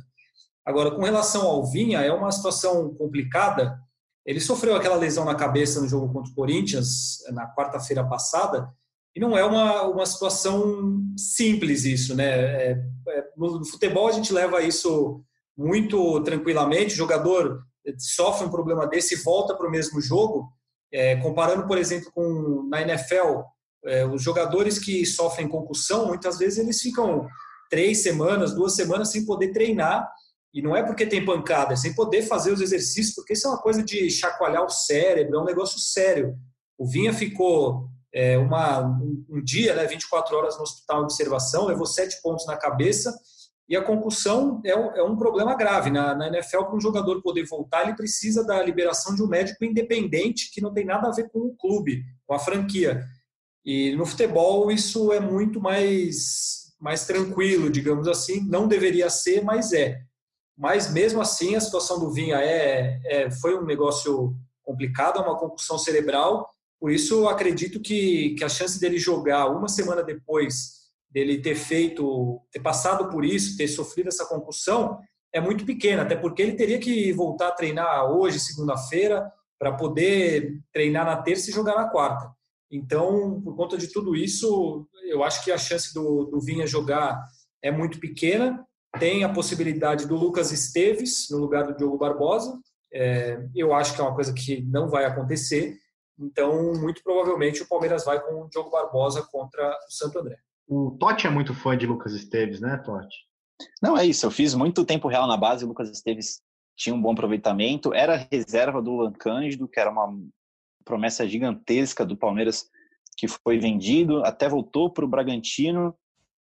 Agora, 0.65 0.91
com 0.93 1.03
relação 1.03 1.47
ao 1.47 1.67
Vinha, 1.67 2.01
é 2.01 2.13
uma 2.13 2.31
situação 2.31 2.95
complicada. 2.95 3.77
Ele 4.25 4.41
sofreu 4.41 4.77
aquela 4.77 4.97
lesão 4.97 5.25
na 5.25 5.35
cabeça 5.35 5.81
no 5.81 5.89
jogo 5.89 6.13
contra 6.13 6.31
o 6.31 6.35
Corinthians 6.35 7.19
na 7.33 7.53
quarta-feira 7.53 8.07
passada 8.09 8.69
e 9.15 9.21
não 9.21 9.37
é 9.37 9.45
uma, 9.45 9.83
uma 9.83 10.07
situação 10.07 11.03
simples 11.17 11.85
isso, 11.85 12.15
né? 12.15 12.25
É, 12.25 12.71
é, 13.09 13.25
no 13.37 13.65
futebol 13.65 14.09
a 14.09 14.13
gente 14.13 14.33
leva 14.33 14.63
isso 14.63 15.23
muito 15.57 16.21
tranquilamente. 16.23 16.95
O 16.95 16.97
jogador 16.97 17.63
sofre 17.99 18.47
um 18.47 18.51
problema 18.51 18.87
desse 18.87 19.15
e 19.15 19.19
volta 19.19 19.55
para 19.55 19.69
o 19.69 19.71
mesmo 19.71 20.01
jogo. 20.01 20.51
É, 20.91 21.17
comparando, 21.17 21.67
por 21.67 21.77
exemplo, 21.77 22.11
com 22.13 22.67
na 22.71 22.81
NFL, 22.83 23.43
é, 23.85 24.07
os 24.07 24.23
jogadores 24.23 24.79
que 24.79 25.05
sofrem 25.05 25.49
concussão, 25.49 26.07
muitas 26.07 26.39
vezes 26.39 26.59
eles 26.59 26.81
ficam 26.81 27.27
três 27.69 28.03
semanas, 28.03 28.55
duas 28.55 28.75
semanas 28.75 29.11
sem 29.11 29.27
poder 29.27 29.53
treinar. 29.53 30.11
E 30.55 30.63
não 30.63 30.77
é 30.77 30.83
porque 30.83 31.07
tem 31.07 31.25
pancada, 31.25 31.73
é 31.73 31.77
sem 31.77 31.95
poder 31.95 32.23
fazer 32.23 32.53
os 32.53 32.61
exercícios, 32.61 33.15
porque 33.15 33.33
isso 33.33 33.47
é 33.47 33.51
uma 33.51 33.61
coisa 33.61 33.83
de 33.83 34.11
chacoalhar 34.11 34.63
o 34.63 34.69
cérebro, 34.69 35.37
é 35.37 35.41
um 35.41 35.47
negócio 35.47 35.79
sério. 35.79 36.35
O 36.77 36.87
Vinha 36.87 37.13
ficou 37.13 37.89
é, 38.13 38.37
uma, 38.37 38.81
um, 38.81 39.25
um, 39.31 39.43
dia, 39.43 39.75
né, 39.75 39.87
24 39.87 40.37
horas 40.37 40.57
no 40.57 40.63
hospital 40.63 40.99
de 40.99 41.05
observação, 41.05 41.67
levou 41.67 41.87
sete 41.87 42.21
pontos 42.23 42.47
na 42.47 42.57
cabeça, 42.57 43.13
e 43.69 43.77
a 43.77 43.83
concussão 43.83 44.61
é, 44.67 44.71
é 44.71 45.03
um 45.03 45.17
problema 45.17 45.55
grave. 45.55 45.91
Na, 45.91 46.15
na 46.15 46.27
NFL, 46.27 46.65
para 46.65 46.77
um 46.77 46.81
jogador 46.81 47.23
poder 47.23 47.45
voltar, 47.45 47.85
ele 47.85 47.97
precisa 47.97 48.45
da 48.45 48.63
liberação 48.63 49.15
de 49.15 49.23
um 49.23 49.27
médico 49.27 49.65
independente, 49.65 50.51
que 50.53 50.61
não 50.61 50.75
tem 50.75 50.85
nada 50.85 51.09
a 51.09 51.13
ver 51.13 51.31
com 51.31 51.39
o 51.39 51.57
clube, 51.57 52.05
com 52.27 52.35
a 52.35 52.39
franquia. 52.39 53.03
E 53.65 53.95
no 53.97 54.05
futebol 54.05 54.71
isso 54.71 55.13
é 55.13 55.21
muito 55.21 55.61
mais, 55.61 56.75
mais 56.79 57.07
tranquilo, 57.07 57.71
digamos 57.71 58.09
assim. 58.09 58.47
Não 58.47 58.69
deveria 58.69 59.09
ser, 59.09 59.43
mas 59.43 59.73
é. 59.73 60.03
Mas 60.55 60.93
mesmo 60.93 61.23
assim, 61.23 61.55
a 61.55 61.61
situação 61.61 61.99
do 61.99 62.13
Vinha 62.13 62.37
é, 62.43 63.01
é 63.05 63.31
foi 63.31 63.57
um 63.57 63.65
negócio 63.65 64.37
complicado, 64.63 65.19
é 65.19 65.23
uma 65.23 65.39
concussão 65.39 65.79
cerebral 65.79 66.52
por 66.83 66.91
isso, 66.91 67.29
acredito 67.29 67.81
que, 67.81 68.35
que 68.35 68.43
a 68.43 68.49
chance 68.49 68.81
dele 68.81 68.99
jogar 68.99 69.47
uma 69.47 69.69
semana 69.69 70.03
depois 70.03 70.81
dele 71.09 71.41
ter 71.41 71.55
feito, 71.55 72.43
ter 72.51 72.59
passado 72.59 73.09
por 73.09 73.25
isso, 73.25 73.57
ter 73.57 73.69
sofrido 73.69 74.09
essa 74.09 74.27
concussão, 74.27 74.99
é 75.33 75.41
muito 75.41 75.65
pequena, 75.65 76.03
até 76.03 76.17
porque 76.17 76.43
ele 76.43 76.57
teria 76.57 76.81
que 76.81 77.13
voltar 77.13 77.47
a 77.47 77.53
treinar 77.53 78.11
hoje, 78.11 78.41
segunda-feira, 78.41 79.31
para 79.61 79.73
poder 79.77 80.61
treinar 80.73 81.07
na 81.07 81.23
terça 81.23 81.51
e 81.51 81.53
jogar 81.53 81.77
na 81.77 81.89
quarta. 81.89 82.29
Então, 82.69 83.41
por 83.43 83.55
conta 83.55 83.79
de 83.79 83.87
tudo 83.87 84.17
isso, 84.17 84.85
eu 85.05 85.23
acho 85.23 85.45
que 85.45 85.53
a 85.53 85.59
chance 85.59 85.95
do, 85.95 86.25
do 86.25 86.41
Vinha 86.41 86.67
jogar 86.67 87.23
é 87.63 87.71
muito 87.71 88.01
pequena. 88.01 88.67
Tem 88.99 89.23
a 89.23 89.33
possibilidade 89.33 90.09
do 90.09 90.17
Lucas 90.17 90.51
Esteves 90.51 91.29
no 91.31 91.39
lugar 91.39 91.65
do 91.65 91.77
Diogo 91.77 91.97
Barbosa. 91.97 92.59
É, 92.93 93.41
eu 93.55 93.73
acho 93.73 93.95
que 93.95 94.01
é 94.01 94.05
uma 94.05 94.17
coisa 94.17 94.35
que 94.35 94.63
não 94.63 94.89
vai 94.89 95.05
acontecer. 95.05 95.81
Então, 96.19 96.75
muito 96.75 97.03
provavelmente 97.03 97.63
o 97.63 97.69
Palmeiras 97.69 98.05
vai 98.05 98.21
com 98.21 98.43
o 98.43 98.49
Diogo 98.49 98.71
Barbosa 98.71 99.23
contra 99.31 99.69
o 99.69 99.91
Santo 99.91 100.19
André. 100.19 100.39
O 100.69 100.97
Totti 100.99 101.27
é 101.27 101.31
muito 101.31 101.55
fã 101.55 101.77
de 101.77 101.87
Lucas 101.87 102.15
Esteves, 102.15 102.61
né, 102.61 102.77
Totti? 102.79 103.17
Não, 103.83 103.97
é 103.97 104.05
isso. 104.07 104.27
Eu 104.27 104.31
fiz 104.31 104.55
muito 104.55 104.85
tempo 104.85 105.09
real 105.09 105.27
na 105.27 105.37
base. 105.37 105.65
O 105.65 105.69
Lucas 105.69 105.91
Esteves 105.91 106.41
tinha 106.77 106.95
um 106.95 107.01
bom 107.01 107.13
aproveitamento. 107.13 107.93
Era 107.93 108.29
reserva 108.31 108.81
do 108.81 108.93
Luan 108.93 109.13
Cândido, 109.13 109.69
que 109.69 109.79
era 109.79 109.91
uma 109.91 110.09
promessa 110.85 111.27
gigantesca 111.29 112.05
do 112.05 112.17
Palmeiras 112.17 112.69
que 113.17 113.29
foi 113.29 113.59
vendido. 113.59 114.25
Até 114.25 114.49
voltou 114.49 114.91
para 114.91 115.05
o 115.05 115.09
Bragantino. 115.09 115.97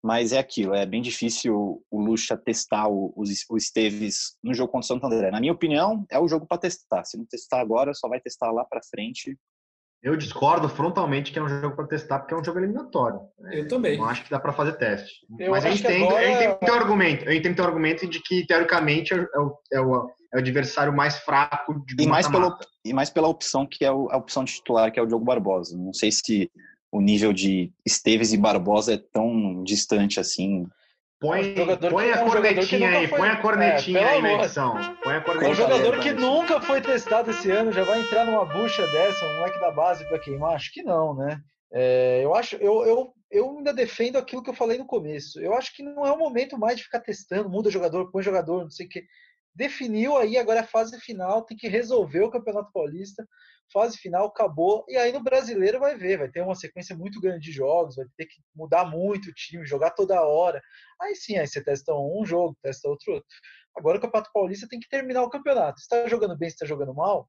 Mas 0.03 0.35
é 0.35 0.39
aquilo, 0.39 0.75
é 0.75 0.85
bem 0.85 1.01
difícil 1.01 1.83
o 1.91 1.99
Lucha 1.99 2.37
testar 2.37 2.89
o, 2.89 3.15
o 3.17 3.57
Esteves 3.57 4.37
no 4.43 4.53
jogo 4.53 4.71
contra 4.71 4.85
o 4.85 4.89
Santo 4.89 5.07
André. 5.07 5.31
Na 5.31 5.41
minha 5.41 5.55
opinião, 5.55 6.05
é 6.11 6.19
o 6.19 6.29
jogo 6.29 6.47
para 6.47 6.59
testar. 6.59 7.07
Se 7.07 7.17
não 7.17 7.25
testar 7.25 7.59
agora, 7.59 7.95
só 7.95 8.07
vai 8.07 8.21
testar 8.21 8.53
lá 8.53 8.67
para 8.67 8.83
frente 8.83 9.39
eu 10.05 10.16
discordo 10.18 10.68
frontalmente 10.68 11.32
que 11.32 11.38
é 11.38 11.42
um 11.42 11.48
jogo 11.48 11.74
para 11.74 11.86
testar, 11.86 12.18
porque 12.18 12.34
é 12.34 12.36
um 12.36 12.44
jogo 12.44 12.59
eliminatório. 12.59 13.20
Eu 13.50 13.66
também. 13.66 13.96
Não 13.96 14.05
acho 14.05 14.22
que 14.22 14.30
dá 14.30 14.38
para 14.38 14.52
fazer 14.52 14.74
teste. 14.74 15.26
Eu 15.38 15.50
Mas 15.50 15.64
eu 15.64 15.72
entendo, 15.72 16.05
agora... 16.05 16.22
eu 16.22 16.30
entendo 16.30 16.59
teu 16.59 16.74
argumento. 16.74 17.24
Eu 17.24 17.32
entendo 17.32 17.57
teu 17.57 17.64
argumento 17.64 18.07
de 18.07 18.20
que, 18.20 18.46
teoricamente, 18.46 19.14
é 19.14 19.16
o, 19.16 19.59
é 19.72 19.80
o, 19.80 20.11
é 20.34 20.36
o 20.36 20.38
adversário 20.38 20.94
mais 20.94 21.16
fraco 21.16 21.82
de 21.86 22.05
e 22.05 22.07
mais, 22.07 22.28
pelo, 22.28 22.55
e 22.84 22.92
mais 22.92 23.09
pela 23.09 23.28
opção 23.28 23.66
que 23.66 23.82
é 23.82 23.88
a 23.88 23.94
opção 23.94 24.44
titular, 24.44 24.92
que 24.92 25.00
é 25.00 25.02
o 25.02 25.07
Diogo 25.07 25.24
Barbosa. 25.24 25.74
Não 25.74 25.94
sei 25.94 26.12
se 26.12 26.50
o 26.92 27.00
nível 27.00 27.32
de 27.32 27.72
Esteves 27.84 28.34
e 28.34 28.36
Barbosa 28.36 28.92
é 28.92 28.98
tão 29.11 29.64
distante 29.64 30.20
assim. 30.20 30.66
Põe, 31.25 31.55
põe 31.91 32.12
a 32.12 32.22
cornetinha 32.22 32.91
aí, 32.91 33.09
foi... 33.09 33.18
põe 33.18 33.29
a 33.31 33.37
cornetinha 33.37 33.99
é, 33.99 34.05
aí 34.05 34.22
na 34.22 34.35
edição. 34.35 34.75
Põe 35.03 35.16
a 35.16 35.20
cornetinha. 35.22 35.49
É 35.49 35.53
um 35.53 35.55
jogador 35.55 35.99
que 36.01 36.12
nunca 36.12 36.61
foi 36.61 36.83
testado 36.83 37.31
esse 37.31 37.51
ano, 37.51 37.72
já 37.72 37.83
vai 37.83 38.01
entrar 38.01 38.27
numa 38.27 38.45
bucha 38.45 38.87
dessa, 38.89 39.25
um 39.25 39.37
moleque 39.39 39.59
da 39.59 39.70
base 39.70 40.07
para 40.07 40.18
queimar? 40.18 40.55
Acho 40.55 40.70
que 40.70 40.83
não, 40.83 41.14
né? 41.14 41.41
É, 41.72 42.20
eu 42.22 42.35
acho, 42.35 42.57
eu, 42.57 42.85
eu, 42.85 43.12
eu 43.31 43.57
ainda 43.57 43.72
defendo 43.72 44.16
aquilo 44.16 44.43
que 44.43 44.51
eu 44.51 44.55
falei 44.55 44.77
no 44.77 44.87
começo. 44.87 45.41
Eu 45.41 45.55
acho 45.55 45.75
que 45.75 45.83
não 45.83 46.07
é 46.07 46.12
o 46.12 46.18
momento 46.18 46.59
mais 46.59 46.77
de 46.77 46.85
ficar 46.85 47.01
testando, 47.01 47.49
muda 47.49 47.70
jogador, 47.70 48.11
põe 48.11 48.22
jogador, 48.22 48.62
não 48.62 48.70
sei 48.70 48.85
o 48.85 48.89
quê. 48.89 49.05
Definiu 49.55 50.16
aí, 50.16 50.36
agora 50.36 50.61
é 50.61 50.62
a 50.62 50.66
fase 50.66 50.98
final, 51.00 51.44
tem 51.44 51.57
que 51.57 51.68
resolver 51.68 52.22
o 52.22 52.30
Campeonato 52.30 52.72
Paulista. 52.72 53.26
Fase 53.72 53.96
final 53.96 54.26
acabou. 54.26 54.84
E 54.88 54.96
aí 54.96 55.12
no 55.12 55.22
brasileiro 55.22 55.78
vai 55.78 55.96
ver, 55.96 56.18
vai 56.18 56.28
ter 56.28 56.42
uma 56.42 56.55
sequência 56.55 56.96
muito 56.96 57.20
grande 57.20 57.40
de 57.40 57.52
jogos, 57.52 57.96
vai 57.96 58.07
ter 58.16 58.26
que 58.26 58.42
mudar 58.55 58.84
muito 58.84 59.30
o 59.30 59.32
time, 59.32 59.64
jogar 59.64 59.90
toda 59.90 60.20
hora. 60.20 60.61
Aí 61.00 61.14
sim, 61.14 61.38
aí 61.38 61.46
você 61.46 61.62
testa 61.62 61.94
um 61.94 62.24
jogo, 62.24 62.57
testa 62.62 62.88
outro 62.88 63.14
outro. 63.14 63.28
Agora 63.76 63.98
o 63.98 64.00
Campeonato 64.00 64.30
Paulista 64.32 64.68
tem 64.68 64.78
que 64.78 64.88
terminar 64.88 65.22
o 65.22 65.30
campeonato. 65.30 65.80
Se 65.80 65.84
está 65.84 66.09
jogando 66.09 66.36
bem, 66.36 66.48
se 66.48 66.57
está 66.57 66.66
jogando 66.66 66.94
mal, 66.94 67.28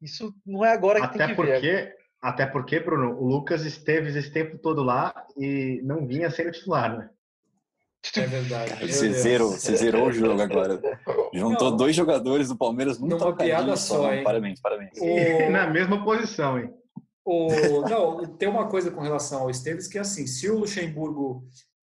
isso 0.00 0.34
não 0.46 0.64
é 0.64 0.72
agora 0.72 1.00
que 1.00 1.06
até 1.06 1.18
tem 1.18 1.28
que 1.28 1.34
porque, 1.34 1.60
ver. 1.60 1.96
Até 2.20 2.46
porque, 2.46 2.80
Bruno, 2.80 3.16
o 3.16 3.24
Lucas 3.24 3.64
esteve 3.64 4.08
esse 4.16 4.32
tempo 4.32 4.58
todo 4.58 4.82
lá 4.82 5.26
e 5.36 5.80
não 5.84 6.06
vinha 6.06 6.30
sendo 6.30 6.50
titular, 6.50 6.98
né? 6.98 7.10
É 8.16 8.26
verdade. 8.26 8.92
Você 8.92 9.12
zerou, 9.12 9.50
você 9.50 9.76
zerou 9.76 10.06
o 10.06 10.12
jogo 10.12 10.40
agora. 10.40 10.80
Juntou 11.34 11.70
não. 11.70 11.76
dois 11.76 11.94
jogadores 11.94 12.48
do 12.48 12.56
Palmeiras 12.56 12.98
num 12.98 13.08
Numa 13.08 13.36
piada 13.36 13.76
só, 13.76 14.12
hein? 14.12 14.22
Parabéns, 14.22 14.60
parabéns. 14.60 14.92
O... 14.98 15.50
Na 15.50 15.66
mesma 15.66 16.04
posição, 16.04 16.58
hein? 16.58 16.72
O... 17.24 17.82
Não, 17.88 18.24
tem 18.24 18.48
uma 18.48 18.68
coisa 18.68 18.90
com 18.90 19.00
relação 19.00 19.42
ao 19.42 19.50
Esteves 19.50 19.86
que 19.86 19.98
é 19.98 20.00
assim, 20.00 20.26
se 20.26 20.48
o 20.48 20.58
Luxemburgo 20.58 21.44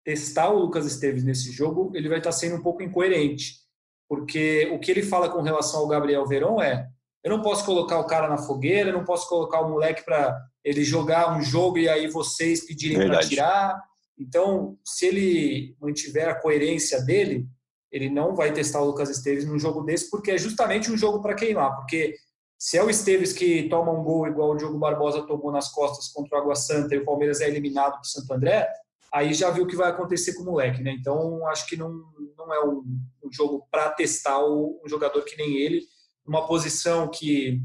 testar 0.03 0.49
o 0.49 0.59
Lucas 0.59 0.85
Esteves 0.85 1.23
nesse 1.23 1.51
jogo, 1.51 1.91
ele 1.95 2.09
vai 2.09 2.17
estar 2.17 2.31
sendo 2.31 2.55
um 2.55 2.61
pouco 2.61 2.83
incoerente. 2.83 3.61
Porque 4.09 4.69
o 4.73 4.79
que 4.79 4.91
ele 4.91 5.03
fala 5.03 5.29
com 5.29 5.41
relação 5.41 5.79
ao 5.81 5.87
Gabriel 5.87 6.25
Verón 6.25 6.61
é 6.61 6.87
eu 7.23 7.29
não 7.29 7.41
posso 7.41 7.63
colocar 7.63 7.99
o 7.99 8.07
cara 8.07 8.27
na 8.27 8.37
fogueira, 8.37 8.89
eu 8.89 8.97
não 8.97 9.05
posso 9.05 9.29
colocar 9.29 9.61
o 9.61 9.69
moleque 9.69 10.03
para 10.03 10.37
ele 10.63 10.83
jogar 10.83 11.37
um 11.37 11.41
jogo 11.41 11.77
e 11.77 11.87
aí 11.87 12.07
vocês 12.07 12.65
pedirem 12.65 13.07
para 13.07 13.19
tirar. 13.19 13.81
Então, 14.21 14.77
se 14.85 15.07
ele 15.07 15.75
mantiver 15.81 16.29
a 16.29 16.35
coerência 16.35 17.01
dele, 17.01 17.47
ele 17.91 18.09
não 18.09 18.35
vai 18.35 18.53
testar 18.53 18.81
o 18.81 18.85
Lucas 18.85 19.09
Esteves 19.09 19.45
num 19.45 19.59
jogo 19.59 19.81
desse, 19.81 20.09
porque 20.09 20.31
é 20.31 20.37
justamente 20.37 20.91
um 20.91 20.97
jogo 20.97 21.21
para 21.21 21.33
queimar. 21.33 21.75
Porque 21.75 22.15
se 22.57 22.77
é 22.77 22.83
o 22.83 22.89
Esteves 22.89 23.33
que 23.33 23.67
toma 23.67 23.91
um 23.91 24.03
gol 24.03 24.27
igual 24.27 24.51
o 24.51 24.55
Diogo 24.55 24.77
Barbosa 24.77 25.23
tomou 25.23 25.51
nas 25.51 25.69
costas 25.71 26.07
contra 26.09 26.37
o 26.37 26.41
Água 26.41 26.55
Santa 26.55 26.93
e 26.93 26.99
o 26.99 27.05
Palmeiras 27.05 27.41
é 27.41 27.47
eliminado 27.47 27.93
para 27.93 28.03
Santo 28.03 28.31
André, 28.31 28.67
aí 29.11 29.33
já 29.33 29.49
viu 29.49 29.63
o 29.63 29.67
que 29.67 29.75
vai 29.75 29.89
acontecer 29.89 30.35
com 30.35 30.43
o 30.43 30.45
moleque, 30.45 30.81
né? 30.81 30.91
Então, 30.91 31.45
acho 31.47 31.67
que 31.67 31.75
não, 31.75 31.91
não 32.37 32.53
é 32.53 32.63
um, 32.63 32.83
um 33.23 33.31
jogo 33.31 33.67
para 33.71 33.89
testar 33.89 34.39
o, 34.39 34.79
um 34.85 34.87
jogador 34.87 35.23
que 35.23 35.35
nem 35.35 35.57
ele, 35.57 35.81
numa 36.25 36.45
posição 36.45 37.09
que 37.09 37.59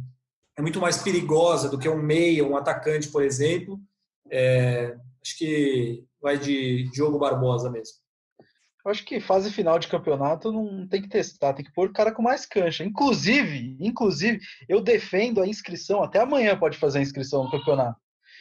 é 0.56 0.62
muito 0.62 0.80
mais 0.80 0.96
perigosa 0.96 1.68
do 1.68 1.78
que 1.78 1.88
um 1.88 2.02
meia, 2.02 2.44
um 2.44 2.56
atacante, 2.56 3.08
por 3.08 3.22
exemplo. 3.22 3.78
É, 4.30 4.96
acho 5.22 5.36
que 5.36 6.04
vai 6.26 6.36
de 6.36 6.90
Diogo 6.90 7.20
Barbosa 7.20 7.70
mesmo. 7.70 7.94
Eu 8.84 8.90
acho 8.90 9.04
que 9.04 9.20
fase 9.20 9.48
final 9.48 9.78
de 9.78 9.86
campeonato 9.86 10.50
não 10.50 10.86
tem 10.88 11.00
que 11.00 11.08
testar, 11.08 11.54
tem 11.54 11.64
que 11.64 11.72
pôr 11.72 11.88
o 11.88 11.92
cara 11.92 12.10
com 12.10 12.20
mais 12.20 12.44
cancha. 12.44 12.84
Inclusive, 12.84 13.76
inclusive, 13.78 14.40
eu 14.68 14.80
defendo 14.80 15.40
a 15.40 15.46
inscrição, 15.46 16.02
até 16.02 16.18
amanhã 16.20 16.58
pode 16.58 16.78
fazer 16.78 16.98
a 16.98 17.02
inscrição 17.02 17.44
no 17.44 17.50
campeonato. 17.50 18.00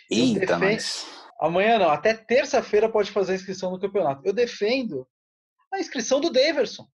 Eita, 0.09 0.39
defendo... 0.39 0.59
mas... 0.59 1.05
Amanhã 1.39 1.77
não, 1.77 1.89
até 1.89 2.13
terça-feira 2.13 2.89
pode 2.89 3.11
fazer 3.11 3.33
a 3.33 3.35
inscrição 3.35 3.69
no 3.69 3.79
campeonato. 3.79 4.21
Eu 4.25 4.33
defendo 4.33 5.07
a 5.71 5.79
inscrição 5.79 6.19
do 6.19 6.31
Daverson. 6.31 6.87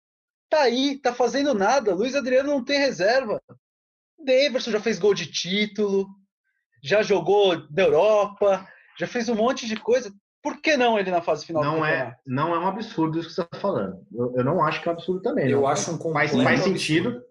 Tá 0.49 0.63
aí, 0.63 0.97
tá 0.97 1.13
fazendo 1.13 1.53
nada. 1.53 1.95
Luiz 1.95 2.15
Adriano 2.15 2.49
não 2.49 2.65
tem 2.65 2.79
reserva. 2.79 3.41
Daverson 4.19 4.71
já 4.71 4.81
fez 4.81 4.99
gol 4.99 5.13
de 5.13 5.31
título, 5.31 6.07
já 6.83 7.01
jogou 7.01 7.55
na 7.69 7.83
Europa, 7.83 8.67
já 8.99 9.07
fez 9.07 9.29
um 9.29 9.35
monte 9.35 9.67
de 9.67 9.77
coisa. 9.77 10.11
Por 10.41 10.59
que 10.59 10.75
não 10.75 10.97
ele 10.97 11.11
na 11.11 11.21
fase 11.21 11.45
final 11.45 11.63
não 11.63 11.85
é 11.85 12.17
Não 12.25 12.53
é 12.55 12.59
um 12.59 12.67
absurdo 12.67 13.19
isso 13.19 13.29
que 13.29 13.35
você 13.35 13.41
está 13.41 13.59
falando. 13.59 14.03
Eu, 14.11 14.33
eu, 14.37 14.43
não 14.43 14.63
acho 14.63 14.81
que 14.81 14.89
é 14.89 14.91
um 14.91 14.95
absurdo 14.95 15.21
também. 15.21 15.49
Eu 15.49 15.61
não. 15.61 15.67
acho 15.67 15.93
um 15.93 16.13
faz, 16.13 16.31
faz 16.31 16.61
sentido. 16.61 17.21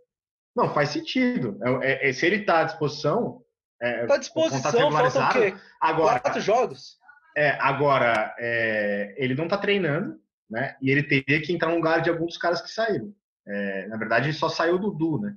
Não, 0.54 0.72
faz 0.72 0.90
sentido. 0.90 1.58
É, 1.82 2.08
é, 2.08 2.12
se 2.12 2.26
ele 2.26 2.36
está 2.36 2.60
à 2.60 2.64
disposição. 2.64 3.42
Está 3.80 4.14
é, 4.14 4.16
à 4.16 4.18
disposição, 4.18 4.92
faltam 4.92 5.28
o 5.28 5.32
quê? 5.32 5.54
Agora, 5.80 6.20
Quatro 6.20 6.40
jogos? 6.40 6.98
É, 7.36 7.50
agora, 7.60 8.34
é, 8.38 9.14
ele 9.16 9.34
não 9.34 9.44
está 9.44 9.56
treinando, 9.56 10.16
né? 10.48 10.76
E 10.82 10.90
ele 10.90 11.02
teria 11.02 11.40
que 11.40 11.52
entrar 11.52 11.70
no 11.70 11.76
lugar 11.76 12.02
de 12.02 12.10
alguns 12.10 12.28
dos 12.28 12.38
caras 12.38 12.60
que 12.60 12.70
saíram. 12.70 13.12
É, 13.46 13.86
na 13.88 13.96
verdade, 13.96 14.32
só 14.32 14.48
saiu 14.48 14.76
o 14.76 14.78
Dudu, 14.78 15.20
né? 15.20 15.34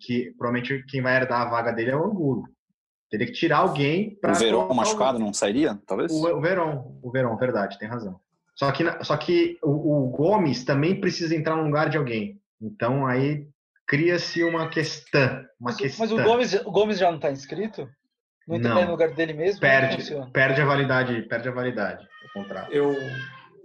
Que 0.00 0.32
provavelmente 0.36 0.84
quem 0.86 1.00
vai 1.00 1.16
herdar 1.16 1.42
a 1.42 1.50
vaga 1.50 1.72
dele 1.72 1.90
é 1.90 1.96
o 1.96 2.04
Angulo. 2.04 2.44
Teria 3.14 3.28
que 3.28 3.32
tirar 3.32 3.58
alguém 3.58 4.18
para. 4.20 4.32
O 4.32 4.34
Verão 4.34 4.74
machucado 4.74 5.20
não 5.20 5.32
sairia, 5.32 5.78
talvez? 5.86 6.10
O, 6.10 6.36
o 6.36 6.40
Verão, 6.40 6.98
o 7.00 7.12
Verão, 7.12 7.36
verdade, 7.36 7.78
tem 7.78 7.88
razão. 7.88 8.18
Só 8.56 8.72
que, 8.72 8.84
só 9.04 9.16
que 9.16 9.56
o, 9.62 10.06
o 10.06 10.08
Gomes 10.08 10.64
também 10.64 11.00
precisa 11.00 11.36
entrar 11.36 11.54
no 11.54 11.62
lugar 11.62 11.88
de 11.88 11.96
alguém. 11.96 12.40
Então 12.60 13.06
aí 13.06 13.46
cria-se 13.86 14.42
uma 14.42 14.68
questão. 14.68 15.30
Uma 15.60 15.70
mas, 15.70 15.76
questão. 15.76 16.04
mas 16.04 16.12
o, 16.12 16.24
Gomes, 16.24 16.54
o 16.54 16.72
Gomes 16.72 16.98
já 16.98 17.08
não 17.08 17.18
está 17.18 17.30
inscrito? 17.30 17.88
Não 18.48 18.56
entra 18.56 18.84
no 18.84 18.90
lugar 18.90 19.10
dele 19.10 19.32
mesmo? 19.32 19.60
Perde, 19.60 20.12
perde 20.32 20.60
a 20.60 20.64
validade, 20.64 21.22
perde 21.22 21.48
a 21.48 21.52
validade 21.52 22.02
do 22.02 22.32
contrato. 22.32 22.72
Eu, 22.72 22.96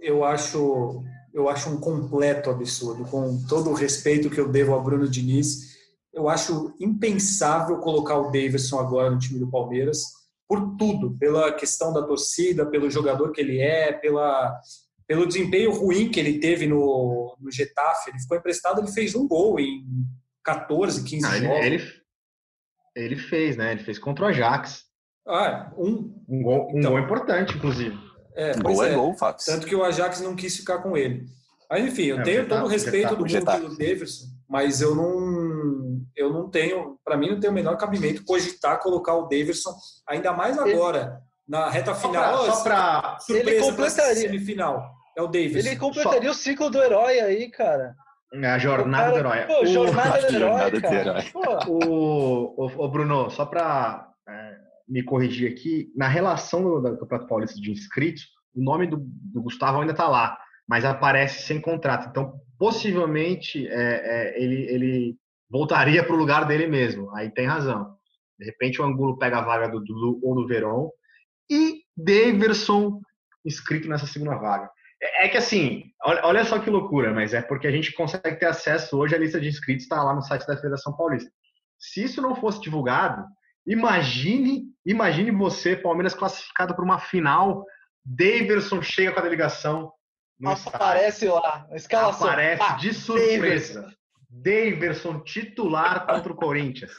eu 0.00 0.24
acho 0.24 1.02
eu 1.34 1.48
acho 1.48 1.70
um 1.70 1.80
completo 1.80 2.50
absurdo, 2.50 3.04
com 3.04 3.44
todo 3.48 3.70
o 3.70 3.74
respeito 3.74 4.30
que 4.30 4.38
eu 4.38 4.48
devo 4.48 4.76
a 4.76 4.78
Bruno 4.78 5.08
Diniz 5.08 5.69
eu 6.12 6.28
acho 6.28 6.74
impensável 6.80 7.78
colocar 7.78 8.16
o 8.18 8.30
Davidson 8.30 8.78
agora 8.78 9.10
no 9.10 9.18
time 9.18 9.38
do 9.38 9.50
Palmeiras, 9.50 10.02
por 10.48 10.76
tudo, 10.76 11.16
pela 11.16 11.52
questão 11.52 11.92
da 11.92 12.02
torcida, 12.02 12.66
pelo 12.66 12.90
jogador 12.90 13.30
que 13.30 13.40
ele 13.40 13.60
é, 13.60 13.92
pela, 13.92 14.60
pelo 15.06 15.26
desempenho 15.26 15.72
ruim 15.72 16.10
que 16.10 16.18
ele 16.18 16.40
teve 16.40 16.66
no, 16.66 17.36
no 17.40 17.52
Getafe. 17.52 18.10
Ele 18.10 18.18
ficou 18.18 18.36
emprestado, 18.36 18.80
ele 18.80 18.90
fez 18.90 19.14
um 19.14 19.28
gol 19.28 19.60
em 19.60 19.84
14, 20.44 21.04
15 21.04 21.26
ah, 21.26 21.38
jogos. 21.38 21.66
Ele, 21.66 21.82
ele, 22.96 23.16
fez, 23.16 23.56
né? 23.56 23.72
Ele 23.72 23.84
fez 23.84 23.98
contra 23.98 24.24
o 24.24 24.28
Ajax. 24.28 24.84
Ah, 25.26 25.72
um, 25.78 26.12
um, 26.28 26.42
gol, 26.42 26.68
um 26.74 26.78
então, 26.78 26.92
gol 26.92 27.00
importante, 27.00 27.56
inclusive. 27.56 27.96
É, 28.34 28.54
gol 28.58 28.84
é, 28.84 28.92
é 28.92 28.94
gol, 28.94 29.14
Fatos. 29.14 29.44
Tanto 29.44 29.66
que 29.66 29.76
o 29.76 29.84
Ajax 29.84 30.20
não 30.20 30.34
quis 30.34 30.56
ficar 30.56 30.78
com 30.78 30.96
ele. 30.96 31.26
Mas 31.70 31.84
enfim, 31.84 32.06
eu 32.06 32.18
é, 32.18 32.22
tenho 32.24 32.48
todo 32.48 32.64
o 32.64 32.68
respeito 32.68 33.14
do 33.14 33.24
mundo 33.24 33.44
pelo 33.44 33.76
Davidson, 33.76 34.26
mas 34.48 34.80
eu 34.80 34.96
não, 34.96 35.39
eu 36.16 36.32
não 36.32 36.50
tenho, 36.50 36.98
para 37.04 37.16
mim 37.16 37.30
não 37.30 37.40
tem 37.40 37.50
o 37.50 37.52
menor 37.52 37.76
cabimento 37.76 38.24
cogitar 38.24 38.80
colocar 38.80 39.14
o 39.14 39.28
Davidson, 39.28 39.74
ainda 40.06 40.32
mais 40.32 40.58
agora, 40.58 41.20
na 41.48 41.68
reta 41.68 41.94
final. 41.94 42.46
Só 42.46 42.62
para 42.62 43.18
ele 43.28 43.60
completaria 43.60 44.14
semifinal. 44.14 44.90
É 45.16 45.22
o 45.22 45.26
Davidson. 45.26 45.58
Ele 45.58 45.76
completaria 45.76 46.32
só... 46.32 46.38
o 46.38 46.42
ciclo 46.42 46.70
do 46.70 46.82
herói 46.82 47.20
aí, 47.20 47.50
cara. 47.50 47.94
A 48.32 48.58
jornada 48.58 49.10
cara, 49.10 49.12
do 49.12 49.18
herói. 49.18 49.46
Pô, 49.46 49.66
jornada 49.66 50.20
do 50.20 50.36
herói, 50.36 50.80
cara. 50.80 51.24
O, 51.66 52.64
o, 52.64 52.84
o, 52.84 52.88
Bruno, 52.88 53.28
só 53.30 53.44
para 53.44 54.08
é, 54.28 54.56
me 54.88 55.02
corrigir 55.02 55.50
aqui, 55.50 55.92
na 55.96 56.06
relação 56.06 56.62
do, 56.62 56.80
do 56.80 56.98
Campeonato 56.98 57.28
Paulista 57.28 57.60
de 57.60 57.72
inscritos, 57.72 58.28
o 58.54 58.62
nome 58.62 58.86
do, 58.86 58.98
do 59.00 59.42
Gustavo 59.42 59.80
ainda 59.80 59.92
está 59.92 60.08
lá 60.08 60.38
mas 60.70 60.84
aparece 60.84 61.42
sem 61.42 61.60
contrato. 61.60 62.08
Então, 62.08 62.32
possivelmente, 62.56 63.66
é, 63.66 63.72
é, 63.74 64.40
ele, 64.40 64.54
ele 64.72 65.16
voltaria 65.50 66.04
para 66.04 66.14
o 66.14 66.18
lugar 66.18 66.46
dele 66.46 66.66
mesmo. 66.66 67.14
Aí 67.16 67.30
tem 67.30 67.46
razão. 67.46 67.96
De 68.38 68.46
repente, 68.46 68.80
o 68.80 68.84
Angulo 68.84 69.18
pega 69.18 69.38
a 69.38 69.42
vaga 69.42 69.68
do 69.68 69.80
Dudu 69.80 70.20
ou 70.22 70.34
do 70.34 70.46
Verón 70.46 70.88
e 71.50 71.82
Daverson 71.96 73.00
inscrito 73.44 73.88
nessa 73.88 74.06
segunda 74.06 74.36
vaga. 74.36 74.70
É, 75.02 75.26
é 75.26 75.28
que 75.28 75.36
assim, 75.36 75.84
olha, 76.04 76.20
olha, 76.24 76.44
só 76.44 76.58
que 76.58 76.70
loucura, 76.70 77.12
mas 77.12 77.34
é 77.34 77.42
porque 77.42 77.66
a 77.66 77.70
gente 77.70 77.92
consegue 77.92 78.36
ter 78.36 78.46
acesso 78.46 78.96
hoje 78.96 79.14
à 79.14 79.18
lista 79.18 79.40
de 79.40 79.48
inscritos, 79.48 79.84
está 79.84 80.02
lá 80.02 80.14
no 80.14 80.22
site 80.22 80.46
da 80.46 80.56
Federação 80.56 80.96
Paulista. 80.96 81.30
Se 81.78 82.04
isso 82.04 82.22
não 82.22 82.36
fosse 82.36 82.60
divulgado, 82.60 83.24
imagine, 83.66 84.64
imagine 84.86 85.30
você, 85.30 85.74
Palmeiras 85.74 86.14
classificado 86.14 86.74
para 86.74 86.84
uma 86.84 86.98
final, 86.98 87.64
Daverson 88.04 88.82
chega 88.82 89.12
com 89.12 89.20
a 89.20 89.22
delegação, 89.22 89.92
aparece 90.44 91.26
estádio. 91.26 91.42
lá, 91.42 91.66
escalação. 91.72 92.28
Aparece 92.28 92.62
ah, 92.62 92.76
de 92.76 92.94
surpresa. 92.94 93.80
Daverson 93.80 93.99
titular 95.24 96.06
contra 96.06 96.32
o 96.32 96.36
Corinthians. 96.36 96.92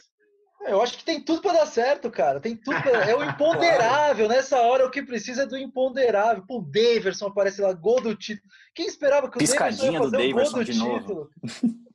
Eu 0.64 0.80
acho 0.80 0.96
que 0.98 1.04
tem 1.04 1.20
tudo 1.20 1.42
para 1.42 1.58
dar 1.58 1.66
certo, 1.66 2.10
cara. 2.10 2.40
Tem 2.40 2.56
tudo 2.56 2.80
pra... 2.82 3.04
É 3.04 3.16
o 3.16 3.22
imponderável. 3.24 4.28
Nessa 4.28 4.60
hora, 4.60 4.86
o 4.86 4.90
que 4.90 5.02
precisa 5.02 5.42
é 5.42 5.46
do 5.46 5.56
imponderável. 5.56 6.44
Pô, 6.46 6.58
o 6.58 6.62
Daverson 6.62 7.26
aparece 7.26 7.60
lá, 7.60 7.72
gol 7.72 8.00
do 8.00 8.14
título. 8.14 8.48
Quem 8.74 8.86
esperava 8.86 9.28
que 9.28 9.36
o 9.36 9.38
Piscadinha 9.38 9.98
Daverson 9.98 10.22
ia 10.22 10.32
fazer 10.32 10.72
um 10.72 10.78
gol 10.78 10.98
do 11.00 11.00
título? 11.00 11.30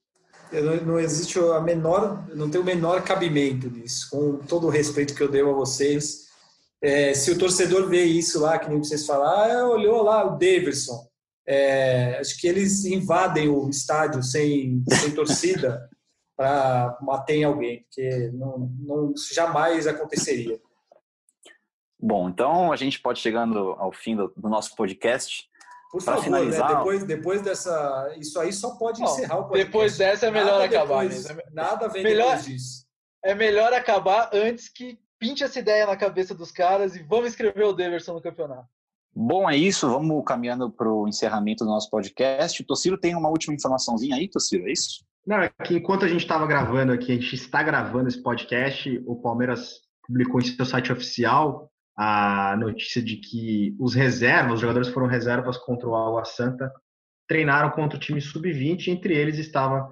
Não, 0.49 0.77
não, 0.77 0.99
existe 0.99 1.37
a 1.37 1.59
menor, 1.59 2.25
não 2.33 2.49
tem 2.49 2.61
o 2.61 2.63
menor 2.63 3.03
cabimento 3.03 3.69
nisso. 3.69 4.09
Com 4.09 4.37
todo 4.37 4.67
o 4.67 4.69
respeito 4.69 5.13
que 5.13 5.21
eu 5.21 5.29
devo 5.29 5.49
a 5.49 5.53
vocês, 5.53 6.27
é, 6.81 7.13
se 7.13 7.31
o 7.31 7.37
torcedor 7.37 7.89
vê 7.89 8.05
isso 8.05 8.39
lá, 8.39 8.57
que 8.57 8.69
nem 8.69 8.77
vocês 8.77 9.05
falaram, 9.05 9.67
ah, 9.67 9.69
olhou 9.69 10.03
lá 10.03 10.25
o 10.25 10.37
Daverson. 10.37 11.06
É, 11.47 12.17
acho 12.19 12.37
que 12.39 12.47
eles 12.47 12.83
invadem 12.83 13.47
o 13.47 13.69
estádio 13.69 14.21
sem, 14.21 14.83
sem 14.89 15.11
torcida 15.11 15.89
para 16.35 16.97
matar 17.01 17.41
alguém, 17.45 17.83
porque 17.83 18.31
não, 18.33 18.69
não, 18.79 19.13
jamais 19.33 19.87
aconteceria. 19.87 20.59
Bom, 21.99 22.29
então 22.29 22.71
a 22.71 22.75
gente 22.75 22.99
pode 22.99 23.19
chegando 23.19 23.75
ao 23.79 23.91
fim 23.91 24.15
do, 24.15 24.31
do 24.35 24.49
nosso 24.49 24.75
podcast. 24.75 25.49
Por 25.91 26.01
favor, 26.01 26.19
né? 26.19 26.25
finalizar, 26.25 26.69
né? 26.69 26.77
depois, 26.77 27.03
depois 27.05 27.41
dessa. 27.41 28.13
Isso 28.19 28.39
aí 28.39 28.51
só 28.51 28.75
pode 28.75 29.01
encerrar 29.01 29.39
o 29.39 29.43
podcast. 29.43 29.65
Depois 29.65 29.97
dessa 29.97 30.27
é 30.27 30.31
melhor 30.31 30.51
nada 30.51 30.65
acabar. 30.65 31.07
Depois, 31.07 31.29
né? 31.29 31.41
Nada 31.53 31.87
vem 31.87 32.03
melhor, 32.03 32.35
depois 32.35 32.45
disso. 32.45 32.85
É 33.23 33.33
melhor 33.33 33.73
acabar 33.73 34.29
antes 34.33 34.69
que 34.69 34.99
pinte 35.17 35.43
essa 35.43 35.57
ideia 35.57 35.87
na 35.87 35.97
cabeça 35.97 36.35
dos 36.35 36.51
caras 36.51 36.95
e 36.95 37.03
vamos 37.03 37.29
escrever 37.29 37.63
o 37.63 37.73
Deverson 37.73 38.13
no 38.13 38.21
campeonato. 38.21 38.67
Bom, 39.19 39.49
é 39.49 39.57
isso. 39.57 39.89
Vamos 39.89 40.23
caminhando 40.23 40.69
para 40.69 40.87
o 40.87 41.07
encerramento 41.07 41.65
do 41.65 41.71
nosso 41.71 41.89
podcast. 41.89 42.63
Tociro 42.63 42.99
tem 42.99 43.15
uma 43.15 43.29
última 43.29 43.55
informaçãozinha 43.55 44.15
aí, 44.15 44.29
Tociro, 44.29 44.67
é 44.67 44.71
isso? 44.71 45.03
Não, 45.25 45.37
é 45.37 45.49
que 45.49 45.75
enquanto 45.75 46.05
a 46.05 46.07
gente 46.07 46.21
estava 46.21 46.45
gravando 46.45 46.91
aqui, 46.91 47.11
a 47.11 47.15
gente 47.15 47.33
está 47.33 47.63
gravando 47.63 48.07
esse 48.07 48.21
podcast, 48.21 49.01
o 49.07 49.15
Palmeiras 49.15 49.79
publicou 50.05 50.39
em 50.39 50.43
seu 50.45 50.63
site 50.63 50.91
oficial 50.91 51.67
a 51.97 52.55
notícia 52.59 53.01
de 53.01 53.17
que 53.17 53.75
os 53.79 53.95
reservas, 53.95 54.53
os 54.53 54.59
jogadores 54.59 54.89
foram 54.89 55.07
reservas 55.07 55.57
contra 55.57 55.89
o 55.89 55.95
Água 55.95 56.23
Santa, 56.23 56.71
treinaram 57.27 57.71
contra 57.71 57.97
o 57.97 57.99
time 57.99 58.21
sub-20, 58.21 58.89
entre 58.89 59.15
eles 59.15 59.39
estava 59.39 59.89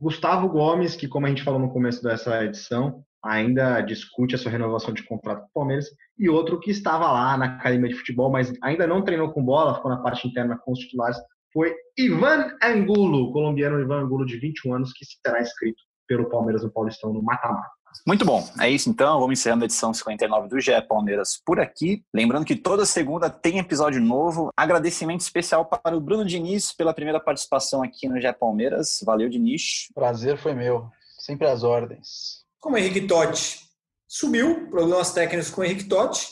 Gustavo 0.00 0.48
Gomes, 0.48 0.96
que 0.96 1.06
como 1.06 1.26
a 1.26 1.28
gente 1.28 1.44
falou 1.44 1.60
no 1.60 1.70
começo 1.70 2.02
dessa 2.02 2.42
edição, 2.42 3.04
ainda 3.24 3.80
discute 3.80 4.34
a 4.34 4.38
sua 4.38 4.50
renovação 4.50 4.92
de 4.92 5.02
contrato 5.04 5.40
com 5.40 5.46
o 5.46 5.52
Palmeiras, 5.54 5.86
e 6.18 6.28
outro 6.28 6.58
que 6.58 6.70
estava 6.70 7.10
lá 7.10 7.36
na 7.36 7.46
academia 7.46 7.88
de 7.88 7.96
futebol, 7.96 8.30
mas 8.30 8.52
ainda 8.62 8.86
não 8.86 9.02
treinou 9.02 9.32
com 9.32 9.44
bola, 9.44 9.74
ficou 9.74 9.90
na 9.90 10.02
parte 10.02 10.26
interna 10.26 10.58
com 10.58 10.72
os 10.72 10.78
titulares, 10.78 11.16
foi 11.52 11.74
Ivan 11.98 12.50
Angulo, 12.62 13.32
colombiano 13.32 13.80
Ivan 13.80 14.02
Angulo, 14.02 14.24
de 14.24 14.38
21 14.38 14.74
anos, 14.74 14.92
que 14.92 15.04
será 15.04 15.40
inscrito 15.40 15.82
pelo 16.08 16.28
Palmeiras 16.28 16.62
no 16.62 16.72
Paulistão 16.72 17.12
no 17.12 17.22
mata-mata. 17.22 17.68
Muito 18.06 18.24
bom. 18.24 18.42
É 18.58 18.70
isso 18.70 18.88
então. 18.88 19.20
Vamos 19.20 19.38
encerrando 19.38 19.64
a 19.64 19.66
edição 19.66 19.92
59 19.92 20.48
do 20.48 20.58
GE 20.58 20.80
Palmeiras 20.88 21.40
por 21.44 21.60
aqui. 21.60 22.02
Lembrando 22.12 22.46
que 22.46 22.56
toda 22.56 22.86
segunda 22.86 23.28
tem 23.28 23.58
episódio 23.58 24.00
novo. 24.00 24.48
Agradecimento 24.56 25.20
especial 25.20 25.66
para 25.66 25.94
o 25.94 26.00
Bruno 26.00 26.24
Diniz 26.24 26.72
pela 26.72 26.94
primeira 26.94 27.20
participação 27.20 27.82
aqui 27.82 28.08
no 28.08 28.18
GE 28.18 28.32
Palmeiras. 28.32 29.00
Valeu, 29.04 29.28
Diniz. 29.28 29.88
Prazer 29.94 30.38
foi 30.38 30.54
meu. 30.54 30.88
Sempre 31.18 31.46
às 31.46 31.62
ordens 31.62 32.41
como 32.62 32.78
Henrique 32.78 33.08
Totti 33.08 33.58
sumiu, 34.06 34.68
problemas 34.70 35.12
técnicos 35.12 35.50
com 35.50 35.60
o 35.60 35.64
Henrique 35.64 35.88
Totti, 35.88 36.28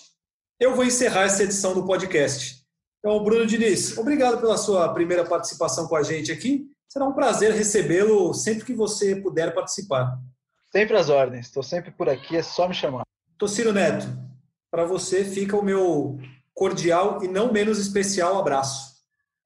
eu 0.60 0.76
vou 0.76 0.84
encerrar 0.84 1.24
essa 1.24 1.42
edição 1.42 1.74
do 1.74 1.84
podcast. 1.84 2.64
Então, 3.00 3.22
Bruno 3.24 3.44
Diniz, 3.44 3.98
obrigado 3.98 4.40
pela 4.40 4.56
sua 4.56 4.94
primeira 4.94 5.24
participação 5.24 5.88
com 5.88 5.96
a 5.96 6.04
gente 6.04 6.30
aqui. 6.30 6.68
Será 6.88 7.04
um 7.04 7.14
prazer 7.14 7.52
recebê-lo 7.52 8.32
sempre 8.32 8.64
que 8.64 8.74
você 8.74 9.16
puder 9.16 9.52
participar. 9.52 10.18
Sempre 10.70 10.96
às 10.96 11.08
ordens, 11.08 11.46
estou 11.46 11.64
sempre 11.64 11.90
por 11.90 12.08
aqui, 12.08 12.36
é 12.36 12.42
só 12.42 12.68
me 12.68 12.74
chamar. 12.74 13.02
Tociro 13.36 13.72
Neto, 13.72 14.06
para 14.70 14.84
você 14.84 15.24
fica 15.24 15.56
o 15.56 15.64
meu 15.64 16.20
cordial 16.54 17.24
e 17.24 17.28
não 17.28 17.52
menos 17.52 17.78
especial 17.78 18.38
abraço. 18.38 19.00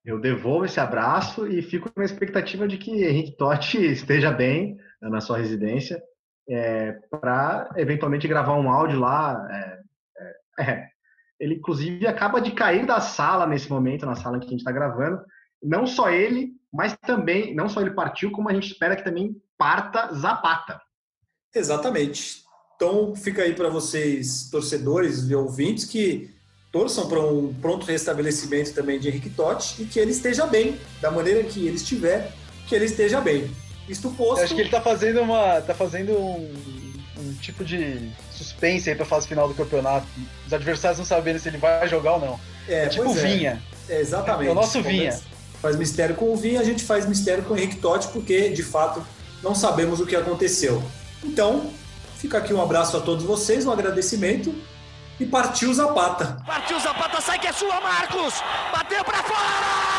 Eu 0.05 0.21
devolvo 0.21 0.67
esse 0.67 0.79
abraço 0.79 1.47
e 1.47 1.63
fico 1.63 1.91
na 1.97 2.05
expectativa 2.05 2.69
de 2.69 2.77
que 2.77 2.91
Henrique 2.91 3.39
Totti 3.39 3.79
esteja 3.79 4.31
bem 4.31 4.77
na 5.01 5.23
sua 5.23 5.39
residência 5.39 6.03
é, 6.49 6.93
para 7.11 7.71
eventualmente 7.77 8.29
gravar 8.29 8.55
um 8.55 8.71
áudio 8.71 8.99
lá. 8.99 9.47
É, 9.51 9.79
é, 10.61 10.71
é, 10.71 10.89
ele, 11.41 11.55
inclusive, 11.55 12.07
acaba 12.07 12.41
de 12.41 12.53
cair 12.53 12.87
da 12.87 13.01
sala 13.01 13.47
nesse 13.47 13.69
momento, 13.69 14.07
na 14.07 14.17
sala 14.17 14.39
que 14.39 14.47
a 14.47 14.51
gente 14.51 14.61
está 14.61 14.73
gravando. 14.73 15.21
Não 15.63 15.87
só 15.87 16.11
ele, 16.11 16.53
mas 16.73 16.97
também, 16.97 17.55
não 17.55 17.69
só 17.69 17.81
ele 17.81 17.91
partiu, 17.91 18.31
como 18.31 18.49
a 18.49 18.53
gente 18.53 18.73
espera 18.73 18.97
que 18.97 19.05
também 19.05 19.37
parta 19.59 20.13
Zapata. 20.15 20.81
Exatamente. 21.55 22.43
Então, 22.77 23.15
fica 23.15 23.43
aí 23.43 23.55
para 23.55 23.69
vocês, 23.69 24.49
torcedores 24.51 25.29
e 25.29 25.35
ouvintes, 25.35 25.85
que 25.85 26.31
torçam 26.73 27.09
para 27.09 27.21
um 27.21 27.55
pronto 27.55 27.87
restabelecimento 27.87 28.75
também 28.75 28.99
de 28.99 29.09
Henrique 29.09 29.31
Totti 29.31 29.83
e 29.83 29.87
que 29.87 29.99
ele 29.99 30.11
esteja 30.11 30.45
bem, 30.47 30.77
da 31.01 31.11
maneira 31.11 31.45
que 31.45 31.67
ele 31.67 31.77
estiver, 31.77 32.33
que 32.69 32.75
ele 32.75 32.87
esteja 32.87 33.21
bem. 33.21 33.49
Isto 33.89 34.11
posto. 34.11 34.39
Eu 34.39 34.45
acho 34.45 34.55
que 34.55 34.61
ele 34.61 34.71
tá 34.71 34.81
fazendo 34.81 35.21
uma. 35.21 35.61
tá 35.61 35.75
fazendo 35.75 36.13
um, 36.13 36.53
um 37.19 37.35
tipo 37.35 37.65
de 37.65 38.11
suspense 38.31 38.89
aí 38.89 38.97
pra 38.97 39.05
fase 39.05 39.29
final 39.29 39.49
do 39.49 39.55
campeonato. 39.55 40.07
Os 40.47 40.53
adversários 40.53 40.99
não 40.99 41.05
sabendo 41.05 41.39
se 41.39 41.49
ele 41.49 41.59
vai 41.59 41.87
jogar 41.89 42.15
ou 42.15 42.21
não. 42.21 42.41
É, 42.69 42.85
é 42.85 42.89
tipo 42.89 43.09
o 43.09 43.19
é. 43.19 43.23
Vinha. 43.23 43.63
É, 43.89 44.01
exatamente. 44.01 44.49
É 44.49 44.53
o 44.53 44.55
nosso 44.55 44.83
Vinha. 44.83 45.19
Faz 45.61 45.77
mistério 45.77 46.15
com 46.15 46.33
o 46.33 46.37
Vinha, 46.37 46.61
a 46.61 46.65
gente 46.65 46.85
faz 46.85 47.07
mistério 47.07 47.43
com 47.45 47.55
o 47.55 47.57
Henrique 47.57 47.77
Totti, 47.77 48.09
porque 48.09 48.51
de 48.51 48.63
fato 48.63 49.05
não 49.43 49.55
sabemos 49.55 50.01
o 50.01 50.07
que 50.07 50.15
aconteceu. 50.15 50.83
Então, 51.23 51.71
fica 52.19 52.39
aqui 52.39 52.53
um 52.53 52.61
abraço 52.61 52.97
a 52.97 53.01
todos 53.01 53.25
vocês, 53.25 53.67
um 53.67 53.71
agradecimento 53.71 54.55
e 55.19 55.25
partiu 55.25 55.73
Zapata. 55.73 56.37
Partiu 56.47 56.79
Zapata, 56.81 57.21
sai 57.21 57.39
que 57.39 57.47
é 57.47 57.53
sua, 57.53 57.81
Marcos! 57.81 58.35
Bateu 58.73 59.05
para 59.05 59.23
fora! 59.23 59.94